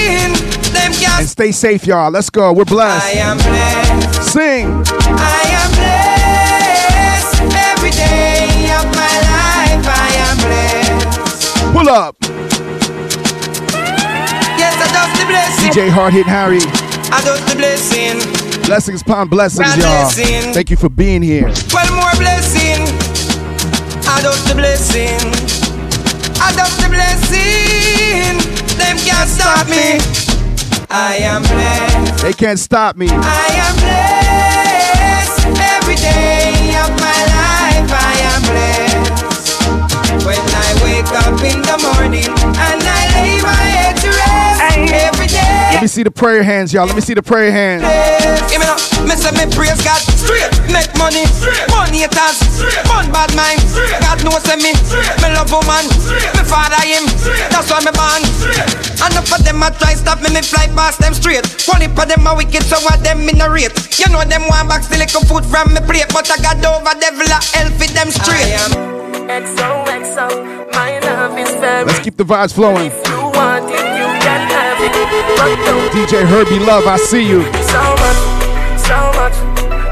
And 1.23 1.29
stay 1.29 1.53
safe, 1.53 1.87
y'all. 1.87 2.11
Let's 2.11 2.29
go. 2.29 2.51
We're 2.51 2.63
I 2.63 2.65
blessed. 2.65 3.15
am 3.15 3.37
blessed. 3.37 4.33
Sing. 4.33 4.67
I 4.67 5.39
am 5.55 5.71
blessed. 5.71 7.39
Every 7.71 7.91
day 7.91 8.67
of 8.75 8.83
my 8.91 9.15
life, 9.31 9.87
I 9.87 10.11
am 10.19 10.35
blessed. 10.43 11.71
Pull 11.71 11.87
up. 11.87 12.17
Yes, 14.59 14.75
I 14.75 14.87
just 14.91 15.15
the 15.17 15.25
blessing. 15.31 15.71
DJ 15.71 15.89
Hard 15.89 16.11
Hitting 16.11 16.27
Harry. 16.27 16.59
I 16.59 17.21
just 17.23 17.47
the 17.47 17.55
blessing. 17.55 18.19
Blessings 18.65 19.01
upon 19.01 19.29
blessings, 19.29 19.77
y'all. 19.77 19.85
blessing. 20.11 20.53
Thank 20.53 20.71
you 20.71 20.75
for 20.75 20.89
being 20.89 21.21
here. 21.21 21.47
Well, 21.71 21.87
more 21.95 22.11
blessing. 22.19 22.83
I 24.11 24.19
just 24.21 24.45
the 24.45 24.55
blessing. 24.55 25.31
I 26.43 26.51
just 26.51 26.81
the 26.83 26.89
blessing. 26.89 28.43
Them 28.77 28.97
can't 28.97 29.29
stop 29.29 29.69
me. 29.69 30.32
I 30.95 31.15
am 31.25 31.41
blessed. 31.41 32.21
They 32.21 32.33
can't 32.33 32.59
stop 32.59 32.95
me. 32.95 33.07
I 33.09 33.47
am 33.65 33.75
blessed. 33.81 35.41
Every 35.73 35.95
day 35.95 36.53
of 36.77 36.89
my 37.01 37.19
life, 37.33 37.89
I 37.89 38.13
am 38.29 38.41
blessed. 38.45 39.23
When 40.23 40.37
I 40.37 40.69
wake 40.85 41.09
up 41.25 41.41
in 41.41 41.59
the 41.65 41.77
morning 41.81 42.29
and 42.29 42.81
I 42.85 43.01
lay 43.17 43.41
my 43.41 43.62
me 45.83 45.87
see 45.91 46.03
the 46.03 46.11
prayer 46.11 46.47
hands, 46.47 46.71
y'all. 46.71 46.87
Let 46.87 46.95
me 46.95 47.03
see 47.03 47.13
the 47.13 47.21
prayer 47.21 47.51
hands. 47.51 47.83
Give 48.47 48.55
me 48.55 48.63
no, 48.63 48.79
me 49.03 49.19
say 49.19 49.35
me 49.35 49.43
praise 49.51 49.83
God 49.83 49.99
straight, 50.15 50.47
make 50.71 50.87
money, 50.95 51.27
money 51.75 52.07
haters, 52.07 52.39
fun 52.87 53.11
bad 53.11 53.35
mind. 53.35 53.59
God 53.99 54.15
knows 54.23 54.39
say 54.47 54.55
me, 54.63 54.71
me 55.19 55.27
love 55.35 55.51
woman, 55.51 55.83
me 56.39 56.43
father 56.47 56.79
him, 56.87 57.03
that's 57.51 57.67
why 57.67 57.83
me 57.83 57.91
born. 57.91 58.23
And 59.03 59.11
enough 59.11 59.27
of 59.27 59.43
them 59.43 59.59
a 59.59 59.75
try 59.75 59.99
stop 59.99 60.23
me, 60.23 60.31
me 60.31 60.39
fly 60.39 60.71
past 60.71 61.03
them 61.03 61.11
straight. 61.11 61.43
One 61.67 61.83
of 61.83 61.91
them 61.91 62.23
a 62.23 62.31
wicked, 62.31 62.63
so 62.63 62.79
what 62.87 63.03
them 63.03 63.27
in 63.27 63.43
a 63.43 63.51
rate. 63.51 63.75
You 63.99 64.07
know 64.07 64.23
them 64.23 64.47
want 64.47 64.71
back 64.71 64.87
still 64.87 65.03
little 65.03 65.27
food 65.27 65.43
from 65.43 65.75
me 65.75 65.83
plate, 65.83 66.07
but 66.15 66.31
I 66.31 66.39
got 66.39 66.63
over 66.63 66.95
devil 66.95 67.27
a 67.27 67.43
hell 67.59 67.67
for 67.75 67.91
them 67.91 68.07
straight. 68.07 68.55
XOXO, 69.27 70.71
my 70.71 71.03
love 71.03 71.35
is 71.35 71.51
very. 71.59 71.83
Let's 71.83 71.99
keep 71.99 72.15
the 72.15 72.23
vibes 72.23 72.55
flowing. 72.55 72.87
DJ 75.93 76.25
Herbie 76.25 76.59
Love, 76.59 76.85
I 76.87 76.97
see 76.97 77.27
you. 77.27 77.43
so 77.43 77.81
much, 78.03 78.19
so 78.79 78.97
much, 79.19 79.35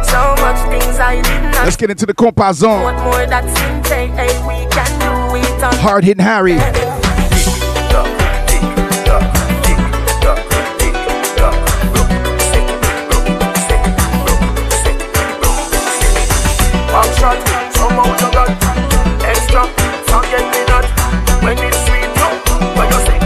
so 0.06 0.36
much 0.41 0.60
things 0.70 0.99
I 0.99 1.22
did 1.22 1.43
not. 1.43 1.64
Let's 1.66 1.78
get 1.78 1.89
into 1.89 2.06
the 2.06 2.14
compa 2.14 2.54
zone. 2.54 2.84
What 2.84 3.04
more 3.04 3.26
that's 3.26 3.60
in 3.62 3.84
take, 3.84 4.12
hey, 4.12 4.38
we 4.47 4.68
can 4.72 4.99
do 4.99 5.36
it. 5.38 5.74
Hard 5.80 6.04
hitting 6.04 6.24
Harry. 6.24 6.58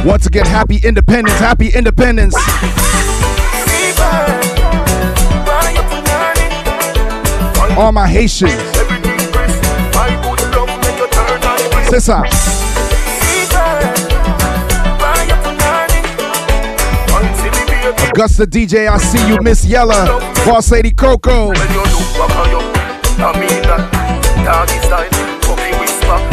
Once 0.05 0.27
again, 0.27 0.45
happy 0.45 0.77
independence. 0.83 1.39
Happy 1.39 1.69
independence. 1.69 2.35
All 7.75 7.91
my 7.91 8.07
Haitians. 8.07 8.53
Sissa. 11.89 12.21
Augusta 18.07 18.45
DJ, 18.45 18.87
I 18.87 18.97
see 18.99 19.27
you, 19.27 19.41
Miss 19.41 19.65
Yella. 19.65 20.05
Boss 20.45 20.71
Lady 20.71 20.91
Coco. 20.91 21.49
Whisper, 21.49 21.79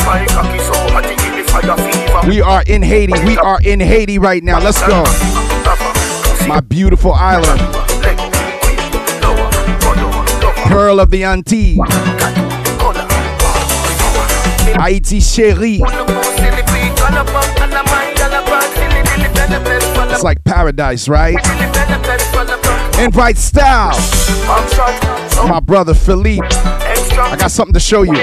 my 0.04 0.26
cocky 0.28 0.58
so. 0.58 2.01
We 2.26 2.40
are 2.40 2.62
in 2.66 2.82
Haiti. 2.82 3.12
We 3.24 3.36
are 3.36 3.60
in 3.62 3.80
Haiti 3.80 4.18
right 4.18 4.42
now. 4.44 4.60
Let's 4.60 4.80
go. 4.86 5.02
My 6.46 6.60
beautiful 6.60 7.12
island. 7.12 7.60
Pearl 10.68 11.00
of 11.00 11.10
the 11.10 11.24
Antilles. 11.24 11.78
Haiti 14.78 15.18
chérie. 15.18 15.80
It's 20.12 20.22
like 20.22 20.44
paradise, 20.44 21.08
right? 21.08 21.36
Invite 23.00 23.36
style. 23.36 23.98
My 25.48 25.60
brother 25.60 25.94
Philippe. 25.94 26.46
I 26.46 27.36
got 27.36 27.50
something 27.50 27.74
to 27.74 27.80
show 27.80 28.02
you. 28.02 28.14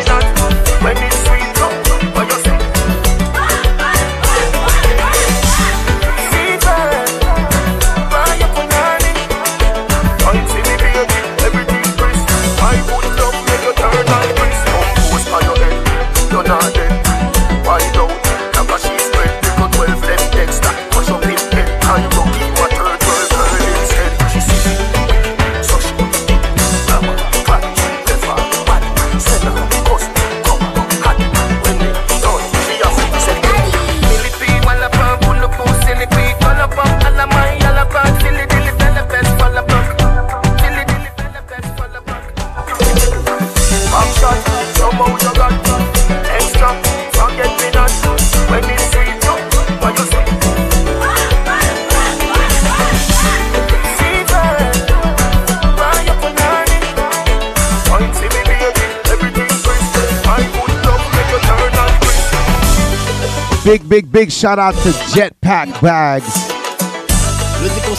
Big, 63.70 63.88
big, 63.88 64.11
big 64.11 64.32
shout 64.32 64.57
out 64.57 64.74
to 64.74 64.89
Jetpack 65.13 65.80
Bags 65.80 66.26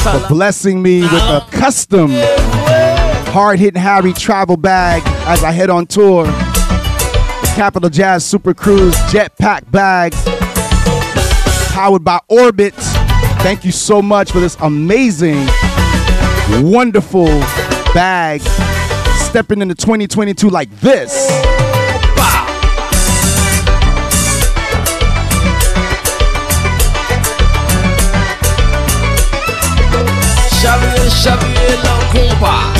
for 0.02 0.28
blessing 0.28 0.82
me 0.82 1.02
with 1.02 1.12
a 1.12 1.46
custom 1.52 2.10
hard 3.30 3.60
hitting 3.60 3.80
Harry 3.80 4.12
travel 4.12 4.56
bag 4.56 5.00
as 5.28 5.44
I 5.44 5.52
head 5.52 5.70
on 5.70 5.86
tour. 5.86 6.24
The 6.24 7.52
Capital 7.54 7.88
Jazz 7.88 8.24
Super 8.24 8.52
Cruise 8.52 8.96
Jetpack 9.12 9.70
Bags, 9.70 10.20
powered 11.72 12.02
by 12.02 12.18
Orbit. 12.26 12.74
Thank 13.44 13.64
you 13.64 13.70
so 13.70 14.02
much 14.02 14.32
for 14.32 14.40
this 14.40 14.56
amazing, 14.62 15.46
wonderful 16.64 17.26
bag. 17.94 18.40
Stepping 19.20 19.62
into 19.62 19.76
2022 19.76 20.50
like 20.50 20.68
this. 20.80 21.69
Xavier, 31.10 31.76
compa. 32.12 32.74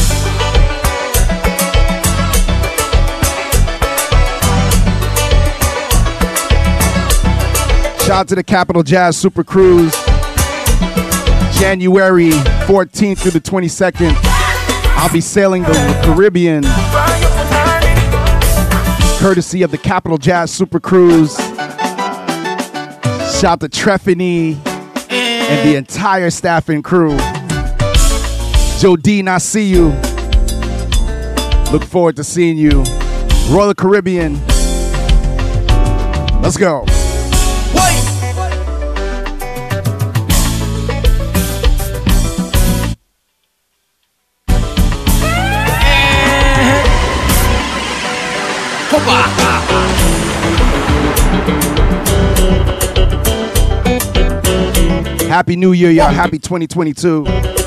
Shout 8.00 8.10
out 8.10 8.28
to 8.28 8.34
the 8.34 8.42
Capital 8.42 8.82
Jazz 8.82 9.16
Super 9.16 9.44
Cruise. 9.44 9.94
January 11.58 12.30
14th 12.66 13.18
through 13.18 13.32
the 13.32 13.40
22nd. 13.40 14.14
I'll 14.96 15.12
be 15.12 15.20
sailing 15.20 15.62
the 15.62 16.00
Caribbean 16.04 16.64
courtesy 19.20 19.62
of 19.62 19.70
the 19.70 19.78
Capital 19.78 20.16
Jazz 20.16 20.50
Super 20.50 20.80
Cruise. 20.80 21.36
Shout 23.38 23.44
out 23.44 23.60
to 23.60 23.68
Treffany 23.68 24.56
and 25.10 25.68
the 25.68 25.76
entire 25.76 26.30
staff 26.30 26.68
and 26.70 26.82
crew. 26.82 27.16
Joe 28.80 28.96
Dean, 28.96 29.28
I 29.28 29.36
see 29.36 29.68
you. 29.68 29.88
Look 31.70 31.84
forward 31.84 32.16
to 32.16 32.24
seeing 32.24 32.56
you. 32.56 32.82
Royal 33.50 33.74
Caribbean. 33.74 34.40
Let's 36.40 36.56
go. 36.56 36.86
Happy 55.28 55.56
New 55.56 55.72
Year, 55.72 55.90
y'all. 55.90 56.08
Happy 56.08 56.38
2022. 56.38 57.59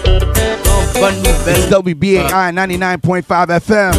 WBAI 0.93 2.51
99.5 2.53 3.47
FM. 3.47 3.93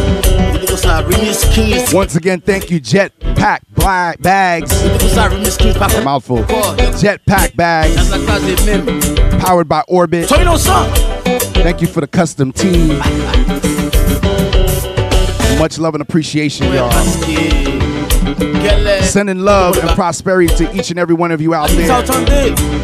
Once 1.92 2.16
again, 2.16 2.40
thank 2.40 2.70
you, 2.70 2.80
Jetpack 2.80 3.60
Black 3.74 4.20
Bags. 4.20 4.70
Mouthful. 6.04 6.38
Jetpack 6.44 7.56
Bags. 7.56 7.94
Powered 9.42 9.68
by 9.68 9.82
Orbit. 9.88 10.28
Thank 11.54 11.80
you 11.80 11.86
for 11.86 12.00
the 12.00 12.06
custom 12.06 12.52
tee. 12.52 12.98
Much 15.58 15.78
love 15.78 15.94
and 15.94 16.02
appreciation, 16.02 16.72
y'all. 16.72 16.90
Sending 19.02 19.38
love 19.40 19.76
and 19.78 19.88
prosperity 19.90 20.54
to 20.56 20.76
each 20.76 20.90
and 20.90 20.98
every 20.98 21.14
one 21.14 21.30
of 21.30 21.40
you 21.40 21.54
out 21.54 21.68
there, 21.70 21.86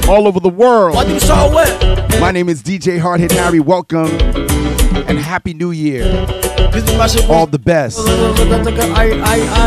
all 0.09 0.28
over 0.28 0.39
the 0.41 0.49
world. 0.49 0.95
My 2.20 2.30
name 2.32 2.51
is 2.51 2.62
DJ 2.62 2.98
Hard 3.01 3.18
Hit 3.20 3.32
Harry. 3.32 3.60
Welcome 3.60 4.10
and 5.09 5.18
Happy 5.18 5.55
New 5.55 5.70
Year. 5.70 6.05
All 7.30 7.47
the 7.47 7.59
best. 7.59 8.05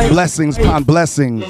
Blessings 0.09 0.59
upon 0.59 0.84
blessings. 0.84 1.49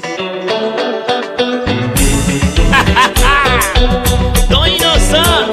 Don 4.48 4.68
innocent 4.68 5.43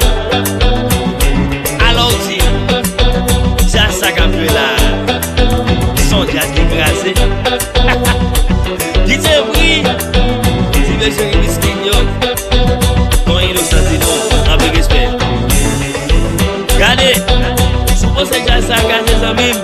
s'engager 18.72 19.16
sans 19.22 19.34
même. 19.34 19.56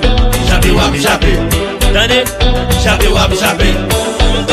J'avais 0.48 0.72
wap, 0.72 0.94
j'avais. 0.96 1.40
Attendez. 1.90 2.24
J'avais 2.84 3.08
wap, 3.08 3.32
j'avais. 3.40 3.74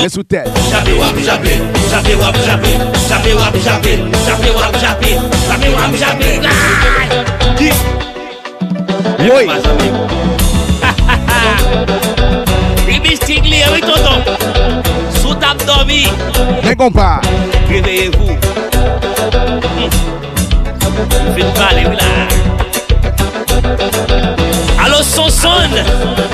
Les 0.02 0.08
sous 0.08 0.22
tête. 0.22 0.48
J'avais 0.70 0.92
wap, 0.92 1.14
j'avais. 1.24 1.60
J'avais 1.90 2.14
wap, 2.14 2.36
j'avais. 2.44 2.78
J'avais 3.08 3.34
wap, 3.34 3.56
j'avais. 3.64 3.98
J'avais 4.26 4.50
wap, 4.50 4.76
j'avais. 4.80 5.18
J'avais 5.48 5.74
wap, 5.74 5.94
j'avais. 5.98 6.40
Qui? 7.56 7.70
Oui. 9.20 9.48
Ribistik 12.86 13.44
li, 13.44 13.62
oui 13.72 13.80
tonton. 13.80 14.22
Sous 15.20 15.34
table 15.34 15.64
dormi. 15.66 16.06
Mais 16.62 16.76
compas. 16.76 17.20
Réveillez-vous. 17.68 18.32
Hmm. 19.76 19.90
Faites 21.34 21.54
parler, 21.54 21.86
oui 21.88 21.96
là. 21.96 22.53
Allô 25.04 25.28
son 25.30 26.33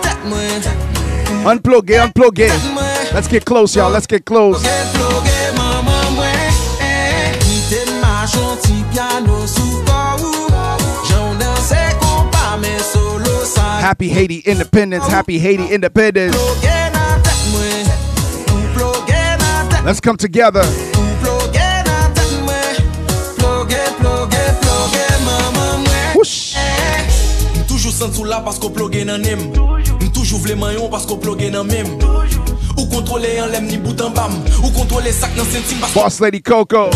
Tet 0.00 0.18
mwen 0.28 0.62
Unplug 1.46 1.90
it, 1.90 2.00
unplug 2.00 2.38
it. 2.38 2.52
Let's 3.12 3.28
get 3.28 3.44
close, 3.44 3.74
y'all. 3.74 3.90
Let's 3.90 4.06
get 4.06 4.24
close. 4.24 4.62
Bloke 4.94 5.52
maman 5.56 6.14
mwen 6.14 6.52
eh. 6.80 7.34
Kite 7.40 7.90
machon 8.00 8.58
ti 8.62 8.84
piano 8.92 9.46
sou 9.46 9.82
kou 9.84 10.48
Joun 11.08 11.38
danse 11.38 11.82
kompa 12.00 12.56
men 12.60 12.80
solo 12.80 13.44
sa 13.44 13.80
Happy 13.80 14.08
Haiti 14.08 14.42
Independence. 14.46 15.06
Happy 15.08 15.38
Haiti 15.38 15.74
Independence. 15.74 16.36
Let's 19.84 20.00
come 20.00 20.16
together. 20.16 20.64
sent 27.96 28.12
sou 28.12 28.28
la 28.28 28.42
pasko 28.44 28.68
plogue 28.76 29.04
nan 29.08 29.22
nem 29.24 29.40
M 30.00 30.10
toujou 30.12 30.38
vle 30.44 30.56
mayon 30.60 30.90
pasko 30.92 31.16
plogue 31.22 31.48
nan 31.52 31.64
mem 31.70 31.96
Ou 32.76 32.84
kontrole 32.92 33.30
yon 33.38 33.48
lem 33.54 33.70
ni 33.70 33.78
boutan 33.80 34.12
bam. 34.12 34.36
Ou 34.60 34.70
kontrole 34.76 35.12
sak 35.16 35.32
nan 35.38 35.48
sentim 35.48 35.80
pasko 35.80 36.02
Boss 36.02 36.20
Lady 36.20 36.42
Coco. 36.44 36.90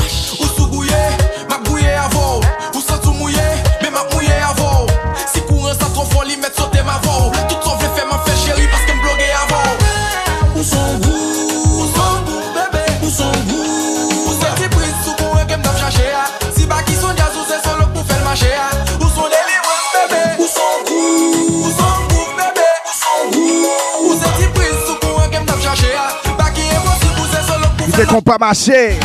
C'est 28.01 28.07
qu'on 28.07 28.23
pas 28.23 28.39
marché. 28.39 28.99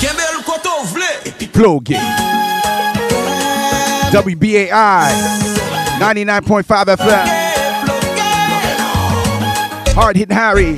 Kembe 0.00 0.22
koto 0.46 0.70
vle 0.94 1.48
Plug 1.52 1.94
WBAI 4.14 5.12
99.5 6.00 6.88
FM. 6.94 7.28
Hard 9.94 10.16
hitting 10.16 10.34
Harry. 10.34 10.74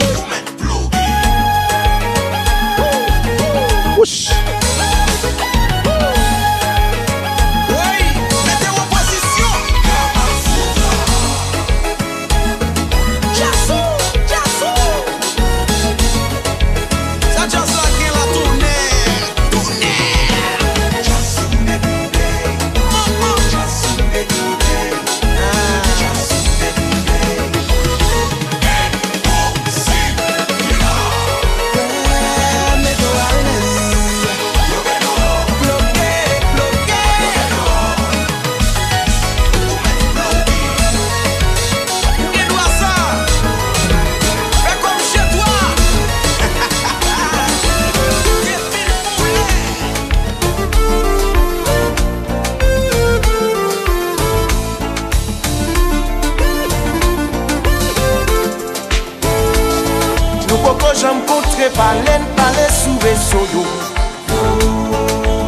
Mè 61.67 61.73
palen 61.75 62.23
pale 62.39 62.65
sou 62.71 62.95
sou 63.19 63.47
yo 63.51 63.63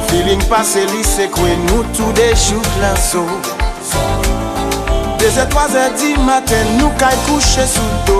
Filin 0.08 0.40
pase 0.50 0.80
li 0.90 1.04
se 1.06 1.28
kwen 1.30 1.60
nou 1.68 1.84
tou 1.94 2.10
de 2.18 2.24
chouk 2.34 2.66
la 2.82 2.90
so 2.98 3.22
Deze 5.20 5.44
toaze 5.52 5.84
di 6.00 6.16
maten 6.26 6.72
nou 6.80 6.90
kay 6.98 7.14
kouche 7.28 7.68
sou 7.70 7.86
do 8.08 8.18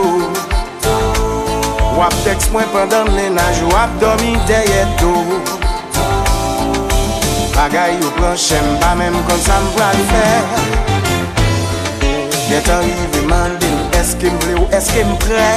Wap 1.98 2.14
teks 2.22 2.52
mwen 2.54 2.70
pandan 2.70 3.10
menaj 3.16 3.64
wap 3.72 3.98
domi 3.98 4.36
deye 4.46 4.86
do 5.02 5.42
Bagay 7.56 7.98
yo 7.98 8.14
planshem 8.20 8.70
ba 8.78 8.94
menm 8.94 9.18
kon 9.26 9.42
sa 9.42 9.58
mbra 9.66 9.90
li 9.98 10.06
fè 10.12 10.24
Detan 12.46 12.86
rive 12.86 13.26
manden 13.26 13.76
eske 13.98 14.30
mble 14.38 14.60
ou 14.62 14.70
eske 14.78 15.02
mprè 15.16 15.50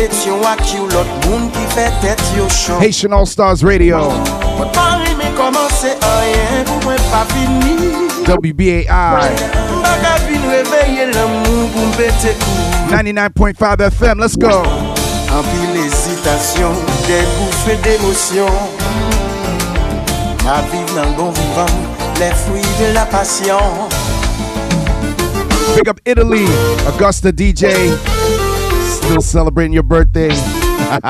Koneksyon 0.00 0.40
ak 0.48 0.64
you 0.72 0.88
lot 0.88 1.04
moun 1.28 1.50
ki 1.52 1.60
fe 1.76 1.82
tet 2.00 2.20
yo 2.32 2.48
chan 2.48 2.80
Haitian 2.80 3.12
All 3.12 3.26
Stars 3.28 3.60
Radio. 3.60 3.98
Mwen 4.56 4.70
pa 4.72 4.96
rime 4.96 5.28
komanse 5.36 5.90
ayen 5.92 6.62
pou 6.64 6.80
mwen 6.86 7.02
pa 7.12 7.20
fini 7.28 7.76
WBAI 8.24 9.28
reveye 10.48 11.04
l'amou 11.12 11.68
pou 11.74 11.84
kou 11.92 12.16
99.5 12.88 13.84
FM. 13.92 14.24
Let's 14.24 14.40
go. 14.40 14.64
Anpil 15.36 15.76
ezitasyon, 15.82 16.80
de 17.04 17.18
boufe 17.36 17.76
d'emosyon 17.84 18.56
Ma 20.46 20.62
viv 20.72 20.94
nan 20.96 21.12
bon 21.18 21.28
vivan, 21.36 21.76
les 22.16 22.32
fruits 22.46 22.72
de 22.80 22.88
la 22.96 23.04
passion 23.12 23.60
Big 25.76 25.92
up 25.92 26.00
Italy, 26.08 26.48
Augusta 26.88 27.28
DJ. 27.36 28.09
Still 29.10 29.22
celebrating 29.22 29.72
your 29.72 29.82
birthday. 29.82 30.28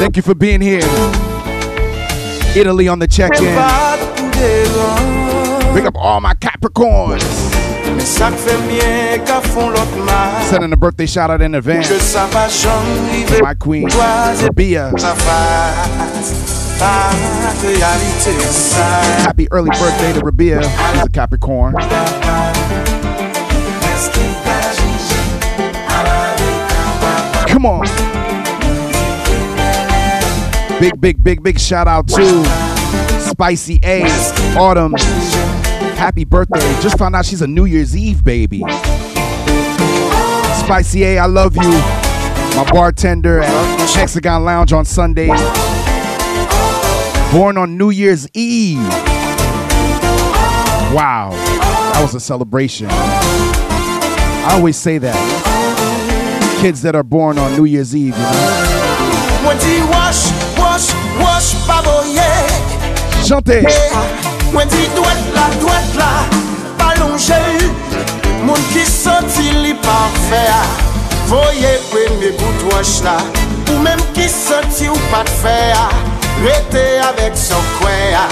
Thank 0.00 0.16
you 0.16 0.22
for 0.22 0.34
being 0.34 0.60
here. 0.60 0.80
Italy 2.56 2.88
on 2.88 2.98
the 2.98 3.06
check 3.06 3.30
in. 3.36 3.54
Big 5.72 5.86
up 5.86 5.94
all 5.94 6.20
my 6.20 6.34
Capricorns. 6.34 7.22
Sending 10.50 10.72
a 10.72 10.76
birthday 10.76 11.06
shout 11.06 11.30
out 11.30 11.40
in 11.40 11.54
advance. 11.54 11.88
My 13.40 13.54
queen, 13.54 13.86
Rabia. 13.86 14.92
Happy 19.22 19.46
early 19.52 19.70
birthday 19.70 20.12
to 20.12 20.20
Rabia. 20.24 20.60
She's 20.60 21.04
a 21.04 21.08
Capricorn. 21.08 21.74
Come 27.58 27.66
on. 27.66 27.86
Big, 30.78 31.00
big, 31.00 31.24
big, 31.24 31.42
big 31.42 31.58
shout 31.58 31.88
out 31.88 32.06
to 32.06 32.44
Spicy 33.18 33.80
A, 33.82 34.04
Autumn. 34.56 34.92
Happy 35.96 36.24
birthday. 36.24 36.60
Just 36.80 36.98
found 36.98 37.16
out 37.16 37.26
she's 37.26 37.42
a 37.42 37.48
New 37.48 37.64
Year's 37.64 37.96
Eve 37.96 38.22
baby. 38.22 38.60
Spicy 40.60 41.02
A, 41.02 41.18
I 41.18 41.26
love 41.26 41.56
you. 41.56 41.68
My 42.56 42.64
bartender 42.70 43.40
at 43.40 43.90
Hexagon 43.90 44.44
Lounge 44.44 44.72
on 44.72 44.84
Sunday. 44.84 45.26
Born 47.32 47.58
on 47.58 47.76
New 47.76 47.90
Year's 47.90 48.28
Eve. 48.34 48.78
Wow. 50.94 51.30
That 51.32 52.02
was 52.02 52.14
a 52.14 52.20
celebration. 52.20 52.86
I 52.88 54.50
always 54.52 54.76
say 54.76 54.98
that. 54.98 55.37
Kids 56.60 56.82
that 56.82 56.96
are 56.96 57.04
born 57.04 57.38
on 57.38 57.52
New 57.52 57.66
Year's 57.66 57.94
Eve, 57.94 58.16
you 58.16 58.22
know. 58.22 58.88
Mwen 59.44 59.58
di 59.62 59.78
wash, 59.94 60.26
wash, 60.58 60.90
wash 61.22 61.54
pa 61.68 61.78
boye 61.86 62.30
Chantez. 63.22 63.62
Mwen 64.52 64.66
di 64.68 64.88
dwet 64.96 65.20
la, 65.36 65.46
dwet 65.62 65.94
la 65.94 66.10
Pa 66.76 66.94
longe 66.98 67.38
Moun 68.42 68.58
ki 68.72 68.82
senti 68.82 69.52
li 69.62 69.74
parfe 69.86 70.42
a 70.50 70.62
Voye 71.30 71.78
premye 71.92 72.34
bout 72.34 72.66
wash 72.72 73.04
la. 73.06 73.14
Ou 73.70 73.78
menm 73.86 74.02
ki 74.18 74.26
senti 74.26 74.90
ou 74.90 74.98
pat 75.12 75.30
a 75.46 75.86
Rete 76.42 76.86
avek 77.06 77.38
son 77.38 77.62
kwe 77.78 77.98
a 78.18 78.26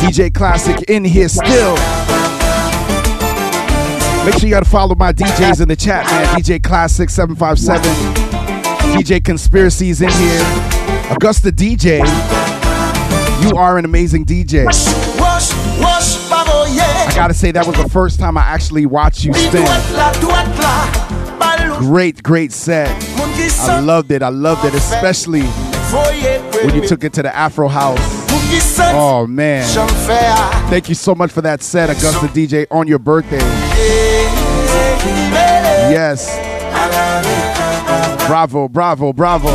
DJ 0.00 0.32
Classic 0.32 0.80
in 0.88 1.04
here 1.04 1.28
still. 1.28 1.74
Make 4.24 4.34
sure 4.34 4.48
you 4.48 4.54
gotta 4.54 4.68
follow 4.68 4.94
my 4.94 5.12
DJs 5.12 5.60
in 5.60 5.68
the 5.68 5.76
chat, 5.76 6.04
man. 6.06 6.40
DJ 6.40 6.62
Classic 6.62 7.10
757. 7.10 7.82
DJ 8.94 9.22
Conspiracies 9.22 10.02
in 10.02 10.10
here. 10.10 10.42
Augusta 11.10 11.52
DJ. 11.52 12.00
You 13.42 13.56
are 13.56 13.78
an 13.78 13.84
amazing 13.84 14.24
DJ. 14.24 14.66
I 14.66 14.72
gotta 17.14 17.34
say, 17.34 17.52
that 17.52 17.66
was 17.66 17.76
the 17.76 17.88
first 17.88 18.20
time 18.20 18.36
I 18.36 18.42
actually 18.42 18.86
watched 18.86 19.24
you 19.24 19.32
spin. 19.34 19.66
Great, 21.78 22.22
great 22.22 22.52
set. 22.52 22.88
I 23.60 23.80
loved 23.80 24.10
it. 24.10 24.22
I 24.22 24.28
loved 24.28 24.64
it, 24.64 24.74
especially 24.74 25.42
when 26.64 26.74
you 26.74 26.86
took 26.86 27.04
it 27.04 27.12
to 27.14 27.22
the 27.22 27.34
Afro 27.34 27.68
House. 27.68 28.19
Moun 28.50 28.60
ki 28.60 28.66
senti 28.66 28.96
Oh 28.96 29.26
man. 29.26 29.62
J'en 29.74 29.86
fè 30.06 30.18
a 30.26 30.70
Thank 30.70 30.88
you 30.88 30.94
so 30.94 31.14
much 31.14 31.30
for 31.30 31.42
that 31.42 31.62
set, 31.62 31.90
Augusta 31.90 32.26
DJ, 32.28 32.66
on 32.70 32.88
your 32.88 32.98
birthday. 32.98 33.38
Yes. 35.90 36.28
Bravo, 38.26 38.68
bravo, 38.68 39.12
bravo. 39.12 39.50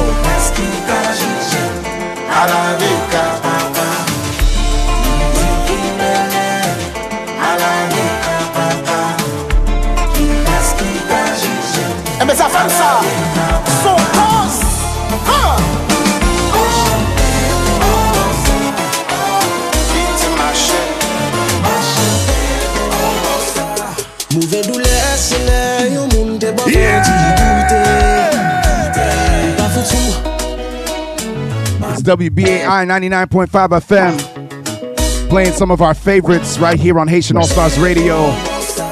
WBAI 32.05 32.85
99.5 32.85 33.81
FM. 33.81 35.29
Playing 35.29 35.53
some 35.53 35.71
of 35.71 35.81
our 35.81 35.95
favorites 35.95 36.59
right 36.59 36.79
here 36.79 36.99
on 36.99 37.07
Haitian 37.07 37.35
All 37.35 37.47
Stars 37.47 37.79
Radio 37.79 38.31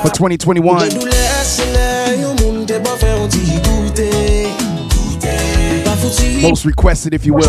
for 0.02 0.10
2021. 0.10 0.90
douleur, 0.90 1.14
se 1.45 1.64
lè 1.76 2.18
yon 2.18 2.34
moun 2.41 2.65
te 2.65 2.80
bon 2.81 2.98
fè 2.98 3.11
yon 3.14 3.30
ti 3.30 3.44
goûte 3.68 4.07
Pa 5.85 5.94
foutou 6.02 6.41
Most 6.41 6.65
requested, 6.65 7.14
if 7.14 7.26
you 7.26 7.35
will. 7.35 7.45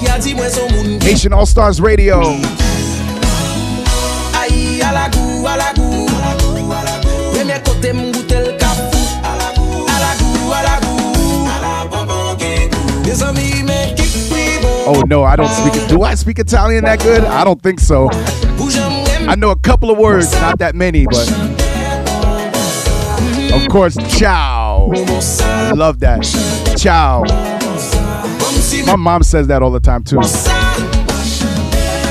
Ki 0.00 1.06
Haitian 1.06 1.32
All 1.32 1.46
Stars 1.46 1.80
Radio. 1.80 2.20
Premier 7.62 7.76
côté, 7.80 7.92
m'goûte 7.92 8.30
le 8.32 8.52
cafou. 8.58 8.82
À 9.22 9.36
la 9.38 9.52
goût, 9.58 9.86
à 9.88 9.98
la 10.00 10.14
goût, 10.16 10.52
à 10.52 10.62
la 10.62 10.80
goût. 10.80 11.48
À 11.48 11.60
la 11.60 11.88
bonbon 11.88 12.36
qui 12.38 12.68
goût. 12.68 13.02
Des 13.02 13.22
amis, 13.22 13.62
mais 13.64 13.94
qui. 13.96 14.02
Oh 14.86 15.02
no, 15.08 15.24
I 15.24 15.36
don't 15.36 15.48
speak 15.48 15.76
it. 15.76 15.88
Do 15.88 16.02
I 16.02 16.14
speak 16.16 16.38
Italian 16.38 16.84
that 16.84 16.98
good? 16.98 17.24
I 17.24 17.44
don't 17.44 17.62
think 17.62 17.78
so. 17.80 18.10
I 19.28 19.36
know 19.36 19.50
a 19.50 19.56
couple 19.56 19.90
of 19.90 19.98
words, 19.98 20.32
not 20.40 20.58
that 20.58 20.74
many, 20.74 21.06
but 21.06 21.30
of 23.54 23.68
course, 23.68 23.96
ciao. 24.18 24.88
Love 25.74 26.00
that. 26.00 26.24
Ciao. 26.76 27.22
My 28.86 28.96
mom 28.96 29.22
says 29.22 29.46
that 29.46 29.62
all 29.62 29.70
the 29.70 29.80
time 29.80 30.02
too. 30.02 30.18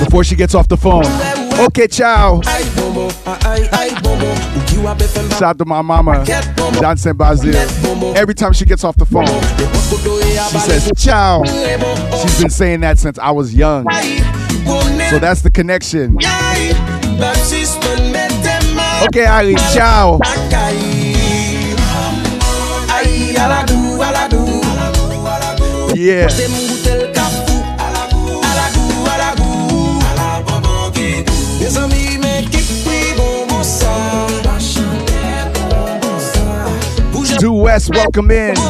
Before 0.06 0.24
she 0.24 0.36
gets 0.36 0.56
off 0.56 0.68
the 0.70 0.78
phone. 0.78 1.04
Okay, 1.62 1.88
ciao. 1.88 2.42
Aïe, 2.48 3.70
aïe, 3.72 3.94
bonbon. 4.02 4.34
Ou 4.56 4.62
qui 4.66 4.78
wa 4.78 4.96
befen 4.96 5.28
ba. 5.28 5.36
Shout 5.36 5.50
out 5.50 5.58
to 5.60 5.66
my 5.66 5.82
mama, 5.84 6.24
Johnson 6.82 7.14
Bazil. 7.14 7.56
Every 8.16 8.34
time 8.34 8.52
she 8.52 8.66
gets 8.66 8.84
off 8.84 8.96
the 8.96 9.06
phone, 9.06 9.28
she 9.28 10.60
says 10.60 10.92
ciao. 10.98 11.44
Oh. 11.46 12.22
She's 12.24 12.40
been 12.42 12.50
saying 12.50 12.82
that 12.82 12.98
since 12.98 13.20
I 13.20 13.30
was 13.30 13.54
young. 13.54 13.86
So 15.12 15.20
that's 15.20 15.42
the 15.44 15.52
connection. 15.52 16.18
Aïe, 16.18 16.74
baptiste, 17.20 17.80
mettez 18.12 18.74
ma. 18.74 19.06
Okay, 19.06 19.26
Ali, 19.26 19.56
ciao. 19.72 20.20
Aïe, 22.90 23.38
à 23.38 23.48
la 23.48 23.64
goût, 23.66 24.02
à 24.02 24.12
la 24.12 24.28
goût. 24.30 24.62
Yeah. 25.94 26.28
Due 37.42 37.54
West, 37.54 37.90
welcome 37.90 38.30
in. 38.30 38.54
Due 38.54 38.62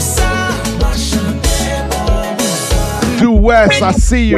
West, 3.33 3.81
I 3.81 3.91
see 3.91 4.29
you. 4.29 4.37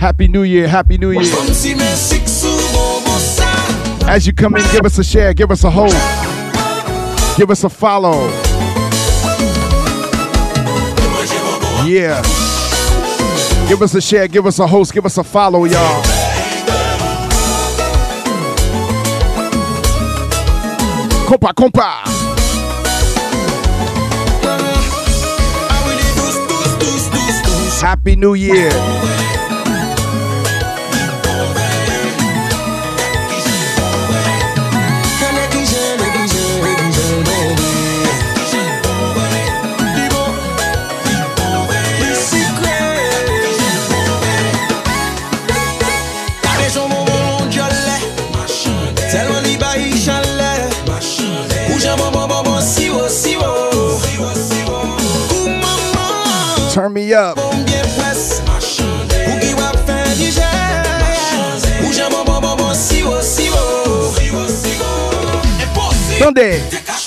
Happy 0.00 0.26
New 0.26 0.42
Year, 0.42 0.66
Happy 0.66 0.98
New 0.98 1.12
Year. 1.12 1.22
As 4.08 4.26
you 4.26 4.32
come 4.32 4.56
in, 4.56 4.62
give 4.72 4.84
us 4.84 4.98
a 4.98 5.04
share, 5.04 5.32
give 5.32 5.52
us 5.52 5.62
a 5.62 5.70
hold, 5.70 5.92
give 7.36 7.48
us 7.48 7.62
a 7.62 7.68
follow. 7.68 8.26
Yeah. 11.86 12.20
Give 13.68 13.80
us 13.82 13.94
a 13.94 14.00
share, 14.00 14.26
give 14.26 14.46
us 14.46 14.58
a 14.58 14.66
host, 14.66 14.92
give 14.92 15.06
us 15.06 15.16
a 15.16 15.22
follow, 15.22 15.64
y'all. 15.64 16.17
Compa, 21.28 21.52
compa. 21.52 22.04
Happy 27.82 28.16
New 28.16 28.34
Year. 28.34 29.37
me 57.08 57.14
up. 57.14 57.38
Attendez. 66.20 66.97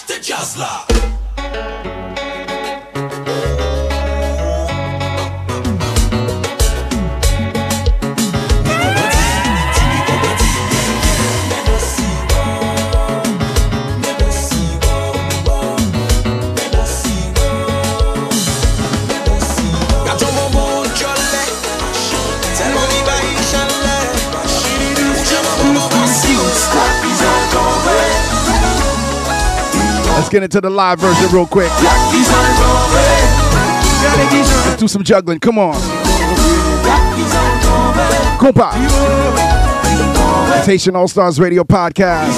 Get 30.31 30.43
into 30.43 30.61
the 30.61 30.69
live 30.69 30.97
version 30.97 31.29
real 31.33 31.45
quick. 31.45 31.69
Let's 34.63 34.79
do 34.79 34.87
some 34.87 35.03
juggling. 35.03 35.39
Come 35.39 35.59
on. 35.59 35.75
Compa. 38.39 38.71
Haitian 40.65 40.95
All 40.95 41.09
Stars 41.09 41.37
Radio 41.37 41.65
Podcast. 41.65 42.31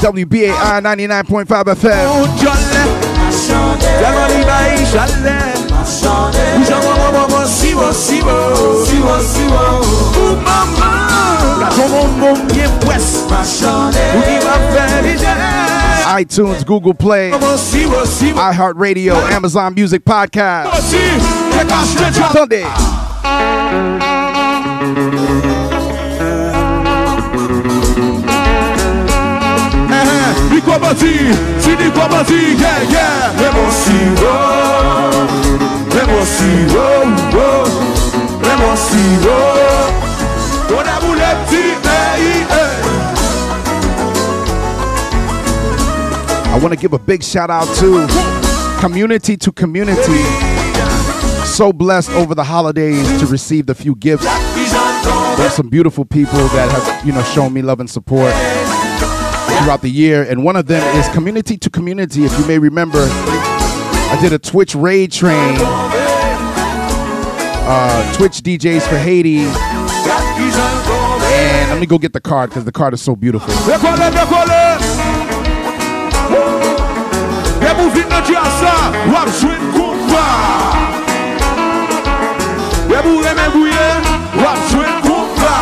WBAI 0.00 0.80
99.5 0.80 1.46
FM. 1.74 2.38
iTunes, 16.18 16.64
Google 16.66 16.94
Play, 16.94 17.30
iHeartRadio, 17.30 19.14
Amazon 19.30 19.74
Music 19.74 20.04
Podcast. 20.04 20.72
Sunday. 22.32 22.64
Bati, 30.78 31.34
si 31.58 31.74
di 31.76 31.90
kwa 31.90 32.08
bati, 32.08 32.54
yeah, 32.60 32.82
yeah. 32.90 33.34
On 40.70 40.86
a 40.86 41.00
I 46.52 46.58
want 46.60 46.74
to 46.74 46.80
give 46.80 46.92
a 46.92 46.98
big 46.98 47.22
shout 47.22 47.50
out 47.50 47.66
to 47.76 48.06
community 48.80 49.36
to 49.36 49.52
community. 49.52 50.22
So 51.44 51.72
blessed 51.72 52.10
over 52.10 52.34
the 52.34 52.44
holidays 52.44 53.06
to 53.20 53.26
receive 53.26 53.66
the 53.66 53.74
few 53.74 53.94
gifts. 53.94 54.24
There's 54.24 55.54
some 55.54 55.68
beautiful 55.68 56.04
people 56.04 56.38
that 56.48 56.68
have, 56.70 57.06
you 57.06 57.12
know, 57.12 57.22
shown 57.22 57.52
me 57.52 57.62
love 57.62 57.80
and 57.80 57.88
support 57.88 58.32
throughout 59.62 59.82
the 59.82 59.90
year. 59.90 60.22
And 60.22 60.44
one 60.44 60.56
of 60.56 60.66
them 60.66 60.82
is 60.96 61.08
community 61.08 61.56
to 61.58 61.70
community. 61.70 62.24
If 62.24 62.38
you 62.38 62.46
may 62.46 62.58
remember, 62.58 63.06
I 63.10 64.18
did 64.20 64.32
a 64.32 64.38
Twitch 64.38 64.74
raid 64.74 65.12
train 65.12 65.58
uh, 67.68 68.14
Twitch 68.14 68.40
DJs 68.42 68.88
for 68.88 68.96
Haiti. 68.96 69.40
And 71.30 71.70
let 71.70 71.78
me 71.78 71.86
go 71.86 71.98
get 71.98 72.14
the 72.14 72.20
card 72.20 72.48
because 72.50 72.64
the 72.64 72.72
card 72.72 72.94
is 72.94 73.02
so 73.02 73.14
beautiful. 73.14 73.52
Vin 77.94 78.08
nan 78.08 78.22
jasa 78.24 78.74
Wap 79.12 79.28
jwen 79.40 79.62
kompa 79.74 80.24
E 82.88 83.02
mou 83.04 83.22
reme 83.24 83.46
bouye 83.54 83.88
Wap 84.42 84.58
jwen 84.72 84.96
kompa 85.06 85.54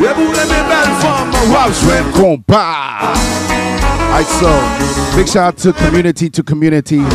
E 0.00 0.14
mou 0.18 0.28
reme 0.38 0.60
bel 0.70 0.90
fam 1.02 1.26
Wap 1.52 1.70
jwen 1.82 2.12
kompa 2.18 2.64
Alright, 4.12 4.26
so 4.26 4.52
big 5.16 5.26
shout 5.26 5.54
out 5.54 5.56
to 5.56 5.72
community 5.72 6.28
to 6.28 6.42
community. 6.42 6.98
And 6.98 7.06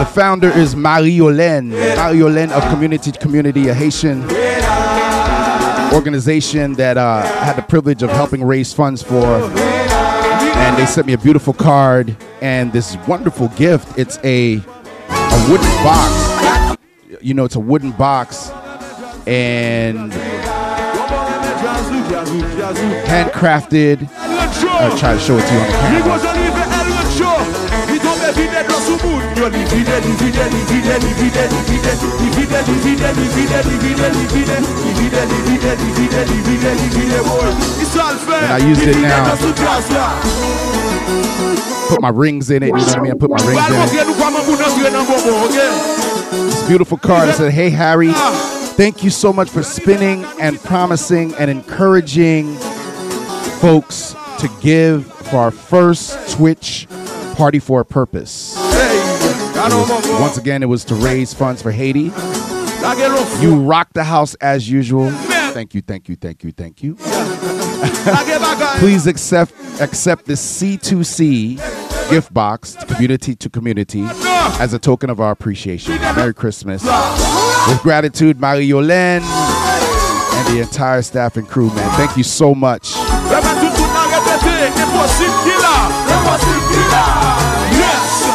the 0.00 0.06
founder 0.14 0.48
is 0.48 0.76
Marie-Yolaine. 0.76 1.70
Marie-Yolaine 1.70 2.52
of 2.52 2.62
Community 2.70 3.10
to 3.10 3.18
Community, 3.18 3.66
a 3.66 3.74
Haitian 3.74 4.22
organization 5.92 6.74
that 6.74 6.96
uh, 6.96 7.22
had 7.42 7.54
the 7.54 7.62
privilege 7.62 8.04
of 8.04 8.10
helping 8.10 8.44
raise 8.44 8.72
funds 8.72 9.02
for. 9.02 9.40
And 10.58 10.76
they 10.76 10.86
sent 10.86 11.06
me 11.06 11.12
a 11.12 11.18
beautiful 11.18 11.52
card 11.52 12.16
and 12.42 12.72
this 12.72 12.96
wonderful 13.06 13.48
gift. 13.48 13.98
It's 13.98 14.18
a, 14.24 14.56
a 14.56 15.46
wooden 15.48 15.66
box. 15.82 16.78
You 17.22 17.34
know, 17.34 17.44
it's 17.44 17.56
a 17.56 17.60
wooden 17.60 17.92
box 17.92 18.50
and 19.26 20.12
handcrafted. 23.06 24.08
I'll 24.16 24.98
try 24.98 25.14
to 25.14 25.20
show 25.20 25.36
it 25.38 25.46
to 25.46 25.54
you 25.54 25.60
on 25.60 25.66
the 25.66 25.72
camera. 25.72 26.47
Li 29.46 29.62
vide, 29.70 29.96
li 30.02 30.12
vide, 30.18 30.44
li 30.50 30.62
vide 30.66 30.94
Li 30.98 31.12
vide, 31.22 31.44
li 31.46 31.58
vide, 31.62 31.82
li 35.78 35.90
vide, 35.96 36.22
li 36.26 36.38
vide, 36.48 36.70
li 36.74 36.88
vide 36.96 37.18
boy. 37.22 37.50
Isa 37.82 38.02
l 38.10 38.18
fe 38.18 38.34
And 38.34 38.52
I 38.52 38.66
used 38.66 38.82
it 38.82 38.96
now. 38.98 39.24
dlo 39.24 39.36
sou 39.38 39.52
jazz 39.54 39.86
la 39.94 40.06
Put 41.88 42.02
my 42.02 42.10
rings 42.10 42.50
in 42.50 42.62
it. 42.62 42.66
You 42.66 42.72
know 42.72 42.84
what 42.84 42.98
I 42.98 43.00
mean? 43.00 43.12
I 43.12 43.14
put 43.14 43.30
my 43.30 43.42
rings 43.46 43.68
in 43.68 43.74
it. 43.80 43.92
ye 43.94 44.04
nou 44.04 44.14
kwa 44.18 44.30
man 44.30 44.44
moun 44.46 44.60
entre 44.60 44.90
nan 44.90 45.06
bonbon, 45.06 45.34
ok? 45.46 45.56
This 46.50 46.62
beautiful 46.68 46.98
card. 46.98 47.28
It 47.30 47.36
said, 47.36 47.52
Hey, 47.52 47.70
Harry, 47.70 48.12
thank 48.76 49.02
you 49.02 49.10
so 49.10 49.32
much 49.32 49.48
for 49.48 49.62
spinning 49.62 50.24
and 50.38 50.58
promising 50.60 51.32
and 51.36 51.50
encouraging 51.50 52.54
folks 53.62 54.14
to 54.40 54.50
give 54.60 55.06
for 55.30 55.38
our 55.38 55.50
first 55.50 56.18
Twitch 56.36 56.86
Party 57.36 57.58
for 57.58 57.80
a 57.80 57.84
Purpose. 57.86 58.57
It 59.72 59.76
was- 59.76 60.20
once 60.20 60.36
again, 60.38 60.62
it 60.62 60.68
was 60.68 60.84
to 60.86 60.94
raise 60.94 61.32
funds 61.34 61.62
for 61.62 61.70
Haiti. 61.72 62.10
La 62.82 62.94
gen 62.94 63.12
lon 63.14 63.24
fou 63.26 63.42
You 63.42 63.56
rock 63.56 63.88
the 63.94 64.04
house 64.04 64.34
as 64.40 64.70
usual. 64.70 65.10
Thank 65.52 65.74
you, 65.74 65.82
thank 65.82 66.08
you, 66.08 66.16
thank 66.16 66.44
you, 66.44 66.52
thank 66.52 66.82
you. 66.82 66.96
La 68.06 68.24
gen 68.24 68.40
bagay 68.40 68.78
Please 68.78 69.06
accept 69.06 69.52
accept 69.80 70.26
this 70.26 70.40
C2C 70.40 71.58
gift 72.10 72.32
box, 72.32 72.76
community 72.86 73.34
to 73.36 73.50
community, 73.50 74.04
as 74.60 74.72
a 74.72 74.78
token 74.78 75.10
of 75.10 75.20
our 75.20 75.30
appreciation. 75.30 75.94
Merry 76.16 76.32
Christmas. 76.34 76.82
With 77.68 77.80
gratitude, 77.82 78.40
Marie-Yolaine 78.40 79.22
and 79.22 80.46
the 80.56 80.60
entire 80.62 81.02
staff 81.02 81.36
and 81.36 81.46
crew, 81.48 81.68
man. 81.74 81.90
Thank 81.96 82.16
you 82.16 82.22
so 82.24 82.54
much. 82.54 82.94
Remen 87.68 88.27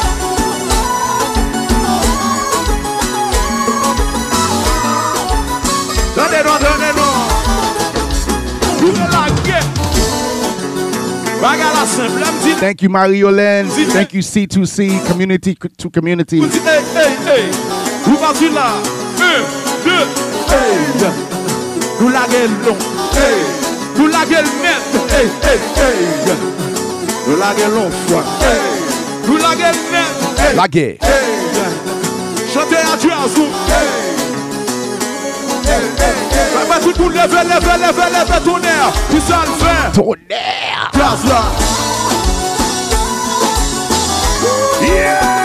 Thank 11.44 12.82
you, 12.82 12.90
Mariolen. 12.90 13.68
Thank 13.92 14.14
you, 14.14 14.22
C2C, 14.22 15.06
community 15.06 15.56
to 15.56 15.90
community. 15.90 16.40
Hey, 16.40 16.82
hey, 16.96 17.16
hey. 17.26 17.52
Vous 18.06 18.16
partez 18.16 18.50
là. 18.50 18.76
Un, 19.20 19.44
deux, 19.84 20.08
hey. 20.50 20.78
Nous 22.00 22.10
la 22.10 22.26
gueule 22.28 22.50
long. 22.66 22.78
Hey. 23.14 23.44
Nous 23.98 24.08
la 24.08 24.26
gueule 24.26 24.46
net. 24.62 24.82
Hey, 25.10 25.28
hey, 25.44 25.60
hey. 25.76 26.34
Nous 27.28 27.36
la 27.36 27.54
gueule 27.56 27.74
long 27.74 27.92
fois. 28.08 28.24
Hey. 28.42 29.28
Nous 29.28 29.38
la 29.38 29.56
gueule 29.56 29.76
net. 29.92 30.40
Hey. 30.40 30.56
La 30.56 30.68
guerre. 30.70 30.96
Hey. 31.02 32.48
Chantez 32.54 32.78
à 32.78 32.96
Dieu 32.96 33.12
à 33.12 33.28
vous. 33.28 33.44
Hey. 33.44 34.13
Mwen 35.64 36.82
tout 36.84 37.00
moun 37.00 37.14
leve, 37.14 37.44
leve, 37.50 37.78
leve, 37.82 38.10
leve 38.18 38.42
Toner, 38.46 39.00
ki 39.12 39.22
sa 39.24 39.44
l 39.46 39.54
fè 39.62 39.78
Toner 39.96 40.90
Gaz 40.98 41.28
la 41.30 41.44
Yeah. 44.84 45.43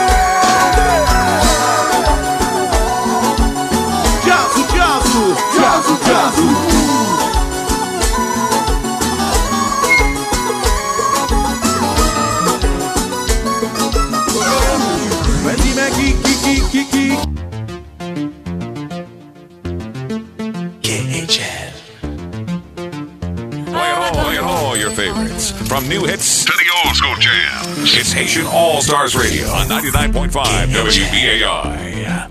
Favorites. 24.99 25.53
From 25.69 25.89
new 25.89 26.05
hits 26.05 26.45
to 26.45 26.51
the 26.51 26.69
old 26.83 26.97
school 26.97 27.15
jams. 27.21 27.95
It's 27.97 28.11
Haitian 28.13 28.47
All 28.47 28.83
Stars 28.83 29.15
Radio 29.15 29.47
on 29.47 29.69
99.5 29.69 30.31
WBAI. 30.75 32.29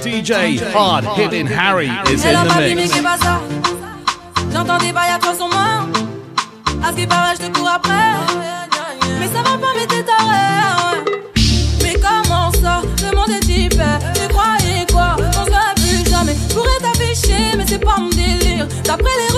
DJ 0.00 0.60
Hard 0.72 1.04
Hitting 1.18 1.46
Harry 1.46 1.88
is 2.10 2.24
in 2.24 2.46
the 2.46 2.54
dit 2.66 2.74
mix. 2.74 2.94
qu'est 2.94 3.02
pas 3.02 3.18
ça 3.18 3.40
J'entends 4.52 4.78
des 4.78 4.92
bails 4.92 5.10
à 5.10 5.18
toi 5.18 5.34
sur 5.34 5.48
moi 5.48 5.86
À 6.82 6.90
ce 6.92 6.96
qui 6.96 7.06
paraît 7.06 7.34
je 7.38 7.46
te 7.46 7.58
cours 7.58 7.68
après 7.68 8.14
Mais 9.20 9.26
ça 9.26 9.42
va 9.42 9.58
pas 9.58 9.72
mais 9.76 9.86
t'es 9.86 10.02
taré 10.02 10.40
ouais. 10.80 11.04
Mais 11.82 11.94
comment 12.00 12.50
ça 12.52 12.80
Le 13.02 13.14
monde 13.14 13.30
est 13.30 13.48
hyper 13.48 13.98
Tu 14.14 14.28
croyais 14.28 14.86
quoi 14.90 15.16
On 15.18 15.44
se 15.44 15.50
verrait 15.50 15.74
plus 15.76 16.10
jamais 16.10 16.34
Pourrais 16.54 16.80
t'afficher 16.80 17.56
mais 17.56 17.64
c'est 17.66 17.84
pas 17.84 17.98
mon 17.98 18.08
délire 18.10 18.66
D'après 18.84 19.12
les 19.28 19.33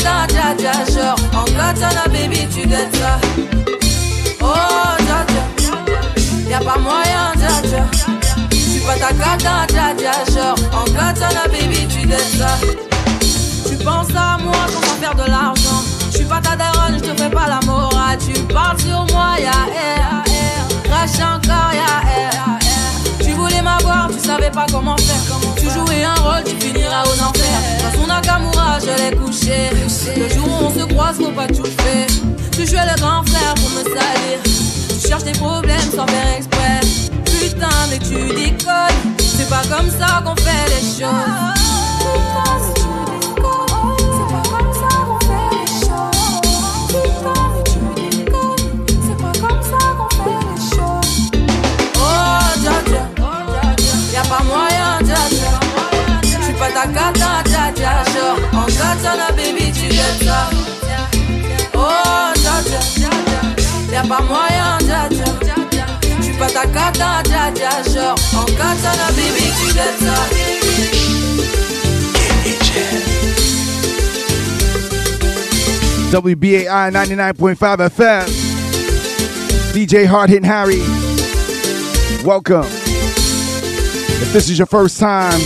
dja 0.00 0.72
Genre. 0.92 1.16
En 1.32 1.44
katana 1.44 2.04
baby 2.08 2.46
tu 2.48 2.66
dettes 2.66 2.96
ça. 2.96 3.18
Oh 4.40 4.96
dja 4.98 5.24
dja 5.28 5.42
Y'a 6.48 6.58
pas 6.58 6.78
moyen 6.78 7.32
dja 7.36 7.68
dja 7.68 7.84
J'suis 8.50 8.80
pas 8.80 8.96
ta 8.96 9.12
cata 9.12 9.66
dja 9.68 9.94
dja 9.98 10.12
Genre. 10.32 10.56
En 10.72 10.84
katana 10.84 11.44
baby 11.52 11.86
tu 11.88 12.06
dettes 12.06 12.38
ça. 12.38 12.58
Tu 13.68 13.76
penses 13.84 14.14
à 14.14 14.38
moi 14.38 14.66
comment 14.66 14.96
faire 15.00 15.14
de 15.14 15.30
l'argent. 15.30 15.82
J'suis 16.12 16.24
pas 16.24 16.40
ta 16.40 16.56
daronne, 16.56 16.98
j'te 16.98 17.18
fais 17.18 17.30
pas 17.30 17.46
la 17.48 17.60
morale. 17.66 18.18
Tu 18.18 18.40
parles 18.42 18.78
sur 18.80 19.06
moi, 19.12 19.36
y'a 19.38 19.50
air, 19.50 20.24
Crache 20.84 21.20
encore, 21.20 21.72
y'a 21.72 22.02
air 22.20 22.58
Tu 23.22 23.32
voulais 23.32 23.62
m'avoir, 23.62 24.08
tu 24.08 24.18
savais 24.26 24.50
pas 24.50 24.66
comment 24.70 24.96
faire 24.96 25.49
jouais 25.72 26.04
un 26.04 26.14
rôle, 26.14 26.44
tu 26.44 26.56
finiras 26.56 27.04
aux 27.04 27.22
enfers. 27.22 27.60
Dans 27.82 28.00
son 28.00 28.06
Nakamura, 28.06 28.78
je 28.80 28.86
l'ai 29.02 29.16
couché. 29.16 29.70
Le 30.16 30.28
jour 30.28 30.46
où 30.48 30.66
on 30.66 30.70
se 30.70 30.84
croise, 30.86 31.16
faut 31.16 31.30
pas 31.30 31.46
tout 31.46 31.64
faire. 31.64 32.06
Tu 32.52 32.66
jouais 32.66 32.84
le 32.84 33.00
grand 33.00 33.22
frère 33.24 33.54
pour 33.54 33.70
me 33.70 33.82
salir. 33.84 34.38
Tu 34.88 35.08
cherches 35.08 35.24
des 35.24 35.32
problèmes 35.32 35.90
sans 35.94 36.06
faire 36.06 36.36
exprès. 36.36 36.80
Putain, 37.24 37.68
mais 37.90 37.98
tu 37.98 38.34
déconnes. 38.34 39.14
C'est 39.18 39.48
pas 39.48 39.62
comme 39.62 39.90
ça 39.90 40.22
qu'on 40.24 40.36
fait 40.36 40.66
les 40.68 40.82
choses. 40.82 41.60
Putain, 41.98 42.79
tu 59.00 59.88
ça 60.24 60.40
Oh, 61.74 62.32
dja 62.36 62.54
dja 62.64 62.80
Y'a 63.92 64.02
pas 66.38 66.50
ta 66.52 66.64
katana, 66.66 67.22
baby, 69.16 69.46
tu 69.58 69.66
WBAI 76.12 76.90
99.5 76.90 77.80
FM. 77.90 78.26
DJ 79.72 80.06
Hard 80.06 80.30
Hitting 80.30 80.44
Harry. 80.44 80.82
Welcome. 82.24 82.66
If 84.22 84.32
this 84.32 84.48
is 84.50 84.58
your 84.58 84.66
first 84.66 84.98
time, 84.98 85.40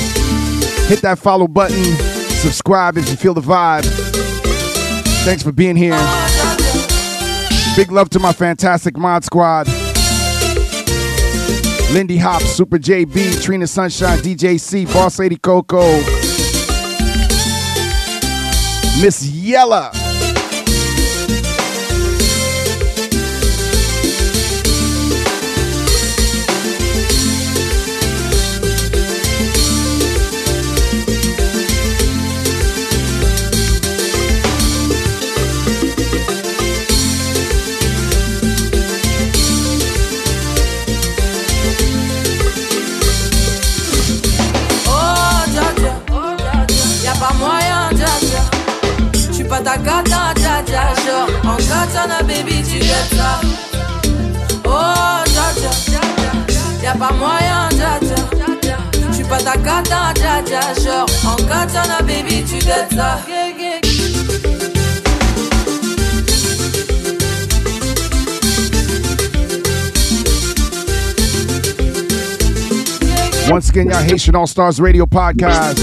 hit 0.89 1.03
that 1.03 1.19
follow 1.19 1.47
button. 1.47 2.14
Subscribe 2.45 2.99
if 2.99 3.09
you 3.09 3.17
feel 3.17 3.33
the 3.33 3.41
vibe. 3.41 3.85
Thanks 5.25 5.43
for 5.43 5.51
being 5.51 5.77
here. 5.77 5.97
Big 7.75 7.91
love 7.91 8.11
to 8.11 8.19
my 8.19 8.35
fantastic 8.35 8.99
mod 8.99 9.25
squad. 9.25 9.67
Lindy 11.91 12.19
Hop, 12.19 12.43
Super 12.43 12.77
JB, 12.77 13.43
Trina 13.43 13.67
Sunshine, 13.67 14.19
DJ 14.19 14.61
C, 14.61 14.85
Boss 14.85 15.19
Lady 15.19 15.37
Coco, 15.37 15.81
Miss 19.01 19.27
Yella. 19.27 20.04
Dja 49.65 50.63
dja. 50.67 50.95
Genre, 51.05 51.41
en 51.45 51.57
katana, 51.57 52.23
baby, 52.23 52.63
tu 52.63 52.85
ça. 53.17 53.41
Oh, 54.65 55.25
dja 55.27 55.47
dja, 55.57 56.01
y'a 56.83 56.95
pas 56.95 57.13
moyen, 57.13 57.69
dja. 57.71 57.99
J'suis 59.13 59.25
pas 59.25 59.39
ta 59.39 59.57
dja 59.57 60.43
dja. 60.45 60.61
Genre, 60.83 61.07
en 61.27 61.37
katana, 61.49 61.99
baby, 62.03 62.45
tu 62.45 62.61
ça. 62.95 63.19
Once 73.51 73.69
again, 73.69 73.89
y'all 73.91 74.03
Haitian 74.03 74.35
All 74.35 74.47
Stars 74.47 74.81
Radio 74.81 75.07
Podcast. 75.07 75.79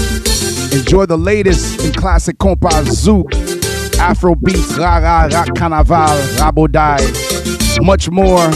Enjoy 0.72 1.06
the 1.06 1.16
latest 1.16 1.80
in 1.84 1.92
classic 1.92 2.36
compas, 2.38 2.82
Zouk, 2.88 3.30
Afro 4.02 4.34
beats, 4.34 4.76
Rara, 4.76 5.28
Rock 5.32 5.48
Carnaval, 5.56 6.18
Rabodai, 6.36 6.98
much 7.84 8.10
more. 8.10 8.50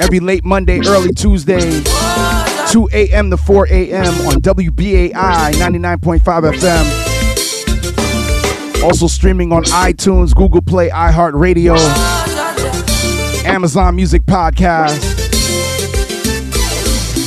Every 0.00 0.20
late 0.20 0.44
Monday, 0.44 0.80
early 0.86 1.12
Tuesday, 1.14 1.82
2 2.70 2.88
a.m. 2.92 3.30
to 3.30 3.38
4 3.38 3.68
a.m. 3.68 4.14
on 4.26 4.34
WBAI 4.42 5.12
99.5 5.52 6.52
FM. 6.52 6.84
Also 8.84 9.06
streaming 9.06 9.50
on 9.52 9.62
iTunes, 9.64 10.34
Google 10.34 10.60
Play, 10.62 10.90
iHeartRadio, 10.90 11.76
Amazon 13.46 13.96
Music 13.96 14.22
Podcast 14.26 14.98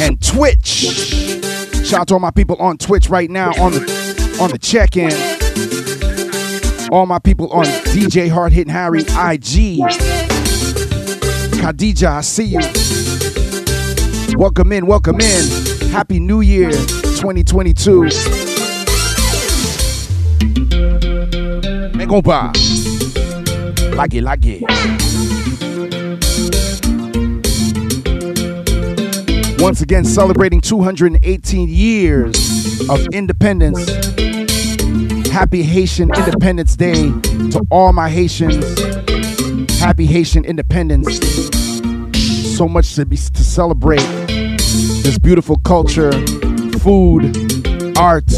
and 0.02 0.22
Twitch. 0.22 0.86
Shout 1.84 2.02
out 2.02 2.08
to 2.10 2.14
all 2.14 2.20
my 2.20 2.32
people 2.32 2.56
on 2.58 2.78
Twitch 2.78 3.10
right 3.10 3.30
now 3.30 3.50
on 3.62 3.72
the 3.74 4.38
on 4.40 4.50
the 4.52 4.58
check-in. 4.58 5.12
All 6.94 7.08
my 7.08 7.18
people 7.18 7.50
on 7.50 7.66
DJ 7.66 8.30
Hard 8.30 8.54
Hitting 8.54 8.72
Harry 8.72 9.00
IG. 9.00 9.80
Khadija, 11.58 12.08
I 12.08 12.22
see 12.22 12.44
you. 12.44 12.60
Welcome 14.38 14.72
in, 14.72 14.86
welcome 14.86 15.20
in. 15.20 15.90
Happy 15.90 16.20
New 16.20 16.42
Year 16.42 16.70
2022. 16.70 18.04
Me 18.04 18.10
compa. 22.06 22.54
Like 23.96 24.14
it, 24.14 24.22
like 24.22 24.42
it. 24.44 24.62
Once 29.60 29.82
again, 29.82 30.06
celebrating 30.06 30.62
218 30.62 31.70
years 31.70 32.88
of 32.88 33.08
independence. 33.12 33.90
Happy 35.34 35.64
Haitian 35.64 36.12
Independence 36.16 36.76
Day 36.76 37.10
to 37.50 37.66
all 37.72 37.92
my 37.92 38.08
Haitians. 38.08 38.64
Happy 39.80 40.06
Haitian 40.06 40.46
Independence. 40.46 41.18
So 42.56 42.68
much 42.68 42.94
to 42.94 43.06
be 43.08 43.18
to 43.18 43.44
celebrate. 43.44 44.06
This 44.28 45.18
beautiful 45.18 45.58
culture, 45.66 46.12
food, 46.78 47.36
art. 47.98 48.30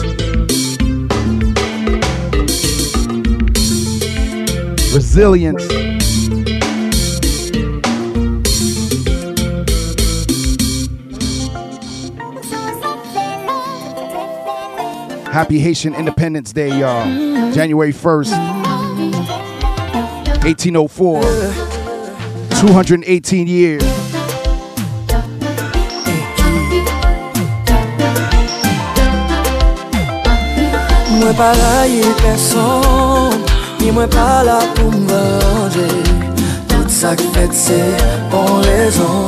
Resilience. 4.93 5.94
Happy 15.35 15.59
Haitian 15.59 15.93
Independence 15.95 16.53
Day, 16.53 16.79
y'all. 16.79 17.03
January 17.51 17.91
1st, 17.91 18.31
1804. 20.45 21.21
218 22.61 23.45
years. 23.45 23.83
Mwen 31.19 31.35
pa 31.35 31.51
person 32.23 33.35
Ni 33.81 33.91
mwen 33.91 34.07
pa 34.07 34.41
la 34.47 34.59
pou 34.79 34.89
Tout 36.69 36.87
sa 36.87 37.11
se 37.51 37.81
pon 38.31 38.63
rezon 38.63 39.27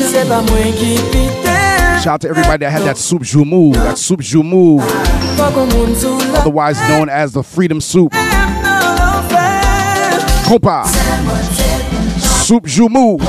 Se 0.00 0.24
pa 0.24 0.40
mwen 0.48 0.72
ki 0.80 0.96
pite 1.12 1.51
Shout 2.02 2.14
out 2.14 2.20
to 2.22 2.28
everybody 2.30 2.64
that 2.64 2.70
had 2.72 2.82
that 2.82 2.98
soup 2.98 3.22
joumou, 3.22 3.74
that 3.74 3.96
soup 3.96 4.22
joumou, 4.22 4.80
otherwise 6.36 6.76
known 6.88 7.08
as 7.08 7.32
the 7.32 7.44
freedom 7.44 7.80
soup. 7.80 8.10
Compa. 10.42 10.84
Soup 12.18 12.64
joumou. 12.64 13.20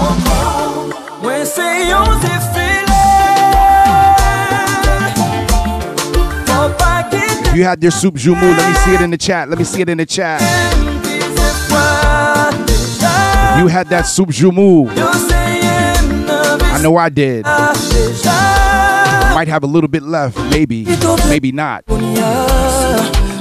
If 7.45 7.55
you 7.55 7.63
had 7.63 7.83
your 7.83 7.91
soup 7.91 8.15
joumou, 8.15 8.57
let 8.57 8.67
me 8.67 8.75
see 8.79 8.95
it 8.95 9.01
in 9.01 9.11
the 9.11 9.19
chat. 9.19 9.49
Let 9.49 9.59
me 9.59 9.65
see 9.65 9.81
it 9.81 9.89
in 9.89 9.99
the 9.99 10.05
chat. 10.07 10.41
You 13.59 13.67
had 13.67 13.87
that 13.89 14.07
soup 14.07 14.29
joumou, 14.29 14.89
I 16.73 16.81
know 16.81 16.97
I 16.97 17.09
did. 17.09 17.45
Might 19.33 19.47
have 19.47 19.63
a 19.63 19.67
little 19.67 19.87
bit 19.89 20.03
left, 20.03 20.37
maybe, 20.51 20.85
maybe 21.27 21.51
not. 21.51 21.83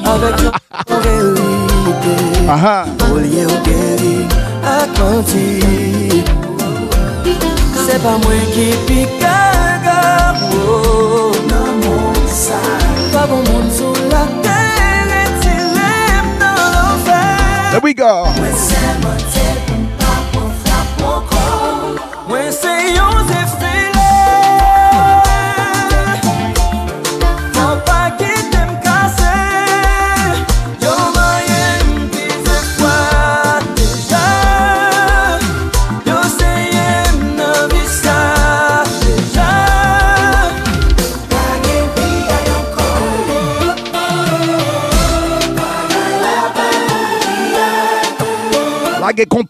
Avec 0.05 0.41
yon 0.41 0.53
realite 1.03 2.49
Aha. 2.49 2.87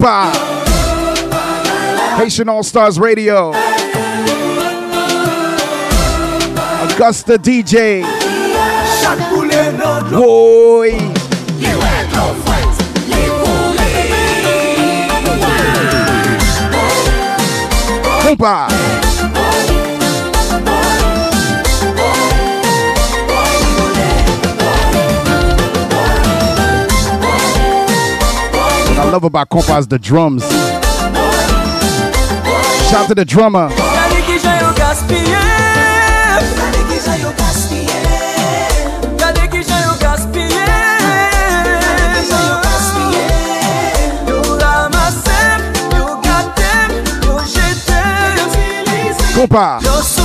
Europa. 0.02 0.32
Haitian 2.16 2.48
All 2.48 2.64
Stars 2.64 2.98
Radio. 2.98 3.52
Augusta 6.82 7.38
DJ. 7.38 8.02
Boy. 10.10 10.98
Compa. 18.22 18.71
love 29.12 29.24
about 29.24 29.50
compa 29.50 29.78
is 29.78 29.86
the 29.86 29.98
drums. 29.98 30.42
Shout 32.88 33.04
out 33.04 33.08
to 33.08 33.14
the 33.14 33.26
drummer. 33.26 33.68
Compa. 49.34 50.21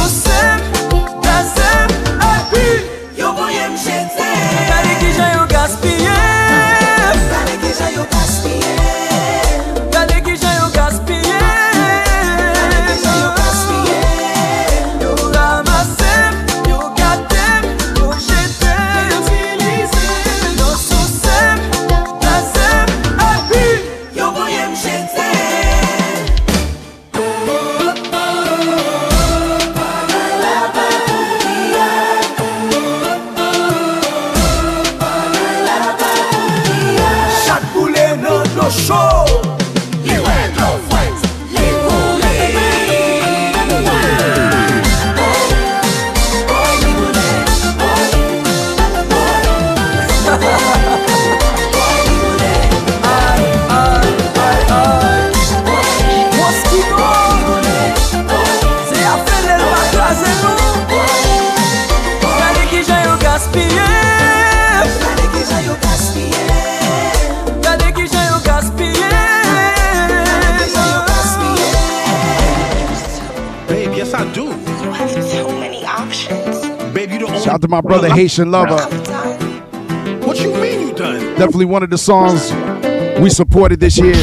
out 77.58 77.62
to 77.62 77.68
my 77.68 77.82
brother 77.82 78.08
Haitian 78.14 78.52
Lover. 78.52 78.78
What 80.26 80.40
you 80.40 80.54
mean 80.54 80.90
you 80.90 80.94
done? 80.94 81.20
Definitely 81.38 81.66
one 81.66 81.82
of 81.82 81.90
the 81.90 81.98
songs 81.98 82.52
we 83.20 83.32
supported 83.32 83.80
this 83.80 83.98
year. 83.98 84.14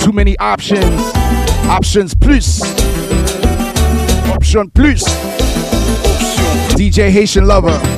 Too 0.00 0.12
many 0.12 0.38
options. 0.38 0.84
Options 1.68 2.14
plus. 2.14 2.62
Option 4.30 4.70
plus. 4.70 5.04
DJ 6.74 7.10
Haitian 7.10 7.46
Lover. 7.46 7.97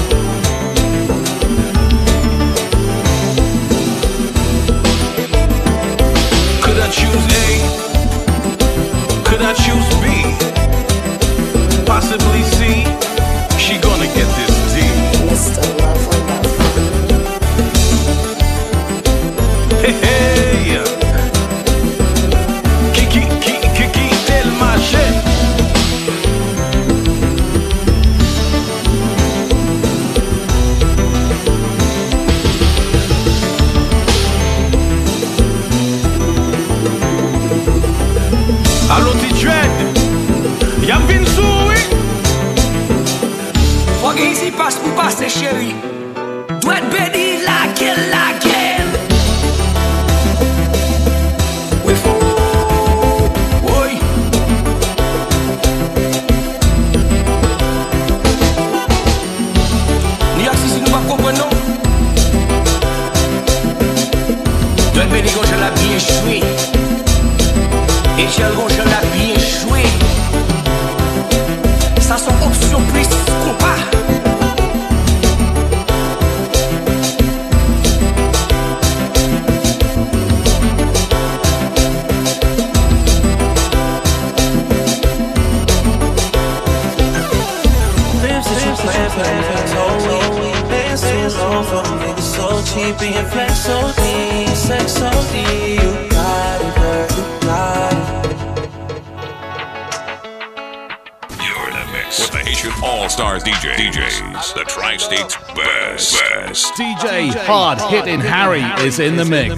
is 108.85 108.99
in 108.99 109.15
the 109.15 109.25
mix. 109.25 109.55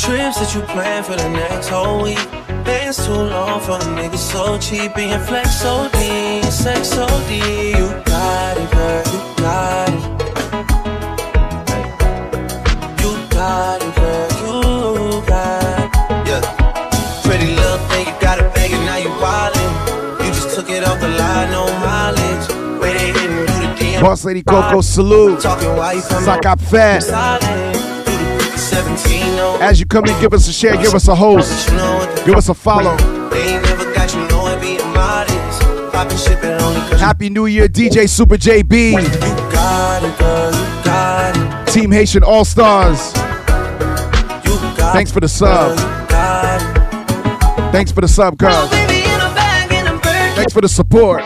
Trips 0.00 0.38
that 0.38 0.52
you 0.54 0.62
plan 0.62 1.02
for 1.02 1.16
the 1.16 1.28
next 1.28 1.68
whole 1.68 2.02
week. 2.02 2.30
Bands 2.64 3.04
too 3.04 3.12
long 3.12 3.60
for 3.60 3.78
the 3.78 3.90
niggas 3.96 4.18
so 4.18 4.58
cheap. 4.58 4.94
Being 4.94 5.20
flex 5.20 5.64
OD, 5.64 6.44
sex 6.50 6.96
OD. 6.96 7.30
You 7.30 7.86
got 8.04 8.56
it, 8.56 8.70
girl, 8.70 9.02
you 9.12 9.36
got 9.36 9.88
it. 9.90 9.95
Boss 24.00 24.24
Lady 24.24 24.42
Coco 24.42 24.80
Salute. 24.80 25.42
Sock 25.42 26.46
up 26.46 26.60
fat. 26.60 27.04
As 29.60 29.80
you 29.80 29.86
come 29.86 30.04
in, 30.06 30.20
give 30.20 30.32
us 30.32 30.48
a 30.48 30.52
share, 30.52 30.76
give 30.76 30.94
us 30.94 31.08
a 31.08 31.14
host, 31.14 31.68
give 32.26 32.36
us 32.36 32.48
a 32.48 32.54
follow. 32.54 32.96
Happy 36.98 37.30
New 37.30 37.46
Year, 37.46 37.68
DJ 37.68 38.08
Super 38.08 38.36
JB. 38.36 38.96
Team 41.72 41.90
Haitian 41.90 42.22
All 42.22 42.44
Stars. 42.44 43.12
Thanks 44.92 45.10
for 45.10 45.20
the 45.20 45.28
sub. 45.28 45.76
Thanks 47.72 47.92
for 47.92 48.00
the 48.00 48.08
sub, 48.08 48.38
girl. 48.38 48.66
Thanks 50.36 50.52
for 50.52 50.60
the 50.60 50.68
support. 50.68 51.25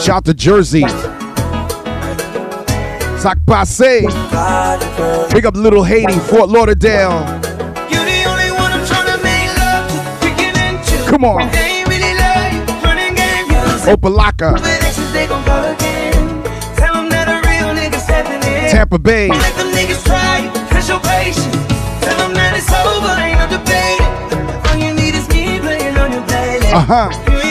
Shout 0.00 0.16
out 0.16 0.24
to 0.24 0.34
Jersey. 0.34 0.82
Sac 3.18 3.38
Passe. 3.46 4.02
Pick 5.30 5.44
up 5.44 5.54
Little 5.54 5.84
Haiti, 5.84 6.18
Fort 6.18 6.48
Lauderdale. 6.48 7.24
Come 11.06 11.24
on. 11.24 11.48
Opa-locka. 13.86 14.56
Tampa 18.70 18.98
Bay. 18.98 19.28
Uh 26.74 26.80
huh. 26.80 27.41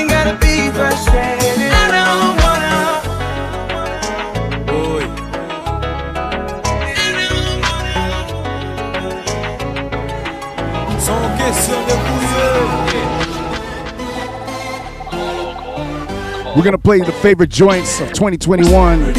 We're 16.55 16.63
gonna 16.63 16.77
play 16.77 16.99
the 16.99 17.13
favorite 17.13 17.49
joints 17.49 18.01
of 18.01 18.09
2021 18.09 19.13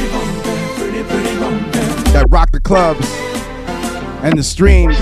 that 2.12 2.26
rock 2.28 2.50
the 2.52 2.60
clubs 2.60 3.06
and 4.22 4.38
the 4.38 4.42
streams. 4.42 4.96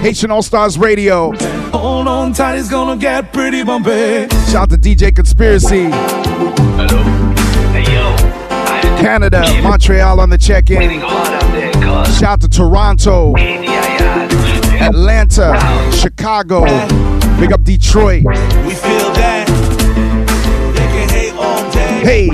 Haitian 0.00 0.30
All 0.30 0.42
Stars 0.42 0.78
Radio. 0.78 1.32
Hold 1.70 2.06
on 2.06 2.32
tight, 2.34 2.58
it's 2.58 2.70
gonna 2.70 2.96
get 2.96 3.32
pretty 3.32 3.64
bumpy. 3.64 4.28
Shout 4.50 4.54
out 4.54 4.70
to 4.70 4.76
DJ 4.76 5.12
Conspiracy. 5.14 5.90
Hello. 5.90 7.02
Hey, 7.72 7.82
yo. 7.92 8.16
Canada, 9.02 9.42
Montreal 9.62 10.20
on 10.20 10.30
the 10.30 10.38
check-in. 10.38 11.00
Shout 11.00 12.22
out 12.22 12.40
to 12.42 12.48
Toronto, 12.48 13.34
Atlanta, 14.78 15.58
Chicago. 15.92 16.64
Big 17.40 17.52
up 17.52 17.64
Detroit. 17.64 18.22
Hey, 22.02 22.30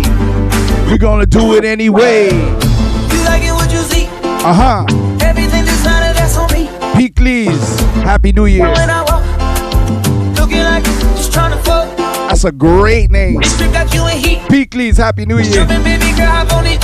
we're 0.88 0.96
gonna 0.96 1.26
do 1.26 1.54
it 1.54 1.62
anyway. 1.62 2.30
You 2.30 3.20
like 3.26 3.42
it 3.42 3.52
what 3.52 3.70
you 3.70 3.82
see? 3.82 4.06
Uh 4.06 4.54
huh. 4.54 4.86
Everything 5.20 5.66
designer 5.66 6.14
that's 6.14 6.38
on 6.38 6.50
me. 6.54 6.70
Peak 6.96 7.20
Lee's. 7.20 7.80
Happy 8.00 8.32
New 8.32 8.46
Year. 8.46 8.66
When 8.72 8.88
I 8.88 9.02
walk, 9.02 10.38
looking 10.38 10.62
like 10.62 10.84
just 10.84 11.34
trying 11.34 11.50
to 11.50 11.58
fuck. 11.58 11.94
That's 11.98 12.44
a 12.44 12.50
great 12.50 13.10
name. 13.10 13.42
Strip 13.42 13.72
got 13.72 13.92
you 13.92 14.06
in 14.06 14.16
heat. 14.16 14.48
Peak 14.48 14.74
Lee's. 14.74 14.96
Happy 14.96 15.26
New 15.26 15.36
Year. 15.36 15.52
Jumping, 15.52 15.82
baby 15.82 16.16
girl, 16.16 16.32
I'm 16.32 16.48
on 16.48 16.64
it 16.64 16.80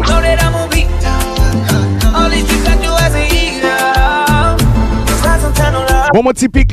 Know 0.00 0.20
that 0.20 0.42
I'm 0.42 0.54
on 0.54 0.68
beat. 0.68 0.84
All 2.12 2.28
these 2.28 2.44
streets 2.44 2.64
got 2.64 2.76
you 2.84 2.92
as 3.00 3.14
a 3.14 3.24
eater. 3.24 3.72
It's 5.10 5.24
not 5.24 5.40
some 5.40 5.54
time 5.54 5.72
to 5.72 5.80
love. 5.94 6.10
One 6.12 6.24
more 6.24 6.34
T 6.34 6.46
Peak 6.46 6.72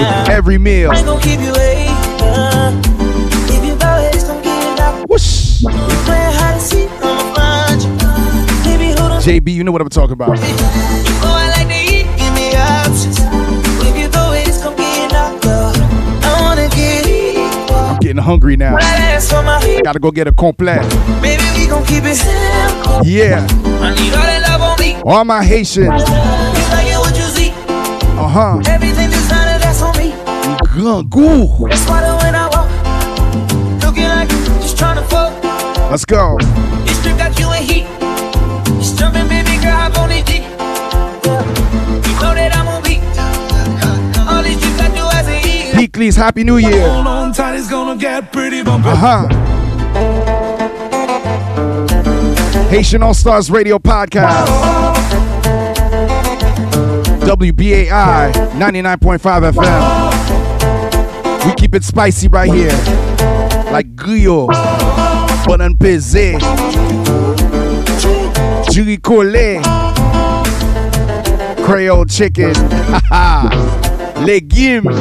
Lee's. 0.00 0.26
Girl, 0.26 0.32
I 0.32 0.32
know 0.32 0.40
that 0.40 0.40
you 0.40 0.40
ready. 0.40 0.40
Girl, 0.40 0.40
I'm 0.40 0.40
not 0.40 0.40
gonna 0.40 0.40
let 0.40 0.40
you 0.40 0.40
down. 0.40 0.40
Every 0.40 0.58
meal. 0.58 0.90
I 0.90 1.02
gonna 1.02 1.20
keep 1.20 1.40
you 1.40 1.52
waiting. 1.52 1.90
If 3.48 3.64
you 3.64 3.74
it's 3.74 4.24
gonna 4.24 4.42
get 4.42 4.72
it 4.72 4.80
out. 4.80 5.08
Whoosh. 5.08 5.62
Playing 5.62 6.32
hide 6.32 6.54
and 6.54 6.62
seek, 6.62 6.90
I'ma 7.02 7.34
find 7.34 7.82
you. 7.82 7.90
Baby, 8.64 8.88
hold 8.98 9.12
on. 9.12 9.20
JB, 9.22 9.52
you 9.52 9.64
know 9.64 9.72
what 9.72 9.82
I'm 9.82 9.88
talking 9.88 10.12
about. 10.12 10.30
Oh, 10.30 10.44
I 11.24 11.48
like 11.56 11.68
to 11.68 11.74
eat, 11.74 12.06
give 12.16 12.32
me 12.34 12.54
options. 12.56 13.18
If 13.84 13.96
you 13.96 14.08
go 14.08 14.32
ahead, 14.32 14.48
it's 14.48 14.62
gonna 14.62 14.76
get 14.76 15.12
knocked 15.12 15.46
out. 15.46 15.76
I 16.24 16.40
wanna 16.40 16.68
get 16.68 17.06
equal. 17.06 17.76
I'm 17.76 17.98
getting 17.98 18.22
hungry 18.22 18.56
now. 18.56 18.74
Right 18.74 18.84
ass 18.84 19.32
on 19.32 19.44
my 19.44 19.60
feet. 19.60 19.84
Gotta 19.84 19.98
go 19.98 20.10
get 20.10 20.26
a 20.28 20.32
complet. 20.32 20.82
Baby, 21.20 21.42
we 21.56 21.66
gon' 21.66 21.84
keep 21.84 22.04
it 22.04 22.16
simple. 22.16 23.04
Yeah. 23.04 23.46
I 23.82 23.94
need 23.94 24.14
all 24.14 24.22
that 24.22 24.42
love 24.48 24.62
on 24.62 24.78
me. 24.80 24.94
All 25.04 25.24
my 25.24 25.42
Haitians. 25.42 25.86
You 25.86 25.88
like 25.88 26.86
it 26.88 26.98
what 26.98 27.16
you 27.16 27.28
see. 27.36 27.50
Uh 28.16 28.28
huh. 28.28 28.60
Everything 28.66 29.08
designer 29.08 29.10
that's 29.10 29.29
on 29.29 29.29
me. 30.74 31.02
Goo. 31.08 31.68
That's 31.68 31.86
why 31.88 32.00
the 32.02 32.16
when 32.22 32.34
I 32.34 32.48
walk, 32.48 33.82
looking 33.82 34.04
like 34.04 34.28
just 34.60 34.78
trying 34.78 34.96
to 34.96 35.02
fuck. 35.02 35.32
Let's 35.90 36.04
go. 36.04 36.36
This 36.84 36.98
strip 36.98 37.16
got 37.18 37.38
you 37.38 37.52
in 37.52 37.62
heat. 37.62 37.86
It's 38.78 38.92
jumping, 38.92 39.28
baby 39.28 39.56
girl, 39.62 39.72
hop 39.72 39.98
on 39.98 40.10
it 40.12 40.24
deep. 40.26 40.42
You 40.42 42.14
know 42.20 42.34
that 42.34 42.54
I'm 42.54 42.68
on 42.68 42.82
beat. 42.82 43.00
All 44.28 44.42
these 44.42 44.58
streets 44.58 44.76
got 44.78 44.96
you 44.96 45.08
as 45.18 45.28
a 45.28 45.38
eater. 45.48 45.76
Peak 45.76 45.96
Lee's. 45.96 46.16
Happy 46.16 46.44
New 46.44 46.58
Year. 46.58 46.88
Hold 46.88 47.06
on 47.06 47.32
tight, 47.32 47.56
it's 47.56 47.68
gonna 47.68 47.96
get 48.00 48.32
pretty 48.32 48.62
bumpy. 48.62 48.88
Uh 48.88 48.96
huh. 48.96 49.28
Haitian 52.68 53.02
All 53.02 53.14
Stars 53.14 53.50
Radio 53.50 53.78
Podcast. 53.78 54.46
WBAI 57.26 58.32
99.5 58.54 59.52
FM. 59.52 59.99
We 61.46 61.54
keep 61.54 61.74
it 61.74 61.84
spicy 61.84 62.28
right 62.28 62.52
here. 62.52 62.72
Like 63.72 63.94
griot, 63.96 64.48
banan 65.46 65.76
peze, 65.76 66.38
diri 68.70 68.98
kole, 68.98 69.62
Creole 71.64 72.04
chicken, 72.06 72.52
legumes. 74.24 74.96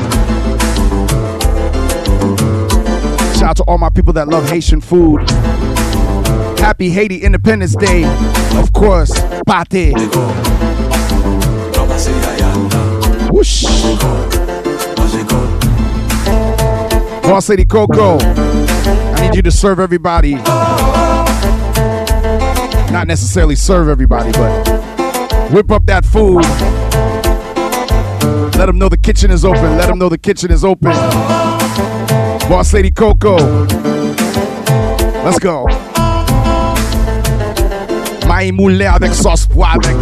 Shout 3.37 3.49
out 3.49 3.57
to 3.57 3.63
all 3.63 3.77
my 3.77 3.89
people 3.89 4.13
that 4.13 4.27
love 4.27 4.47
Haitian 4.49 4.81
food. 4.81 5.27
Happy 6.59 6.89
Haiti 6.89 7.17
Independence 7.23 7.75
Day. 7.75 8.03
Of 8.59 8.71
course, 8.73 9.11
pate. 9.47 9.95
Whoosh. 13.31 14.38
Boss 17.29 17.47
Lady 17.47 17.63
Coco, 17.63 18.17
I 18.19 19.21
need 19.21 19.35
you 19.35 19.43
to 19.43 19.51
serve 19.51 19.79
everybody. 19.79 20.33
Not 22.91 23.05
necessarily 23.05 23.55
serve 23.55 23.87
everybody, 23.87 24.31
but 24.31 24.67
whip 25.51 25.69
up 25.69 25.85
that 25.85 26.05
food. 26.05 26.43
Let 28.57 28.65
them 28.65 28.79
know 28.79 28.89
the 28.89 28.97
kitchen 28.97 29.29
is 29.29 29.45
open. 29.45 29.77
Let 29.77 29.89
them 29.89 29.99
know 29.99 30.09
the 30.09 30.17
kitchen 30.17 30.49
is 30.49 30.65
open. 30.65 30.89
Boss 32.49 32.73
Lady 32.73 32.89
Coco. 32.89 33.37
Let's 35.23 35.37
go. 35.37 35.67
Maï 38.27 38.51
avec 38.87 39.13
sauce 39.13 39.45
pois 39.45 39.67
avec 39.75 39.95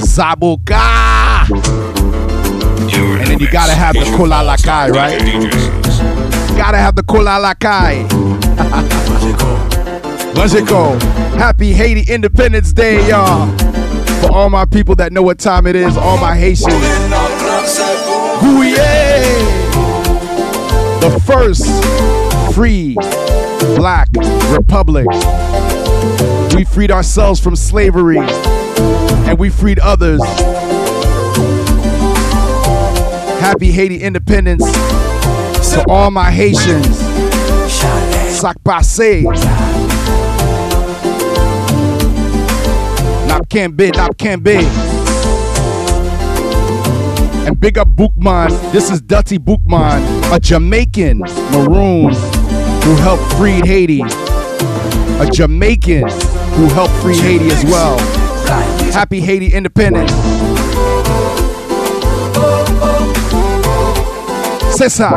zaboka. 0.00 1.46
And 1.48 3.26
then 3.26 3.38
you 3.38 3.50
gotta 3.50 3.72
have 3.72 3.94
the 3.94 4.04
kola 4.16 4.44
lakai, 4.44 4.92
right? 4.92 5.81
Gotta 6.56 6.78
have 6.78 6.96
the 6.96 7.02
kola 7.02 7.38
lakai. 7.40 8.02
Magico. 10.34 10.98
Happy 11.36 11.72
Haiti 11.72 12.10
Independence 12.12 12.72
Day, 12.72 13.06
y'all. 13.08 13.46
For 14.20 14.32
all 14.32 14.50
my 14.50 14.64
people 14.64 14.94
that 14.96 15.12
know 15.12 15.22
what 15.22 15.38
time 15.38 15.66
it 15.66 15.76
is, 15.76 15.96
all 15.96 16.16
my 16.18 16.34
Haitians. 16.34 16.72
The 21.00 21.22
first 21.26 21.64
free 22.54 22.94
black 23.76 24.08
republic. 24.50 25.06
We 26.54 26.64
freed 26.64 26.90
ourselves 26.90 27.40
from 27.40 27.56
slavery 27.56 28.18
and 28.18 29.38
we 29.38 29.50
freed 29.50 29.78
others. 29.80 30.20
Happy 33.40 33.70
Haiti 33.72 34.00
independence 34.02 34.62
to 35.70 35.84
all 35.88 36.10
my 36.10 36.30
Haitians. 36.30 36.98
Sac 38.40 38.56
passe. 38.64 39.22
Nap 43.26 43.48
Cambe, 43.48 43.90
Nap 43.94 44.16
Cambe. 44.16 44.64
And 47.46 47.58
big 47.60 47.78
up 47.78 47.88
Boukman. 47.88 48.50
This 48.72 48.90
is 48.90 49.00
Dutty 49.00 49.38
Boukman, 49.38 50.02
a 50.34 50.40
Jamaican 50.40 51.18
maroon 51.52 52.12
who 52.82 52.96
helped 52.96 53.32
free 53.34 53.60
Haiti. 53.64 54.02
A 55.20 55.28
Jamaican 55.32 56.08
who 56.54 56.66
helped 56.68 56.94
free 56.94 57.16
Haiti 57.16 57.50
as 57.50 57.64
well. 57.64 57.98
Happy 58.92 59.20
Haiti 59.20 59.52
independence. 59.52 60.12
C'est 64.74 64.88
ça. 64.88 65.14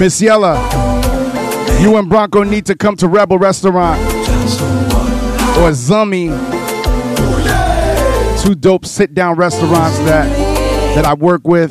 Miss 0.00 0.18
Yella, 0.22 0.56
you 1.82 1.94
and 1.98 2.08
Bronco 2.08 2.42
need 2.42 2.64
to 2.64 2.74
come 2.74 2.96
to 2.96 3.06
Rebel 3.06 3.36
Restaurant 3.36 4.00
or 5.60 5.72
Zanmi. 5.72 6.30
Two 8.42 8.54
dope 8.54 8.86
sit 8.86 9.12
down 9.12 9.36
restaurants 9.36 9.98
that 9.98 10.26
that 10.94 11.04
I 11.04 11.12
work 11.12 11.46
with. 11.46 11.70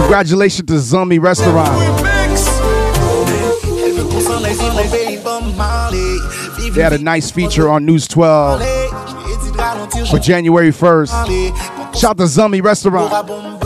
Congratulations 0.00 0.66
to 0.66 0.74
Zanmi 0.74 1.22
Restaurant. 1.22 1.78
They 6.74 6.82
had 6.82 6.92
a 6.92 6.98
nice 6.98 7.30
feature 7.30 7.68
on 7.68 7.86
News 7.86 8.08
12 8.08 8.60
for 10.10 10.18
January 10.18 10.70
1st. 10.70 11.94
Shout 11.96 12.18
to 12.18 12.24
Zanmi 12.24 12.60
Restaurant. 12.60 13.63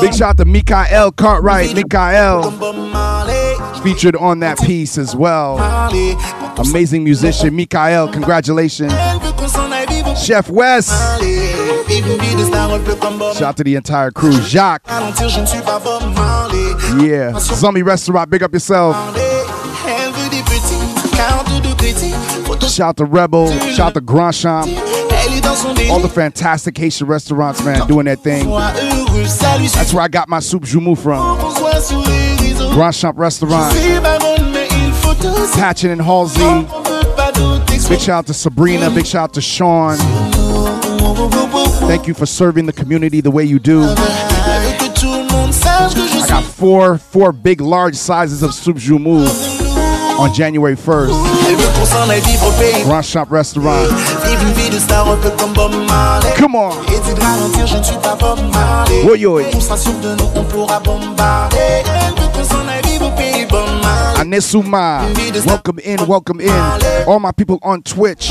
Big 0.00 0.14
shout 0.14 0.36
to 0.36 0.44
Mikael 0.44 1.10
Cartwright. 1.12 1.74
Mikael 1.74 2.50
featured 3.82 4.16
on 4.16 4.40
that 4.40 4.58
piece 4.58 4.98
as 4.98 5.16
well. 5.16 5.58
Amazing 6.58 7.02
musician. 7.04 7.56
Mikael, 7.56 8.08
congratulations. 8.12 8.92
Chef 10.22 10.50
West. 10.50 10.90
Shout 13.38 13.56
to 13.56 13.64
the 13.64 13.74
entire 13.76 14.10
crew. 14.10 14.32
Jacques. 14.42 14.82
Yeah. 17.02 17.38
Zombie 17.38 17.82
Restaurant, 17.82 18.30
big 18.30 18.42
up 18.42 18.52
yourself. 18.52 18.94
Shout 22.68 22.96
to 22.98 23.04
Rebel. 23.04 23.50
Shout 23.72 23.94
to 23.94 24.00
Grand 24.00 24.34
Champ. 24.34 24.66
All 25.90 26.00
the 26.00 26.10
fantastic 26.12 26.76
Haitian 26.76 27.06
restaurants, 27.06 27.64
man, 27.64 27.86
doing 27.86 28.06
that 28.06 28.18
thing. 28.20 28.48
That's 28.50 29.94
where 29.94 30.02
I 30.02 30.08
got 30.08 30.28
my 30.28 30.40
soup 30.40 30.64
joumou 30.64 30.98
from. 30.98 31.38
Grand 32.74 32.94
Champ 32.94 33.16
Restaurant. 33.16 33.72
Patchen 35.54 35.90
and 35.90 36.02
Halsey. 36.02 36.42
Big 37.88 38.00
shout 38.00 38.08
out 38.08 38.26
to 38.26 38.34
Sabrina. 38.34 38.90
Big 38.90 39.06
shout 39.06 39.30
out 39.30 39.34
to 39.34 39.40
Sean. 39.40 39.96
Thank 41.86 42.08
you 42.08 42.14
for 42.14 42.26
serving 42.26 42.66
the 42.66 42.72
community 42.72 43.20
the 43.20 43.30
way 43.30 43.44
you 43.44 43.60
do. 43.60 43.82
I 46.16 46.26
got 46.28 46.42
four, 46.42 46.98
four 46.98 47.30
big, 47.30 47.60
large 47.60 47.94
sizes 47.94 48.42
of 48.42 48.52
soup 48.54 48.78
joumou 48.78 49.53
on 50.24 50.32
January 50.32 50.74
1st. 50.74 51.10
Grand 52.84 53.04
Champ 53.04 53.30
Restaurant. 53.30 53.90
Come 56.36 56.56
on. 56.56 56.72
Oi, 59.04 59.26
oi. 59.26 59.42
Anesuma. 64.16 65.46
Welcome 65.46 65.78
in, 65.80 66.06
welcome 66.06 66.40
in. 66.40 66.48
All 67.06 67.20
my 67.20 67.32
people 67.32 67.58
on 67.62 67.82
Twitch. 67.82 68.28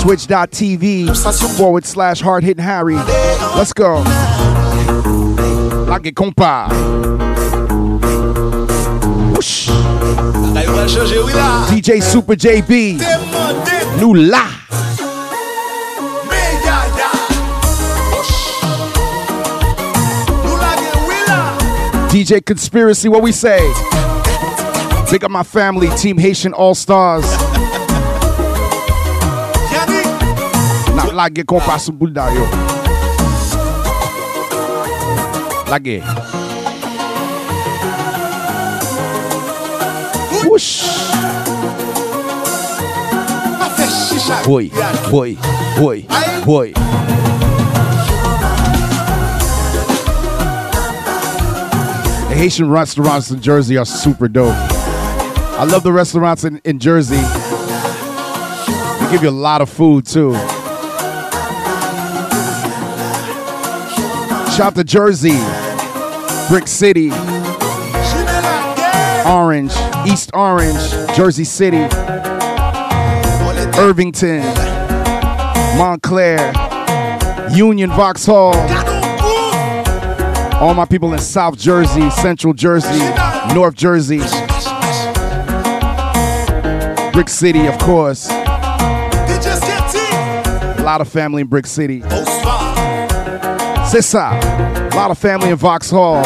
Twitch.tv 0.00 1.56
forward 1.58 1.84
slash 1.84 2.22
hard 2.22 2.44
hitting 2.44 2.64
Harry. 2.64 2.94
Let's 2.94 3.74
go. 3.74 3.96
Like 5.86 6.02
compa. 6.14 6.70
Whoosh. 9.36 9.68
DJ 11.70 12.02
Super 12.02 12.34
JB. 12.34 12.98
Nous. 14.00 14.14
DJ 22.10 22.44
Conspiracy, 22.44 23.08
what 23.08 23.22
we 23.22 23.30
say? 23.30 23.60
Big 25.10 25.24
up 25.24 25.30
my 25.30 25.42
family, 25.42 25.88
Team 25.96 26.18
Haitian 26.18 26.52
All 26.54 26.74
Stars. 26.74 27.24
Nak 30.94 31.12
lage 31.14 31.42
kompa 31.46 31.78
sou 31.78 31.92
boulda 31.94 32.26
yo. 32.34 32.46
Lage. 35.70 36.39
Whoosh. 40.60 40.84
Boy, 44.44 44.68
boy, 45.10 45.36
boy, 45.78 46.04
boy. 46.44 46.72
The 52.28 52.34
Haitian 52.36 52.68
restaurants 52.68 53.30
in 53.30 53.40
Jersey 53.40 53.78
are 53.78 53.86
super 53.86 54.28
dope. 54.28 54.54
I 54.54 55.64
love 55.64 55.82
the 55.82 55.92
restaurants 55.92 56.44
in, 56.44 56.60
in 56.64 56.78
Jersey. 56.78 57.16
They 57.16 59.10
give 59.10 59.22
you 59.22 59.30
a 59.30 59.30
lot 59.30 59.62
of 59.62 59.70
food 59.70 60.04
too. 60.04 60.34
Shout 64.54 64.74
to 64.74 64.84
Jersey, 64.84 65.38
Brick 66.50 66.68
City, 66.68 67.10
Orange, 69.26 69.72
East 70.06 70.30
Orange, 70.34 71.16
Jersey 71.16 71.44
City, 71.44 71.86
Irvington, 73.78 74.42
Montclair, 75.76 76.52
Union 77.52 77.90
Vauxhall. 77.90 78.54
All 80.60 80.74
my 80.74 80.84
people 80.84 81.12
in 81.12 81.18
South 81.18 81.58
Jersey, 81.58 82.10
Central 82.10 82.52
Jersey, 82.52 82.98
North 83.54 83.74
Jersey, 83.74 84.20
Brick 87.12 87.28
City, 87.28 87.66
of 87.66 87.78
course. 87.78 88.28
A 90.70 90.82
lot 90.82 91.00
of 91.00 91.08
family 91.08 91.42
in 91.42 91.48
Brick 91.48 91.66
City. 91.66 92.00
Ça. 94.00 94.30
A 94.92 94.96
lot 94.96 95.10
of 95.10 95.18
family 95.18 95.50
in 95.50 95.56
Vauxhall, 95.56 96.22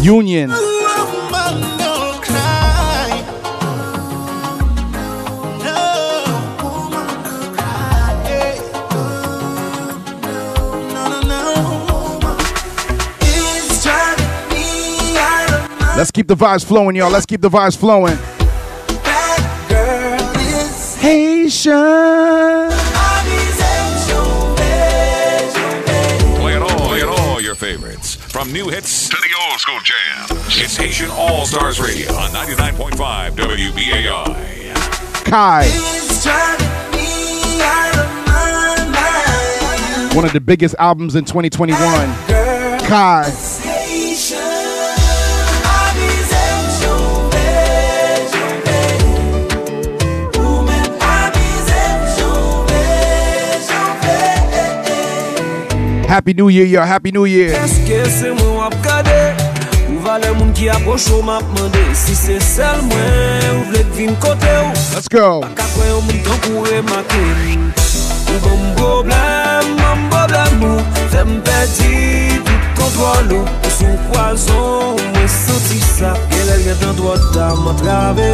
Union. 0.00 0.50
Let's 16.00 16.10
keep 16.10 16.28
the 16.28 16.34
vibes 16.34 16.64
flowing, 16.64 16.96
y'all. 16.96 17.10
Let's 17.10 17.26
keep 17.26 17.42
the 17.42 17.50
vibes 17.50 17.76
flowing. 17.76 18.16
Haitian. 20.98 21.74
Playing 26.40 26.62
all, 26.62 26.88
playing 26.88 27.04
all 27.06 27.38
your 27.42 27.54
favorites. 27.54 28.14
From 28.14 28.50
new 28.50 28.70
hits 28.70 29.10
to 29.10 29.16
the 29.16 29.28
old 29.42 29.60
school 29.60 29.78
jam. 29.80 30.38
It's 30.46 30.74
Haitian 30.74 31.10
All 31.10 31.44
Stars 31.44 31.78
Radio 31.78 32.10
on 32.14 32.30
99.5 32.30 33.32
WBAI. 33.32 34.74
Kai. 35.26 35.66
One 40.16 40.24
of 40.24 40.32
the 40.32 40.40
biggest 40.40 40.74
albums 40.78 41.14
in 41.14 41.26
2021. 41.26 41.76
Kai. 42.88 43.59
Happy 56.10 56.34
New 56.34 56.48
Year, 56.48 56.66
yo, 56.66 56.82
Happy 56.82 57.12
New 57.12 57.24
Year. 57.24 57.54
Eske 57.54 58.02
se 58.10 58.32
mwen 58.34 58.56
wap 58.58 58.74
kade 58.82 59.30
Ou 59.92 60.00
vale 60.02 60.32
moun 60.34 60.48
ki 60.58 60.66
aposho 60.74 61.20
map 61.22 61.44
mande. 61.54 61.78
Si 61.94 62.16
se 62.18 62.40
sel 62.42 62.80
mwen 62.82 63.44
ou 63.52 63.68
vle 63.68 63.84
kvin 63.92 64.16
kote 64.18 64.50
ou? 64.58 64.72
Let's 64.90 65.06
go. 65.06 65.38
Baka 65.44 65.62
Akakwe 65.62 65.86
ou 65.94 66.02
moun 66.08 66.18
ton 66.26 66.40
kou 66.42 66.64
e 66.66 66.80
make 66.88 67.20
Ou 68.26 68.40
bon 68.42 68.64
problem, 68.80 69.70
bon 69.78 70.02
problem 70.10 70.64
ou? 70.66 71.04
Fem 71.12 71.30
pedi 71.46 72.40
tout 72.42 72.66
kontrol 72.80 73.30
ou? 73.36 73.44
Ou 73.46 73.70
sou 73.76 73.94
kwazon 74.08 74.96
ou 74.96 75.12
mwen 75.12 75.30
soti 75.30 75.78
sa? 75.78 76.16
Yelel 76.34 76.66
yetan 76.72 76.98
doat 76.98 77.22
ta 77.36 77.52
mwen 77.60 77.78
trave. 77.84 78.32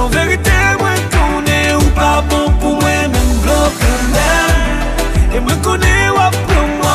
An 0.00 0.08
verite 0.16 0.56
mwen 0.80 1.04
kone 1.18 1.60
ou 1.76 1.92
pa 2.00 2.14
bon 2.32 2.48
pou 2.64 2.80
mwen 2.80 3.12
Mwen 3.12 3.36
blok 3.44 3.84
mwen 4.14 5.36
E 5.36 5.44
mwen 5.44 5.60
kone 5.68 5.92
wap 6.16 6.42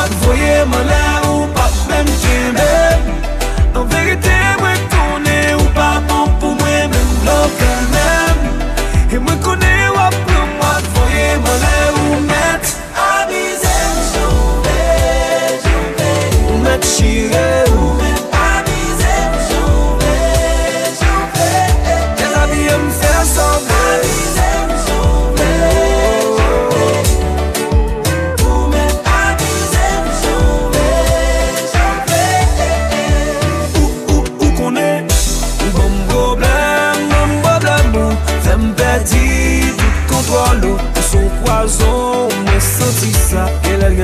Ak 0.08 0.14
voye 0.24 0.64
man 0.64 0.86
la 0.88 1.06
ou 1.28 1.44
pa 1.52 1.66
mèm 1.90 2.06
jemè 2.22 2.68
An 3.76 3.84
verite 3.92 4.36
mwen 4.60 4.77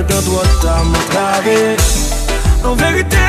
Tan 0.08 0.24
doa 0.24 0.44
ta 0.62 0.82
mwen 0.84 1.04
trave 1.10 1.76
En 2.64 2.76
verite 2.76 3.23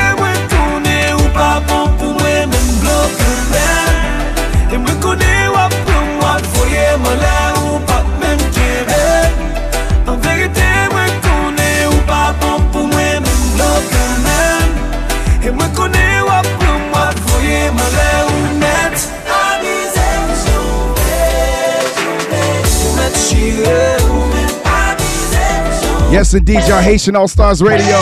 Yes, 26.16 26.32
indeed, 26.32 26.66
y'all. 26.66 26.80
Haitian 26.80 27.14
All 27.14 27.28
Stars 27.28 27.60
Radio. 27.60 27.98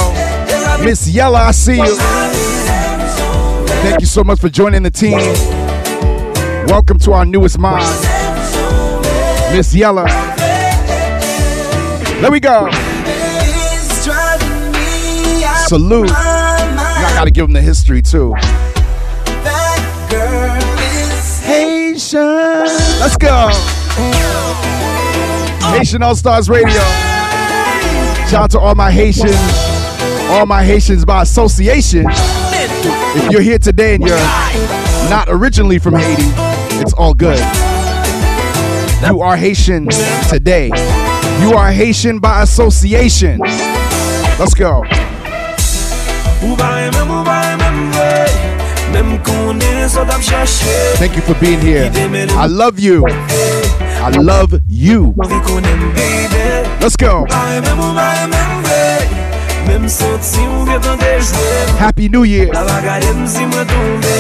Miss 0.85 1.09
Yella, 1.09 1.47
I 1.47 1.51
see 1.51 1.79
you. 1.79 1.97
Thank 3.83 3.99
you 3.99 4.07
so 4.07 4.23
much 4.23 4.39
for 4.39 4.49
joining 4.49 4.85
the 4.85 4.91
team. 4.93 5.19
Welcome 6.69 7.01
to 7.01 7.13
our 7.13 7.25
newest 7.25 7.59
mod, 7.59 7.81
Miss 9.53 9.75
Yella. 9.75 10.05
There 12.21 12.31
we 12.31 12.39
go. 12.39 12.71
Salute. 15.67 16.13
I 16.13 17.13
gotta 17.17 17.33
give 17.33 17.47
them 17.47 17.53
the 17.53 17.63
history 17.63 18.01
too. 18.01 18.33
Haitian. 21.43 22.21
Let's 23.01 23.17
go. 23.17 23.49
Haitian 25.73 26.05
All 26.05 26.15
Stars 26.15 26.49
Radio. 26.49 26.81
Shout 28.29 28.35
out 28.45 28.51
to 28.53 28.59
all 28.59 28.75
my 28.75 28.91
Haitians, 28.91 29.37
all 30.31 30.47
my 30.47 30.65
Haitians 30.65 31.05
by 31.05 31.23
association. 31.23 32.07
If 32.09 33.31
you're 33.31 33.43
here 33.43 33.59
today 33.59 33.95
and 33.95 34.05
you're 34.05 34.17
not 35.09 35.27
originally 35.29 35.79
from 35.79 35.95
Haiti, 35.95 36.25
it's 36.81 36.93
all 36.95 37.15
good. 37.15 37.39
You 39.07 39.21
are 39.21 39.37
Haitian 39.37 39.89
today. 40.29 40.69
You 41.41 41.53
are 41.55 41.71
Haitian 41.71 42.19
by 42.19 42.43
association. 42.43 43.39
Let's 44.39 44.55
go. 44.55 44.83
Thank 50.97 51.17
you 51.17 51.23
for 51.23 51.35
being 51.41 51.61
here. 51.61 51.91
I 52.31 52.47
love 52.47 52.79
you. 52.81 53.05
I 53.07 54.11
love 54.11 54.55
you. 54.67 55.15
Let's 56.81 56.97
go. 56.97 57.27
Happy 61.79 62.09
New 62.09 62.25
Year. 62.25 62.53
La 62.53 62.65
bagadem 62.65 63.27
si 63.27 63.47
mwen 63.47 63.67
tombe 63.67 64.15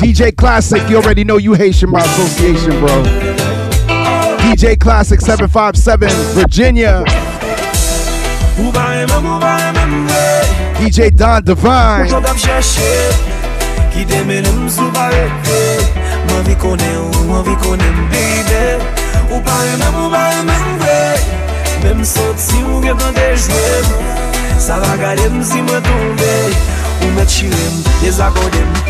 DJ 0.00 0.34
Classic, 0.34 0.80
you 0.88 0.96
already 0.96 1.24
know 1.24 1.36
you 1.36 1.52
Haitian 1.52 1.90
by 1.90 2.00
association, 2.00 2.70
bro. 2.80 3.02
DJ 4.38 4.80
Classic 4.80 5.20
757, 5.20 6.08
Virginia. 6.32 7.04
DJ 10.80 11.14
Don 11.14 11.44
Divine. 11.44 12.08
Sot 12.08 12.22
Mwen 16.30 16.44
vi 16.46 16.54
konen 16.56 16.96
ou, 16.96 17.42
vye 17.44 17.56
tan 22.96 23.12
de 23.12 23.36
jwe 23.36 23.84
Sa 24.58 24.80
va 24.80 24.96
gade 24.96 25.28
m 25.28 25.44
si 25.44 25.60
tombe. 25.60 26.32
Ou 27.02 27.26
chirem, 27.26 27.84
les 28.02 28.20
akodem 28.20 28.89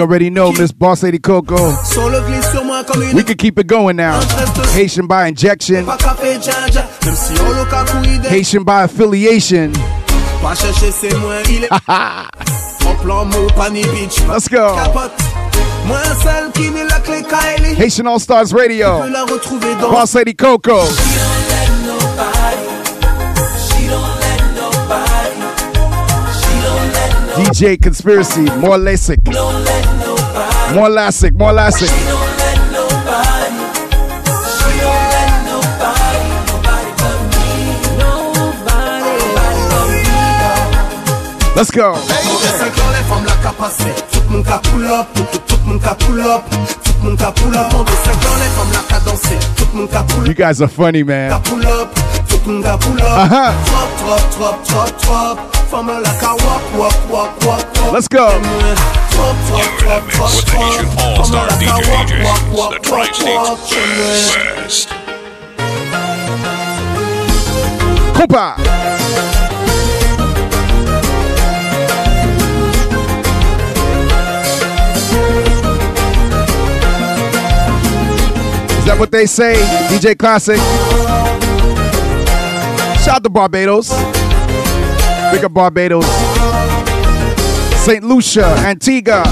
You 0.00 0.06
already 0.06 0.30
know 0.30 0.50
Miss 0.52 0.72
Boss 0.72 1.02
Lady 1.02 1.18
Coco. 1.18 1.72
We 3.14 3.22
can 3.22 3.36
keep 3.36 3.58
it 3.58 3.66
going 3.66 3.96
now. 3.96 4.20
Haitian 4.72 5.06
by 5.06 5.26
injection, 5.26 5.86
Haitian 8.30 8.64
by 8.64 8.84
affiliation. 8.84 9.72
Let's 14.28 14.48
go. 14.48 14.74
Haitian 17.74 18.06
All 18.06 18.18
Stars 18.18 18.52
Radio. 18.54 19.00
Boss 19.90 20.14
Lady 20.14 20.32
Coco. 20.34 20.84
DJ 27.36 27.80
Conspiracy, 27.80 28.42
more 28.58 28.76
LASIK. 28.76 29.24
More 30.74 30.88
LASIK, 30.88 31.32
more 31.38 31.52
LASIK. 31.52 32.19
Up 44.86 45.06
Tout 52.28 52.40
le 52.46 52.52
monde 52.52 52.64
ka 52.64 52.76
pull 52.78 53.00
up 53.00 53.04
Uh-huh. 53.04 53.52
Let's 57.92 58.08
go. 58.08 58.28
Compa. 68.14 68.56
That 78.90 78.98
what 78.98 79.12
they 79.12 79.24
say? 79.24 79.54
DJ 79.86 80.18
Classic. 80.18 80.56
Shout 83.04 83.16
out 83.16 83.22
to 83.22 83.30
Barbados. 83.30 83.90
Big 85.30 85.44
up 85.44 85.54
Barbados. 85.54 86.04
St. 87.84 88.02
Lucia, 88.02 88.46
Antigua. 88.66 89.22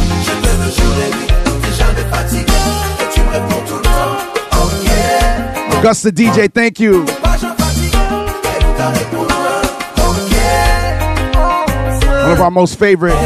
Augusta 5.79 6.13
DJ, 6.13 6.53
thank 6.53 6.79
you. 6.79 7.05
One 12.23 12.33
of 12.33 12.41
our 12.41 12.51
most 12.53 12.79
favorite. 12.79 13.19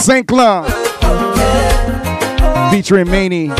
St. 0.00 0.28
Club. 0.28 0.70
Featuring 2.70 3.10
Maney. 3.10 3.50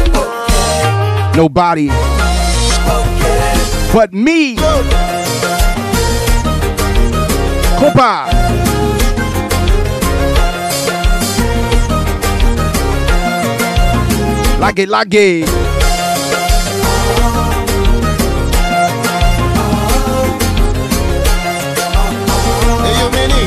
Nobody. 1.39 1.87
But 3.93 4.13
me. 4.13 4.57
Compa. 7.77 8.27
Like 14.59 14.81
it, 14.81 14.89
like 14.89 15.15
it. 15.15 15.49
Hey, 22.83 22.95
yo, 22.99 23.11
Manny, 23.13 23.45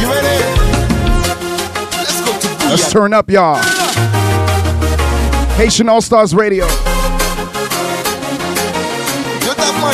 you 0.00 0.08
ready? 0.10 0.38
Let's 1.92 2.70
Let's 2.70 2.90
turn 2.90 3.12
up, 3.12 3.30
y'all. 3.30 3.60
Haitian 5.58 5.90
All 5.90 6.00
Stars 6.00 6.34
Radio. 6.34 6.87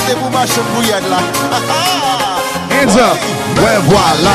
Demandé 0.04 0.20
pour 0.20 0.30
marcher 0.30 0.60
bouillade 0.74 1.04
là. 1.08 1.18
Hands 2.70 2.96
up. 2.98 3.18
Ouais, 3.58 3.78
voilà. 3.84 4.30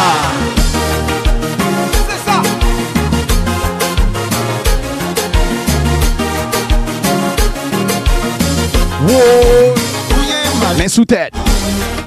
Wow. 9.08 10.78
Main 10.78 10.88
sous 10.88 11.06
tête. 11.06 11.34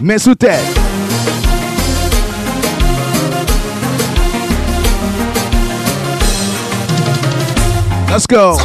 Main 0.01 0.19
sous 0.19 0.35
tête. 0.35 0.61
Let's 8.09 8.27
go. 8.27 8.57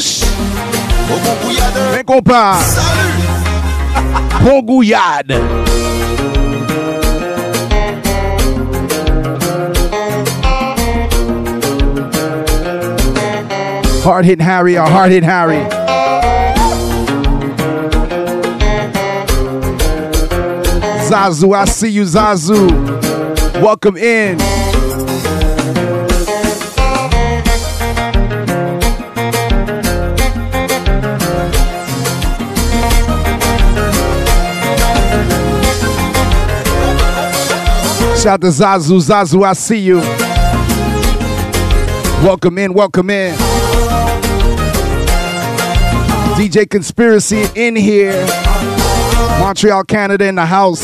Whoosh. 0.00 0.24
Vem 1.92 2.04
comprar. 2.04 2.58
Pogouillade. 4.42 5.34
Hard 14.02 14.24
hit 14.24 14.40
Harry, 14.40 14.78
or 14.78 14.86
hard 14.88 15.12
hit 15.12 15.22
Harry. 15.22 15.58
Zazu, 21.10 21.54
I 21.54 21.66
see 21.66 21.90
you, 21.90 22.04
Zazu. 22.04 22.70
Welcome 23.60 23.98
in. 23.98 24.38
Shout 38.20 38.34
out 38.34 38.40
to 38.42 38.48
Zazu, 38.48 39.00
Zazu, 39.00 39.42
I 39.46 39.54
see 39.54 39.78
you. 39.78 39.96
Welcome 42.22 42.58
in, 42.58 42.74
welcome 42.74 43.08
in. 43.08 43.34
DJ 46.36 46.68
Conspiracy 46.68 47.46
in 47.54 47.76
here. 47.76 48.26
Montreal, 49.38 49.84
Canada 49.84 50.26
in 50.26 50.34
the 50.34 50.44
house. 50.44 50.82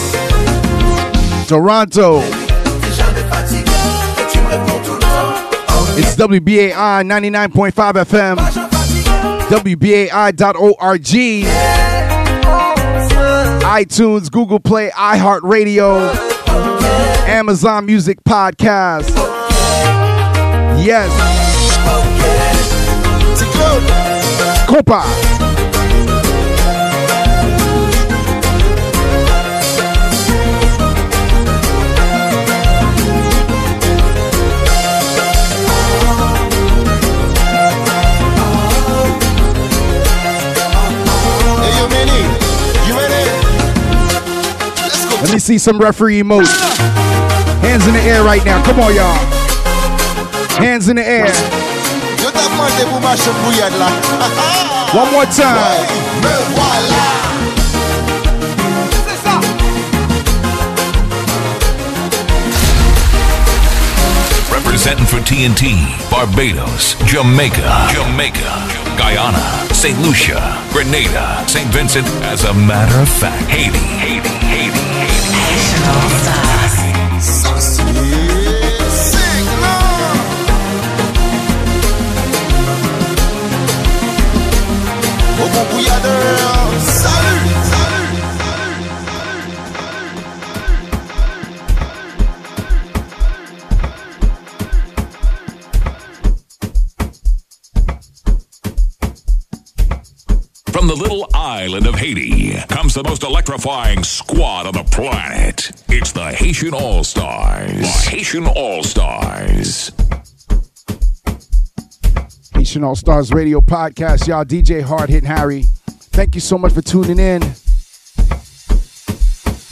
Toronto. 1.46 2.20
It's 5.98 6.16
WBAI 6.16 7.04
99.5 7.04 7.72
FM. 8.06 8.36
WBAI.org. 9.50 11.02
iTunes, 13.62 14.30
Google 14.30 14.60
Play, 14.60 14.88
iHeartRadio, 14.88 16.35
Amazon 17.28 17.84
Music 17.86 18.18
Podcast. 18.24 19.14
Yes. 20.78 21.10
Compa. 24.66 25.55
Me 45.36 45.40
see 45.40 45.58
some 45.58 45.76
referee 45.76 46.22
emotes. 46.22 46.48
Hands 47.60 47.86
in 47.86 47.92
the 47.92 48.00
air 48.00 48.24
right 48.24 48.42
now. 48.46 48.64
Come 48.64 48.80
on, 48.80 48.94
y'all. 48.94 49.12
Hands 50.56 50.88
in 50.88 50.96
the 50.96 51.06
air. 51.06 51.26
Yo 52.22 52.30
t'as 52.32 52.48
demandé 52.48 52.84
pour 52.88 53.00
marcher 53.02 53.30
bouillade 53.44 53.76
là. 53.76 53.88
One 54.94 55.12
more 55.12 55.26
time. 55.26 55.60
Representing 64.50 65.04
for 65.04 65.20
TNT, 65.20 65.84
Barbados, 66.10 66.96
Jamaica, 67.04 67.88
Jamaica, 67.92 68.86
Guyana, 68.96 69.74
St. 69.74 69.98
Lucia, 70.00 70.40
Grenada, 70.72 71.44
St. 71.46 71.68
Vincent, 71.68 72.06
as 72.22 72.44
a 72.44 72.54
matter 72.54 73.00
of 73.00 73.08
fact, 73.08 73.44
Haiti, 73.48 73.78
Haiti, 73.78 74.35
Girl 86.06 86.55
From 100.86 100.96
the 100.96 101.02
little 101.02 101.26
island 101.34 101.88
of 101.88 101.96
Haiti 101.96 102.52
comes 102.68 102.94
the 102.94 103.02
most 103.02 103.24
electrifying 103.24 104.04
squad 104.04 104.68
on 104.68 104.72
the 104.72 104.84
planet. 104.84 105.72
It's 105.88 106.12
the 106.12 106.26
Haitian 106.26 106.74
All 106.74 107.02
Stars. 107.02 107.72
The 107.80 107.88
Haitian 108.08 108.46
All 108.46 108.84
Stars. 108.84 109.90
Haitian 112.54 112.84
All 112.84 112.94
Stars 112.94 113.32
Radio 113.32 113.60
Podcast. 113.60 114.28
Y'all, 114.28 114.44
DJ 114.44 114.80
Hard 114.80 115.10
Hitting 115.10 115.28
Harry. 115.28 115.64
Thank 115.88 116.36
you 116.36 116.40
so 116.40 116.56
much 116.56 116.72
for 116.72 116.82
tuning 116.82 117.18
in. 117.18 117.42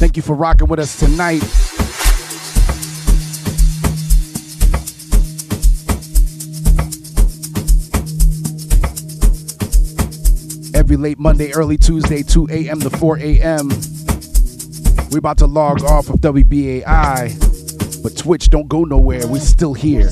Thank 0.01 0.17
you 0.17 0.23
for 0.25 0.35
rocking 0.35 0.67
with 0.67 0.81
us 0.81 0.99
tonight. 0.99 1.45
Every 10.85 10.97
late 10.99 11.19
Monday, 11.19 11.51
early 11.55 11.79
Tuesday, 11.79 12.23
2 12.23 12.47
a.m. 12.51 12.79
to 12.79 12.91
4 12.91 13.17
a.m. 13.17 13.71
We're 15.11 15.17
about 15.17 15.39
to 15.39 15.47
log 15.47 15.83
off 15.83 16.11
of 16.11 16.17
WBAI, 16.17 18.03
but 18.03 18.15
Twitch 18.19 18.51
don't 18.51 18.69
go 18.69 18.85
nowhere. 18.85 19.27
We're 19.27 19.41
still 19.41 19.73
here. 19.73 20.11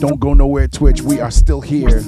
Don't 0.00 0.18
go 0.18 0.34
nowhere, 0.34 0.66
Twitch. 0.66 1.00
We 1.00 1.20
are 1.20 1.30
still 1.30 1.60
here. 1.60 2.00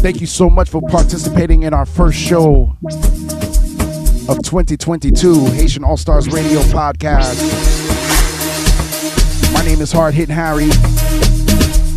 Thank 0.00 0.22
you 0.22 0.26
so 0.26 0.48
much 0.48 0.70
for 0.70 0.80
participating 0.80 1.64
in 1.64 1.74
our 1.74 1.84
first 1.84 2.16
show 2.16 2.74
of 4.30 4.42
2022 4.42 5.44
Haitian 5.48 5.84
All 5.84 5.98
Stars 5.98 6.26
Radio 6.28 6.60
Podcast. 6.60 7.36
My 9.52 9.62
name 9.62 9.82
is 9.82 9.92
Hard 9.92 10.14
Hitting 10.14 10.34
Harry. 10.34 10.70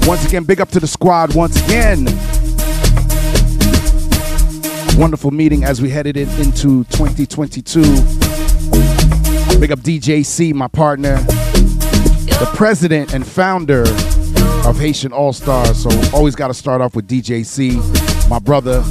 Once 0.09 0.25
again, 0.25 0.43
big 0.43 0.59
up 0.59 0.69
to 0.69 0.79
the 0.79 0.87
squad. 0.87 1.35
Once 1.35 1.63
again, 1.65 2.05
wonderful 4.99 5.29
meeting 5.29 5.63
as 5.63 5.83
we 5.83 5.89
headed 5.91 6.17
in, 6.17 6.27
into 6.41 6.83
2022. 6.85 7.81
Big 9.59 9.71
up 9.71 9.77
DJ 9.81 10.25
C, 10.25 10.51
my 10.51 10.67
partner, 10.67 11.17
the 11.17 12.49
president 12.55 13.13
and 13.13 13.23
founder 13.23 13.83
of 14.67 14.79
Haitian 14.79 15.13
All 15.13 15.31
Stars. 15.31 15.83
So 15.83 15.91
always 16.11 16.35
got 16.35 16.47
to 16.47 16.55
start 16.55 16.81
off 16.81 16.95
with 16.95 17.07
DJ 17.07 17.45
C, 17.45 17.75
my 18.27 18.39
brother. 18.39 18.81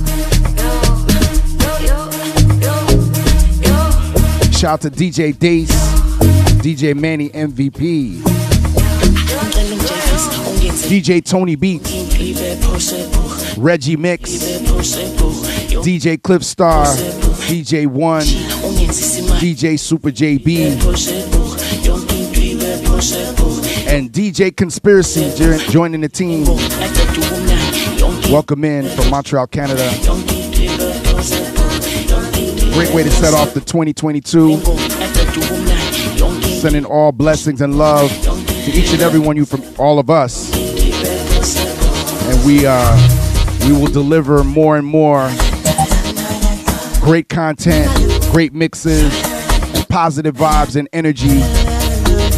Shout 4.52 4.72
out 4.72 4.80
to 4.82 4.90
DJ 4.90 5.36
Dace, 5.36 5.72
DJ 6.62 6.94
Manny 6.94 7.30
MVP, 7.30 8.27
DJ 10.88 11.22
Tony 11.22 11.54
Beats, 11.54 11.92
Reggie 13.58 13.96
Mix, 13.98 14.30
DJ 15.84 16.22
Cliff 16.22 16.42
Star, 16.42 16.86
DJ 17.46 17.86
One, 17.86 18.22
DJ 18.22 19.78
Super 19.78 20.08
JB, 20.08 20.70
and 23.86 24.10
DJ 24.10 24.56
Conspiracy 24.56 25.30
joining 25.70 26.00
the 26.00 26.08
team. 26.08 26.46
Welcome 28.32 28.64
in 28.64 28.88
from 28.96 29.10
Montreal, 29.10 29.46
Canada. 29.48 29.90
Great 32.72 32.94
way 32.94 33.02
to 33.02 33.10
set 33.10 33.34
off 33.34 33.52
the 33.52 33.60
2022. 33.60 34.56
Sending 36.60 36.86
all 36.86 37.12
blessings 37.12 37.60
and 37.60 37.76
love 37.76 38.10
to 38.22 38.70
each 38.72 38.90
and 38.94 39.02
every 39.02 39.20
one 39.20 39.36
of 39.36 39.36
you 39.36 39.44
from 39.44 39.62
all 39.78 39.98
of 39.98 40.08
us. 40.08 40.67
And 42.28 42.46
we 42.46 42.66
uh 42.66 43.66
we 43.66 43.72
will 43.72 43.90
deliver 43.92 44.44
more 44.44 44.76
and 44.76 44.86
more 44.86 45.30
great 47.00 47.28
content, 47.28 47.90
great 48.32 48.52
mixes, 48.52 49.12
and 49.74 49.88
positive 49.88 50.36
vibes 50.36 50.76
and 50.76 50.88
energy 50.92 51.40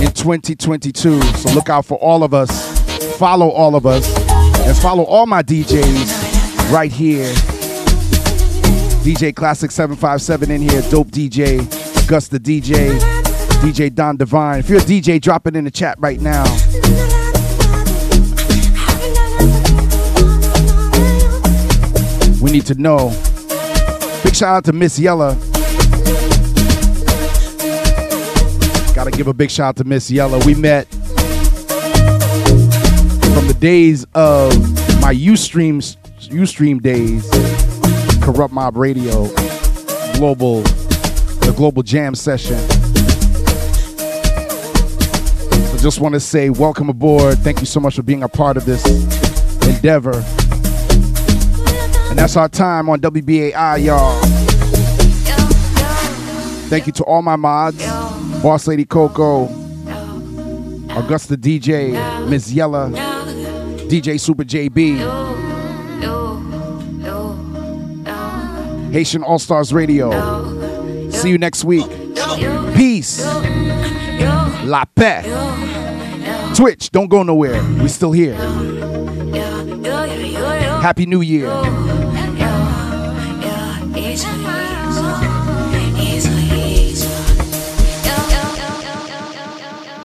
in 0.02 0.12
2022. 0.12 1.20
So 1.22 1.54
look 1.54 1.68
out 1.68 1.84
for 1.84 1.98
all 1.98 2.22
of 2.22 2.34
us. 2.34 2.78
Follow 3.18 3.50
all 3.50 3.76
of 3.76 3.84
us 3.86 4.08
and 4.66 4.76
follow 4.78 5.04
all 5.04 5.26
my 5.26 5.42
DJs 5.42 6.72
right 6.72 6.90
here 6.90 7.32
DJ 9.00 9.34
Classic 9.34 9.70
757 9.70 10.50
in 10.50 10.60
here, 10.60 10.82
dope 10.90 11.08
DJ, 11.08 11.58
Gus 12.06 12.28
the 12.28 12.38
DJ, 12.38 12.98
DJ 13.62 13.94
Don 13.94 14.18
Divine. 14.18 14.60
If 14.60 14.68
you're 14.68 14.78
a 14.78 14.82
DJ, 14.82 15.18
drop 15.18 15.46
it 15.46 15.56
in 15.56 15.64
the 15.64 15.70
chat 15.70 15.96
right 16.00 16.20
now. 16.20 16.44
We 22.40 22.50
need 22.50 22.66
to 22.66 22.74
know. 22.74 23.10
Big 24.24 24.34
shout 24.34 24.56
out 24.56 24.64
to 24.64 24.72
Miss 24.72 24.98
Yella. 24.98 25.34
Gotta 28.94 29.10
give 29.10 29.26
a 29.26 29.34
big 29.34 29.50
shout 29.50 29.68
out 29.68 29.76
to 29.76 29.84
Miss 29.84 30.10
Yella. 30.10 30.44
We 30.46 30.54
met 30.54 30.86
from 33.34 33.46
the 33.46 33.56
days 33.58 34.04
of 34.14 34.52
my 35.00 35.14
Ustream 35.14 35.78
Ustream 36.30 36.80
days 36.80 37.28
Corrupt 38.22 38.54
Mob 38.54 38.76
Radio, 38.76 39.26
global, 40.14 40.62
the 40.62 41.54
global 41.56 41.82
jam 41.82 42.14
session. 42.14 42.58
I 45.72 45.76
just 45.78 46.00
want 46.00 46.14
to 46.14 46.20
say 46.20 46.50
welcome 46.50 46.88
aboard. 46.88 47.38
Thank 47.38 47.60
you 47.60 47.66
so 47.66 47.80
much 47.80 47.96
for 47.96 48.02
being 48.02 48.22
a 48.22 48.28
part 48.28 48.56
of 48.56 48.66
this 48.66 48.84
endeavor. 49.66 50.22
And 52.10 52.18
that's 52.18 52.36
our 52.36 52.48
time 52.48 52.88
on 52.88 53.00
WBAI, 53.00 53.84
y'all. 53.84 54.20
Thank 56.68 56.86
you 56.86 56.92
to 56.94 57.04
all 57.04 57.22
my 57.22 57.36
mods, 57.36 57.84
Boss 58.42 58.66
Lady 58.66 58.84
Coco, 58.84 59.44
Augusta 60.96 61.36
DJ, 61.36 62.28
Ms. 62.28 62.52
Yella, 62.52 62.90
DJ 63.88 64.20
Super 64.20 64.44
JB. 64.44 65.30
Haitian 68.92 69.22
All 69.22 69.38
Stars 69.38 69.72
Radio. 69.72 70.10
See 71.10 71.30
you 71.30 71.38
next 71.38 71.64
week. 71.64 71.88
Peace. 72.74 73.24
La 74.64 74.84
paix. 74.96 75.28
Twitch, 76.56 76.90
don't 76.90 77.08
go 77.08 77.22
nowhere. 77.22 77.62
We're 77.78 77.88
still 77.88 78.12
here. 78.12 78.36
Happy 80.80 81.04
New 81.04 81.20
Year. 81.20 82.09